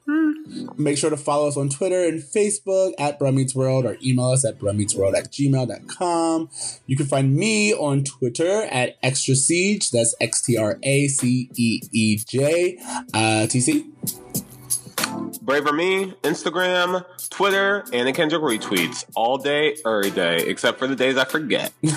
Make 0.77 0.99
sure 0.99 1.11
to 1.11 1.17
follow 1.17 1.49
us 1.49 1.57
on 1.57 1.71
Twitter 1.71 2.05
and 2.05 2.21
Facebook 2.21 2.93
at 2.99 3.19
Bruh 3.19 3.35
Meets 3.35 3.55
World 3.55 3.87
or 3.87 3.97
email 4.03 4.31
us 4.31 4.45
at 4.45 4.59
bruhmeetsworld 4.59 5.17
at 5.17 5.33
gmail.com. 5.33 6.51
You 6.87 6.97
can 6.97 7.07
find 7.07 7.35
me 7.35 7.73
on 7.73 8.05
Twitter 8.05 8.65
at 8.71 8.97
Extra 9.03 9.35
Ceej. 9.35 9.91
That's 9.91 10.15
X 10.21 10.43
T 10.43 10.57
R 10.59 10.79
A 10.83 11.09
C 11.09 11.49
E 11.57 11.81
E 11.93 12.17
J. 12.17 12.79
Uh, 13.15 13.47
TC. 13.47 13.87
Braver 15.43 15.73
Me, 15.73 16.13
Instagram, 16.23 17.05
Twitter, 17.29 17.85
and 17.93 18.09
the 18.09 18.13
Kendrick 18.13 18.43
retweets 18.43 19.05
all 19.15 19.39
day, 19.39 19.77
every 19.87 20.11
day, 20.11 20.37
except 20.47 20.79
for 20.79 20.87
the 20.87 20.97
days 20.97 21.17
I 21.17 21.25
forget. 21.25 21.73
all 21.85 21.91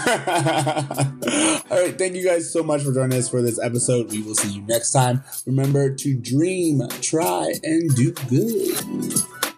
right. 1.82 1.98
Thank 1.98 2.16
you 2.16 2.24
guys 2.26 2.52
so 2.52 2.64
much 2.64 2.84
for 2.84 2.94
joining 2.94 3.18
us 3.18 3.30
for 3.30 3.42
this 3.42 3.60
episode. 3.60 4.12
We 4.12 4.22
will 4.22 4.36
see 4.36 4.54
you 4.54 4.62
next 4.62 4.92
time. 4.92 5.24
Remember 5.46 5.94
to 5.94 6.16
dream, 6.16 6.82
try, 7.02 7.54
and 7.64 7.96
do 7.96 8.12
good. 8.30 9.14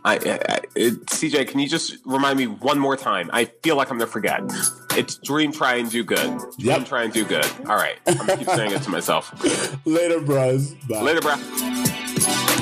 I, 0.06 0.14
I, 0.16 0.60
it, 0.76 1.06
CJ, 1.08 1.50
can 1.50 1.60
you 1.60 1.68
just 1.68 1.98
remind 2.06 2.38
me 2.38 2.48
one 2.48 2.80
more 2.80 2.96
time? 2.96 3.30
I 3.34 3.46
feel 3.46 3.76
like 3.76 3.92
I'm 3.92 3.98
gonna 3.98 4.10
forget. 4.10 4.42
It's 4.96 5.18
dream, 5.18 5.52
try, 5.52 5.76
and 5.76 5.92
do 5.92 6.04
good. 6.04 6.26
Dream, 6.26 6.52
yep. 6.58 6.86
try, 6.86 7.04
and 7.04 7.14
do 7.14 7.26
good. 7.26 7.46
All 7.68 7.76
right, 7.76 7.98
I'm 8.08 8.18
gonna 8.18 8.38
keep 8.38 8.48
saying 8.48 8.72
it 8.72 8.82
to 8.84 8.90
myself. 8.90 9.34
Later, 9.86 10.22
bros. 10.22 10.74
Bye. 10.88 11.02
Later, 11.02 11.22
bro. 11.22 12.56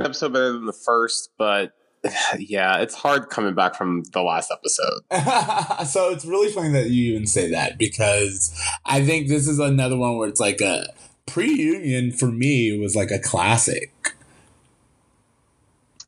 Episode 0.00 0.32
better 0.32 0.52
than 0.52 0.66
the 0.66 0.72
first, 0.72 1.30
but 1.38 1.72
yeah, 2.38 2.78
it's 2.78 2.94
hard 2.94 3.28
coming 3.28 3.54
back 3.54 3.74
from 3.74 4.02
the 4.12 4.22
last 4.22 4.50
episode. 4.50 5.00
so 5.86 6.10
it's 6.10 6.24
really 6.24 6.50
funny 6.50 6.70
that 6.70 6.90
you 6.90 7.12
even 7.12 7.26
say 7.26 7.50
that 7.50 7.78
because 7.78 8.58
I 8.84 9.04
think 9.04 9.28
this 9.28 9.46
is 9.46 9.58
another 9.58 9.96
one 9.96 10.16
where 10.16 10.28
it's 10.28 10.40
like 10.40 10.60
a 10.60 10.86
pre-union 11.26 12.12
for 12.12 12.26
me 12.26 12.78
was 12.78 12.94
like 12.94 13.10
a 13.10 13.18
classic. 13.18 13.92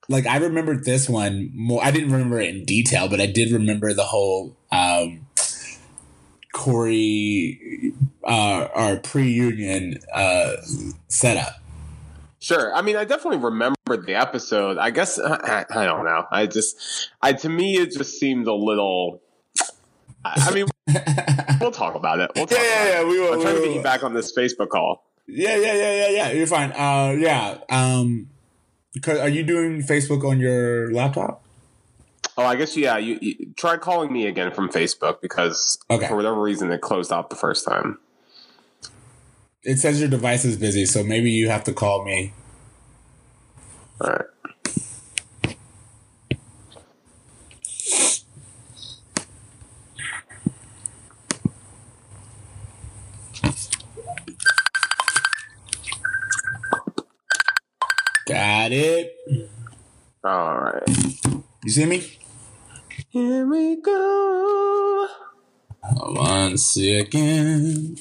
Like 0.09 0.27
I 0.27 0.39
remembered 0.39 0.85
this 0.85 1.09
one 1.09 1.51
more. 1.55 1.85
I 1.85 1.91
didn't 1.91 2.13
remember 2.13 2.41
it 2.41 2.55
in 2.55 2.65
detail, 2.65 3.09
but 3.09 3.21
I 3.21 3.27
did 3.27 3.53
remember 3.53 3.93
the 3.93 4.05
whole 4.05 4.57
um, 4.73 5.27
Cory 6.55 7.93
uh, 8.25 8.69
our 8.75 8.97
pre-union 8.97 9.99
uh, 10.13 10.53
setup. 11.09 11.61
Sure. 12.41 12.73
I 12.75 12.83
mean, 12.83 12.97
I 12.97 13.05
definitely 13.05 13.39
remembered 13.39 14.07
the 14.07 14.15
episode. 14.15 14.79
I 14.79 14.91
guess 14.91 15.19
I, 15.19 15.65
I 15.71 15.85
don't 15.85 16.05
know. 16.05 16.25
I 16.31 16.47
just, 16.47 17.11
I 17.21 17.33
to 17.33 17.49
me, 17.49 17.75
it 17.79 17.93
just 17.93 18.19
seemed 18.19 18.47
a 18.47 18.55
little. 18.55 19.21
I 20.25 20.53
mean, 20.53 20.67
we'll 21.61 21.73
talk 21.73 21.95
about 21.95 22.21
it. 22.21 22.31
We'll 22.37 22.47
talk 22.47 22.59
yeah, 22.59 22.85
yeah, 22.85 22.91
yeah. 23.01 23.09
We 23.09 23.21
will. 23.21 23.35
I'm 23.35 23.41
trying 23.41 23.55
we 23.55 23.61
to 23.63 23.67
get 23.69 23.77
you 23.77 23.83
back 23.83 24.05
on 24.05 24.15
this 24.15 24.37
Facebook 24.37 24.69
call. 24.69 25.05
Yeah, 25.27 25.57
yeah, 25.57 25.75
yeah, 25.75 25.95
yeah, 25.95 26.09
yeah. 26.09 26.31
You're 26.33 26.47
fine. 26.47 26.73
Uh, 26.73 27.15
yeah. 27.19 27.59
Um, 27.69 28.31
because 28.95 29.19
are 29.19 29.29
you 29.29 29.43
doing 29.43 29.83
Facebook 29.83 30.29
on 30.29 30.39
your 30.41 30.93
laptop? 30.93 31.45
Oh, 32.37 32.45
I 32.45 32.55
guess 32.57 32.77
yeah. 32.77 32.99
You, 32.99 33.19
you 33.21 33.53
try 33.57 33.77
calling 33.77 34.13
me 34.13 34.27
again 34.27 34.53
from 34.53 34.69
Facebook 34.71 35.21
because 35.21 35.79
Okay. 35.91 36.07
for 36.07 36.17
whatever 36.17 36.41
reason 36.41 36.71
it 36.71 36.81
closed 36.81 37.11
off 37.11 37.29
the 37.31 37.37
first 37.37 37.67
time. 37.67 37.99
It 39.65 39.79
says 39.79 40.01
your 40.01 40.09
device 40.09 40.45
is 40.45 40.57
busy, 40.57 40.87
so 40.87 41.03
maybe 41.03 41.31
you 41.31 41.49
have 41.49 41.65
to 41.65 41.73
call 41.73 42.05
me. 42.05 42.33
All 44.01 44.11
right. 44.11 44.25
Got 58.27 58.73
it. 58.73 59.17
All 60.23 60.59
right. 60.59 60.83
You 61.65 61.71
see 61.71 61.87
me? 61.87 62.19
Here 63.09 63.47
we 63.47 63.77
go. 63.81 65.09
One 65.83 66.59
second. 66.59 68.01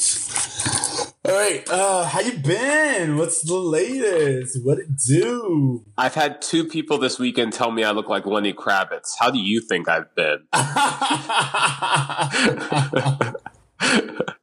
All 1.25 1.33
right. 1.33 1.63
Uh, 1.69 2.05
how 2.05 2.19
you 2.21 2.33
been? 2.39 3.17
What's 3.17 3.41
the 3.43 3.55
latest? 3.55 4.59
What 4.65 4.79
it 4.79 4.95
do? 4.97 5.85
I've 5.97 6.15
had 6.15 6.41
two 6.41 6.65
people 6.65 6.97
this 6.97 7.19
weekend 7.19 7.53
tell 7.53 7.71
me 7.71 7.83
I 7.83 7.91
look 7.91 8.09
like 8.09 8.25
Lenny 8.25 8.53
Kravitz. 8.53 9.13
How 9.19 9.29
do 9.29 9.39
you 9.39 9.61
think 9.61 9.87
I've 9.89 10.13
been? 10.15 10.39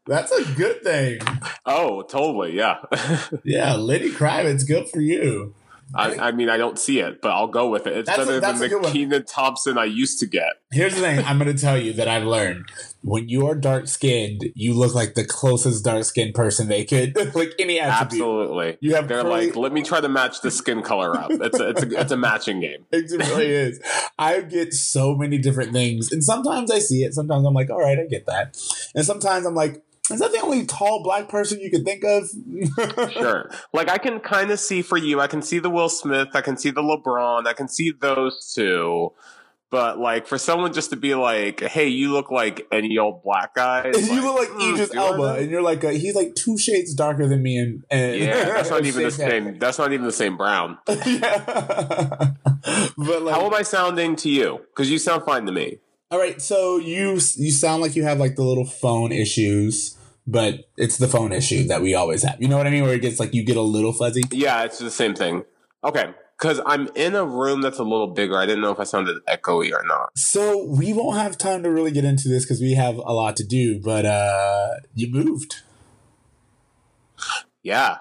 That's 0.07 0.33
a 0.33 0.45
good 0.55 0.83
thing. 0.83 1.21
oh, 1.67 2.03
totally. 2.03 2.57
Yeah. 2.57 2.77
Yeah, 3.45 3.75
Lenny 3.75 4.11
Kravitz, 4.11 4.67
good 4.67 4.89
for 4.89 5.01
you. 5.01 5.55
I, 5.95 6.29
I 6.29 6.33
mean, 6.33 6.49
I 6.49 6.57
don't 6.57 6.79
see 6.79 7.01
it, 7.01 7.21
but 7.21 7.31
I'll 7.31 7.49
go 7.49 7.69
with 7.69 7.87
it. 7.87 7.97
It's 7.99 8.07
That's 8.07 8.19
better 8.27 8.39
a 8.39 8.41
than 8.41 8.59
the. 8.59 8.91
Kenan 8.91 9.25
Thompson 9.27 9.79
I 9.79 9.85
used 9.85 10.19
to 10.21 10.27
get. 10.27 10.53
Here's 10.71 10.95
the 10.95 11.01
thing 11.01 11.25
I'm 11.25 11.39
going 11.39 11.55
to 11.55 11.61
tell 11.61 11.79
you 11.79 11.93
that 11.95 12.09
I've 12.09 12.25
learned. 12.25 12.67
When 13.03 13.29
you 13.29 13.47
are 13.47 13.55
dark 13.55 13.87
skinned, 13.87 14.45
you 14.55 14.73
look 14.75 14.95
like 14.95 15.15
the 15.15 15.25
closest 15.25 15.85
dark 15.85 16.05
skinned 16.05 16.35
person 16.35 16.69
they 16.69 16.85
could, 16.85 17.15
like 17.35 17.53
any 17.59 17.79
attribute. 17.79 18.23
Absolutely. 18.23 18.79
You 18.81 18.95
have 18.95 19.09
They're 19.09 19.23
curly- 19.23 19.47
like, 19.49 19.57
let 19.57 19.73
me 19.73 19.83
try 19.83 20.01
to 20.01 20.09
match 20.09 20.41
the 20.41 20.51
skin 20.51 20.83
color 20.83 21.17
up. 21.17 21.31
It's 21.31 21.61
a, 21.61 21.69
it's 21.69 21.83
a, 21.83 22.01
it's 22.01 22.13
a 22.13 22.17
matching 22.17 22.61
game. 22.61 22.87
It 22.93 23.11
really 23.11 23.47
is. 23.51 23.81
I 24.19 24.41
get 24.41 24.73
so 24.73 25.15
many 25.15 25.39
different 25.39 25.73
things. 25.73 26.11
And 26.11 26.25
sometimes 26.25 26.71
I 26.71 26.79
see 26.79 27.05
it. 27.05 27.13
Sometimes 27.15 27.47
I'm 27.47 27.55
like, 27.55 27.71
all 27.71 27.81
right, 27.81 27.99
I 27.99 28.07
get 28.07 28.27
that. 28.27 28.57
And 28.95 29.05
sometimes 29.05 29.45
I'm 29.47 29.55
like, 29.55 29.83
is 30.11 30.21
that 30.21 30.33
the 30.33 30.41
only 30.41 30.67
tall 30.67 31.03
black 31.03 31.29
person 31.29 31.61
you 31.61 31.71
could 31.71 31.85
think 31.85 32.05
of? 32.05 32.29
Sure. 33.13 33.51
Like 33.73 33.89
I 33.89 33.99
can 33.99 34.21
kind 34.21 34.51
of 34.51 34.59
see 34.59 34.83
for 34.83 34.99
you, 34.99 35.21
I 35.21 35.27
can 35.27 35.43
see 35.43 35.59
the 35.59 35.71
Will 35.71 35.89
Smith, 35.89 36.29
I 36.35 36.41
can 36.41 36.57
see 36.57 36.71
the 36.71 36.83
LeBron, 36.83 37.47
I 37.47 37.53
can 37.53 37.69
see 37.69 37.93
those 37.93 38.53
two. 38.55 39.13
But 39.71 39.99
like 39.99 40.27
for 40.27 40.39
someone 40.39 40.73
just 40.73 40.91
to 40.91 40.97
be 40.97 41.15
like, 41.15 41.61
hey, 41.61 41.89
you 41.89 42.13
look 42.13 42.31
like 42.31 42.67
any 42.71 42.97
old 42.99 43.23
black 43.25 43.55
guy. 43.55 43.91
you 43.97 44.23
look 44.23 44.39
like 44.39 44.49
hmm, 44.51 44.75
Idris 44.75 44.95
Elba, 44.95 45.35
and 45.41 45.51
you're 45.51 45.63
like, 45.63 45.83
a, 45.83 45.93
he's 45.93 46.15
like 46.15 46.35
two 46.35 46.57
shades 46.57 46.95
darker 46.95 47.27
than 47.27 47.43
me. 47.43 47.59
And, 47.59 47.85
and 47.91 48.21
Yeah, 48.21 48.45
that's 48.45 48.71
not 48.71 48.85
even 48.87 49.03
the 49.03 49.11
Same 49.11 49.31
same. 49.31 49.59
That's 49.59 49.79
not 49.79 49.93
even 49.93 50.07
the 50.07 50.13
same 50.13 50.37
brown. 50.37 50.79
yeah. 50.89 52.35
but 52.97 53.23
like, 53.23 53.35
How 53.35 53.47
am 53.47 53.55
I 53.55 53.63
sounding 53.63 54.17
to 54.17 54.29
you? 54.29 54.61
Because 54.69 54.91
you 54.91 54.99
sound 54.99 55.25
fine 55.25 55.45
to 55.47 55.53
me. 55.53 55.79
All 56.15 56.21
right, 56.21 56.41
so 56.41 56.77
you 56.77 57.15
you 57.15 57.51
sound 57.51 57.83
like 57.83 57.97
you 57.97 58.05
have 58.05 58.21
like 58.21 58.37
the 58.37 58.45
little 58.45 58.65
phone 58.65 59.11
issues, 59.11 59.99
but 60.29 60.71
it's 60.77 60.97
the 60.97 61.09
phone 61.09 61.33
issue 61.33 61.67
that 61.67 61.83
we 61.83 61.93
always 61.93 62.23
have. 62.23 62.41
You 62.41 62.47
know 62.47 62.57
what 62.57 62.69
I 62.69 62.71
mean? 62.71 62.85
Where 62.85 62.95
it 62.95 63.03
gets 63.03 63.19
like 63.19 63.35
you 63.35 63.43
get 63.43 63.57
a 63.57 63.63
little 63.63 63.93
fuzzy. 63.93 64.23
Yeah, 64.31 64.63
it's 64.63 64.79
the 64.79 64.93
same 64.93 65.17
thing. 65.17 65.45
Okay, 65.83 66.15
because 66.39 66.61
I'm 66.67 66.87
in 66.95 67.17
a 67.17 67.25
room 67.25 67.63
that's 67.63 67.81
a 67.81 67.83
little 67.83 68.07
bigger. 68.07 68.39
I 68.39 68.47
didn't 68.47 68.61
know 68.63 68.71
if 68.71 68.79
I 68.79 68.85
sounded 68.85 69.17
echoey 69.27 69.73
or 69.73 69.83
not. 69.85 70.17
So 70.17 70.65
we 70.65 70.93
won't 70.93 71.19
have 71.19 71.37
time 71.37 71.65
to 71.65 71.71
really 71.71 71.91
get 71.91 72.05
into 72.05 72.29
this 72.29 72.45
because 72.45 72.61
we 72.61 72.75
have 72.75 72.95
a 72.95 73.13
lot 73.13 73.37
to 73.39 73.45
do. 73.45 73.81
But 73.81 74.07
uh 74.07 74.69
you 74.95 75.11
moved. 75.11 75.63
Yeah, 77.65 77.99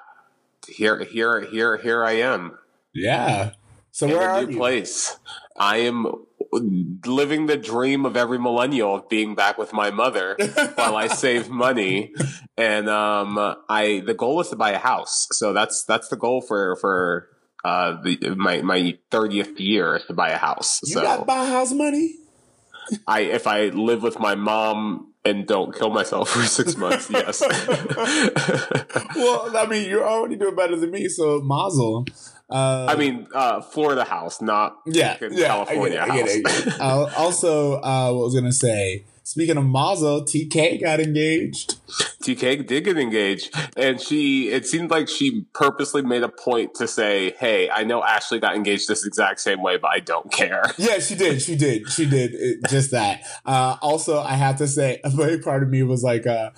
here, 0.68 1.04
here, 1.04 1.42
here, 1.42 1.78
here 1.78 2.06
I 2.06 2.12
am. 2.12 2.60
Yeah. 2.94 3.54
So 3.92 4.06
in 4.06 4.14
where 4.14 4.30
a 4.30 4.34
are 4.34 4.44
new 4.44 4.52
you? 4.52 4.58
place. 4.58 5.18
I 5.58 5.78
am 5.78 6.26
living 7.06 7.48
the 7.48 7.58
dream 7.58 8.06
of 8.06 8.16
every 8.16 8.40
millennial 8.40 8.96
of 8.96 9.10
being 9.10 9.36
back 9.36 9.58
with 9.58 9.74
my 9.74 9.92
mother 9.92 10.36
while 10.76 10.96
I 10.96 11.08
save 11.08 11.50
money. 11.50 12.14
And 12.58 12.90
um, 12.90 13.38
I 13.70 14.04
the 14.06 14.14
goal 14.14 14.40
is 14.42 14.50
to 14.50 14.56
buy 14.56 14.72
a 14.72 14.80
house. 14.80 15.28
So 15.32 15.54
that's 15.54 15.84
that's 15.86 16.10
the 16.10 16.18
goal 16.18 16.42
for 16.42 16.76
for 16.78 17.30
uh 17.64 18.02
the, 18.02 18.36
my 18.38 18.62
my 18.62 18.98
thirtieth 19.12 19.60
year 19.60 19.96
is 19.96 20.06
to 20.06 20.14
buy 20.14 20.30
a 20.30 20.38
house. 20.38 20.80
You 20.84 20.94
so 20.94 21.02
got 21.02 21.26
buy 21.26 21.46
house 21.46 21.72
money? 21.72 22.16
I 23.08 23.22
if 23.22 23.48
I 23.48 23.68
live 23.68 24.04
with 24.04 24.20
my 24.20 24.36
mom 24.36 25.14
and 25.26 25.48
don't 25.48 25.74
kill 25.74 25.90
myself 25.90 26.30
for 26.30 26.44
six 26.44 26.76
months, 26.84 27.10
yes. 27.10 27.42
well, 29.16 29.56
I 29.56 29.66
mean, 29.70 29.90
you're 29.90 30.06
already 30.06 30.36
doing 30.36 30.56
better 30.56 30.76
than 30.76 30.92
me, 30.92 31.08
so 31.08 31.40
mazel. 31.42 32.06
Uh, 32.54 32.86
I 32.88 32.96
mean, 32.96 33.28
uh, 33.34 33.62
Florida 33.62 34.04
house, 34.04 34.40
not 34.40 34.78
yeah, 34.86 35.18
yeah, 35.32 35.48
California 35.48 36.00
I 36.00 36.06
get 36.06 36.10
it, 36.10 36.12
I 36.12 36.18
get 36.18 36.28
it, 36.28 36.48
I 36.48 36.52
get 36.52 36.68
it. 36.68 36.74
Uh, 36.80 37.10
also, 37.18 37.82
uh, 37.82 38.12
what 38.12 38.26
was 38.26 38.36
gonna 38.36 38.54
say? 38.54 39.06
Speaking 39.26 39.58
of 39.58 39.66
mazel, 39.66 40.22
TK 40.24 40.82
got 40.82 41.00
engaged. 41.00 41.80
TK 42.22 42.68
did 42.68 42.84
get 42.84 42.98
engaged, 42.98 43.56
and 43.78 44.00
she. 44.00 44.50
It 44.50 44.68
seemed 44.68 44.92
like 44.92 45.08
she 45.08 45.46
purposely 45.54 46.02
made 46.02 46.24
a 46.24 46.30
point 46.30 46.76
to 46.76 46.88
say, 46.88 47.34
"Hey, 47.40 47.70
I 47.70 47.86
know 47.86 48.04
Ashley 48.04 48.40
got 48.40 48.56
engaged 48.56 48.88
this 48.88 49.06
exact 49.06 49.40
same 49.40 49.64
way, 49.64 49.78
but 49.78 49.92
I 49.92 50.00
don't 50.00 50.32
care." 50.32 50.64
Yeah, 50.78 51.00
she 51.00 51.16
did. 51.16 51.42
She 51.42 51.56
did. 51.56 51.90
She 51.90 52.06
did 52.06 52.34
it, 52.34 52.70
just 52.70 52.92
that. 52.92 53.22
Uh, 53.46 53.78
also, 53.82 54.20
I 54.20 54.34
have 54.34 54.58
to 54.58 54.68
say, 54.68 55.00
a 55.04 55.10
very 55.10 55.40
part 55.40 55.64
of 55.64 55.70
me 55.70 55.82
was 55.84 56.04
like, 56.04 56.28
uh, 56.28 56.50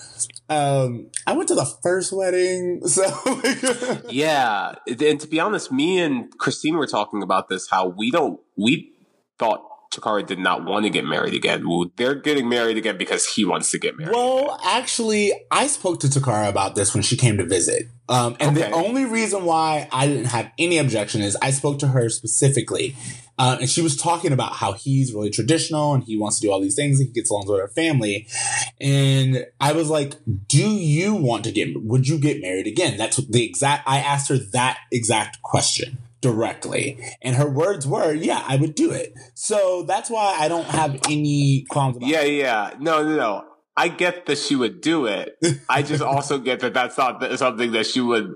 um, 0.49 1.09
I 1.25 1.33
went 1.33 1.47
to 1.49 1.55
the 1.55 1.65
first 1.81 2.13
wedding, 2.13 2.81
so 2.87 3.03
yeah, 4.09 4.75
and 4.87 5.19
to 5.19 5.27
be 5.27 5.39
honest, 5.39 5.71
me 5.71 5.99
and 5.99 6.35
Christine 6.37 6.77
were 6.77 6.87
talking 6.87 7.23
about 7.23 7.49
this. 7.49 7.69
How 7.69 7.87
we 7.87 8.11
don't. 8.11 8.39
We 8.55 8.91
thought 9.39 9.63
Takara 9.95 10.25
did 10.25 10.39
not 10.39 10.65
want 10.65 10.85
to 10.85 10.89
get 10.89 11.05
married 11.05 11.33
again. 11.33 11.67
Well, 11.67 11.91
they're 11.95 12.15
getting 12.15 12.49
married 12.49 12.77
again 12.77 12.97
because 12.97 13.25
he 13.25 13.45
wants 13.45 13.71
to 13.71 13.79
get 13.79 13.97
married. 13.97 14.13
Well, 14.13 14.59
actually, 14.63 15.33
I 15.51 15.67
spoke 15.67 15.99
to 16.01 16.07
Takara 16.07 16.49
about 16.49 16.75
this 16.75 16.93
when 16.93 17.03
she 17.03 17.17
came 17.17 17.37
to 17.37 17.45
visit. 17.45 17.87
Um, 18.07 18.35
and 18.39 18.55
the 18.55 18.69
only 18.71 19.05
reason 19.05 19.45
why 19.45 19.87
I 19.91 20.07
didn't 20.07 20.25
have 20.25 20.51
any 20.59 20.77
objection 20.77 21.21
is 21.21 21.35
I 21.41 21.51
spoke 21.51 21.79
to 21.79 21.87
her 21.87 22.09
specifically. 22.09 22.95
Uh, 23.37 23.57
and 23.61 23.69
she 23.69 23.81
was 23.81 23.97
talking 23.97 24.31
about 24.31 24.53
how 24.53 24.73
he's 24.73 25.13
really 25.13 25.29
traditional 25.29 25.93
and 25.93 26.03
he 26.03 26.17
wants 26.17 26.39
to 26.39 26.47
do 26.47 26.51
all 26.51 26.61
these 26.61 26.75
things. 26.75 26.99
And 26.99 27.07
he 27.07 27.13
gets 27.13 27.29
along 27.29 27.47
with 27.47 27.59
her 27.59 27.67
family. 27.67 28.27
And 28.79 29.45
I 29.59 29.73
was 29.73 29.89
like, 29.89 30.13
do 30.47 30.67
you 30.69 31.15
want 31.15 31.43
to 31.45 31.51
get, 31.51 31.69
would 31.83 32.07
you 32.07 32.17
get 32.17 32.41
married 32.41 32.67
again? 32.67 32.97
That's 32.97 33.17
what 33.17 33.31
the 33.31 33.45
exact, 33.45 33.87
I 33.87 33.99
asked 33.99 34.29
her 34.29 34.37
that 34.37 34.79
exact 34.91 35.41
question 35.41 35.97
directly. 36.21 36.97
And 37.21 37.35
her 37.35 37.49
words 37.49 37.85
were, 37.85 38.13
yeah, 38.13 38.43
I 38.47 38.55
would 38.55 38.73
do 38.73 38.91
it. 38.91 39.13
So 39.35 39.83
that's 39.83 40.09
why 40.09 40.35
I 40.39 40.47
don't 40.47 40.65
have 40.65 40.99
any 41.09 41.65
qualms 41.69 41.97
about 41.97 42.09
Yeah, 42.09 42.23
yeah. 42.23 42.73
No, 42.79 43.03
no, 43.03 43.15
no. 43.15 43.45
I 43.77 43.89
get 43.89 44.25
that 44.25 44.37
she 44.37 44.55
would 44.55 44.81
do 44.81 45.05
it. 45.05 45.37
I 45.69 45.81
just 45.81 46.01
also 46.01 46.39
get 46.39 46.61
that 46.61 46.73
that's 46.73 46.97
not 46.97 47.21
something 47.37 47.71
that 47.73 47.85
she 47.85 48.01
would. 48.01 48.33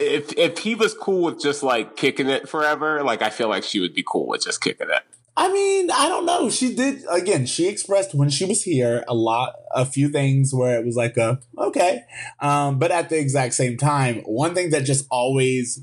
If 0.00 0.32
if 0.38 0.58
he 0.58 0.74
was 0.74 0.94
cool 0.94 1.24
with 1.24 1.40
just 1.40 1.62
like 1.62 1.96
kicking 1.96 2.28
it 2.28 2.48
forever, 2.48 3.02
like 3.02 3.22
I 3.22 3.30
feel 3.30 3.48
like 3.48 3.64
she 3.64 3.80
would 3.80 3.94
be 3.94 4.04
cool 4.06 4.26
with 4.26 4.42
just 4.42 4.60
kicking 4.60 4.88
it. 4.90 5.02
I 5.36 5.52
mean, 5.52 5.90
I 5.90 6.08
don't 6.08 6.26
know. 6.26 6.50
She 6.50 6.74
did 6.74 7.02
again. 7.08 7.46
She 7.46 7.68
expressed 7.68 8.14
when 8.14 8.30
she 8.30 8.44
was 8.44 8.62
here 8.62 9.04
a 9.06 9.14
lot, 9.14 9.54
a 9.74 9.86
few 9.86 10.08
things 10.08 10.52
where 10.54 10.78
it 10.78 10.84
was 10.84 10.96
like 10.96 11.16
a 11.16 11.40
okay, 11.56 12.02
um, 12.40 12.78
but 12.78 12.90
at 12.90 13.08
the 13.08 13.18
exact 13.18 13.54
same 13.54 13.76
time, 13.76 14.22
one 14.24 14.54
thing 14.54 14.70
that 14.70 14.84
just 14.84 15.06
always 15.10 15.80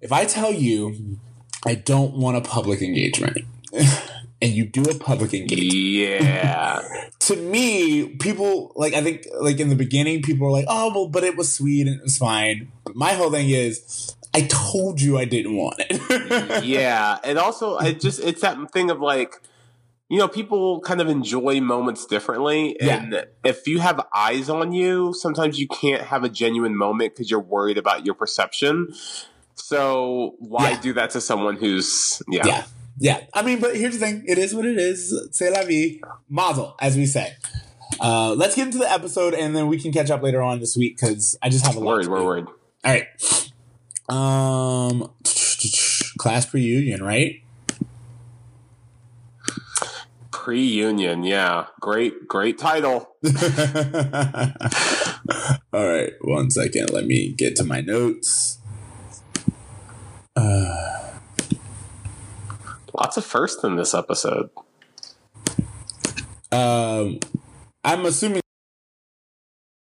if 0.00 0.12
I 0.12 0.24
tell 0.24 0.52
you 0.52 1.18
I 1.64 1.74
don't 1.74 2.16
want 2.16 2.36
a 2.36 2.40
public 2.40 2.82
engagement, 2.82 3.38
and 4.42 4.50
you 4.52 4.66
do 4.66 4.82
a 4.82 4.94
public 4.98 5.32
engagement, 5.32 5.72
Yeah. 5.72 6.82
to 7.20 7.36
me, 7.36 8.08
people 8.16 8.72
like 8.76 8.92
I 8.92 9.00
think 9.02 9.26
like 9.40 9.60
in 9.60 9.68
the 9.70 9.76
beginning, 9.76 10.20
people 10.22 10.46
were 10.46 10.52
like, 10.52 10.66
"Oh, 10.68 10.92
well, 10.94 11.08
but 11.08 11.24
it 11.24 11.36
was 11.36 11.54
sweet 11.54 11.86
and 11.86 11.96
it 11.96 12.02
was 12.02 12.18
fine." 12.18 12.70
But 12.84 12.96
my 12.96 13.12
whole 13.12 13.30
thing 13.30 13.48
is, 13.50 14.14
I 14.34 14.42
told 14.42 15.00
you 15.00 15.16
I 15.18 15.24
didn't 15.24 15.56
want 15.56 15.76
it. 15.78 16.64
yeah. 16.64 17.18
And 17.24 17.38
also 17.38 17.78
it 17.78 18.00
just 18.00 18.20
it's 18.20 18.40
that 18.42 18.58
thing 18.72 18.90
of 18.90 19.00
like 19.00 19.40
you 20.08 20.18
know, 20.18 20.28
people 20.28 20.78
kind 20.82 21.00
of 21.00 21.08
enjoy 21.08 21.58
moments 21.62 22.04
differently. 22.04 22.78
And 22.80 23.24
if 23.44 23.66
you 23.66 23.78
have 23.80 23.98
eyes 24.14 24.50
on 24.50 24.72
you, 24.72 25.14
sometimes 25.14 25.58
you 25.58 25.66
can't 25.66 26.02
have 26.02 26.22
a 26.22 26.28
genuine 26.28 26.76
moment 26.76 27.14
because 27.14 27.30
you're 27.30 27.40
worried 27.40 27.78
about 27.78 28.04
your 28.04 28.14
perception. 28.14 28.92
So 29.54 30.34
why 30.38 30.70
Yeah. 30.72 30.80
do 30.82 30.92
that 30.94 31.10
to 31.10 31.20
someone 31.22 31.56
who's 31.56 32.22
yeah. 32.28 32.46
yeah, 32.46 32.64
yeah. 33.02 33.24
I 33.34 33.42
mean, 33.42 33.58
but 33.60 33.76
here's 33.76 33.98
the 33.98 34.06
thing: 34.06 34.24
it 34.26 34.38
is 34.38 34.54
what 34.54 34.64
it 34.64 34.78
is. 34.78 35.28
C'est 35.32 35.50
la 35.50 35.64
vie, 35.64 36.00
mazel, 36.28 36.76
as 36.80 36.96
we 36.96 37.04
say. 37.04 37.34
Uh, 38.00 38.32
let's 38.34 38.54
get 38.54 38.66
into 38.66 38.78
the 38.78 38.90
episode, 38.90 39.34
and 39.34 39.56
then 39.56 39.66
we 39.66 39.78
can 39.78 39.92
catch 39.92 40.08
up 40.08 40.22
later 40.22 40.40
on 40.40 40.60
this 40.60 40.76
week 40.76 40.96
because 40.98 41.36
I 41.42 41.48
just 41.48 41.66
have 41.66 41.74
a 41.74 41.80
lot. 41.80 41.96
Word, 41.96 42.06
word, 42.06 42.24
word. 42.24 42.48
All 42.84 42.92
right. 42.92 43.06
Um, 44.08 45.10
class 46.18 46.54
reunion, 46.54 47.02
right? 47.02 47.42
Pre-union, 50.30 51.24
yeah. 51.24 51.66
Great, 51.80 52.28
great 52.28 52.58
title. 52.58 53.16
All 55.72 55.86
right, 55.88 56.12
one 56.20 56.50
second. 56.50 56.90
Let 56.90 57.06
me 57.06 57.32
get 57.32 57.56
to 57.56 57.64
my 57.64 57.80
notes. 57.80 58.58
Uh, 60.34 61.11
Lots 63.02 63.16
of 63.16 63.24
firsts 63.24 63.64
in 63.64 63.74
this 63.74 63.94
episode. 63.94 64.48
um, 66.52 67.18
I'm 67.82 68.06
assuming 68.06 68.41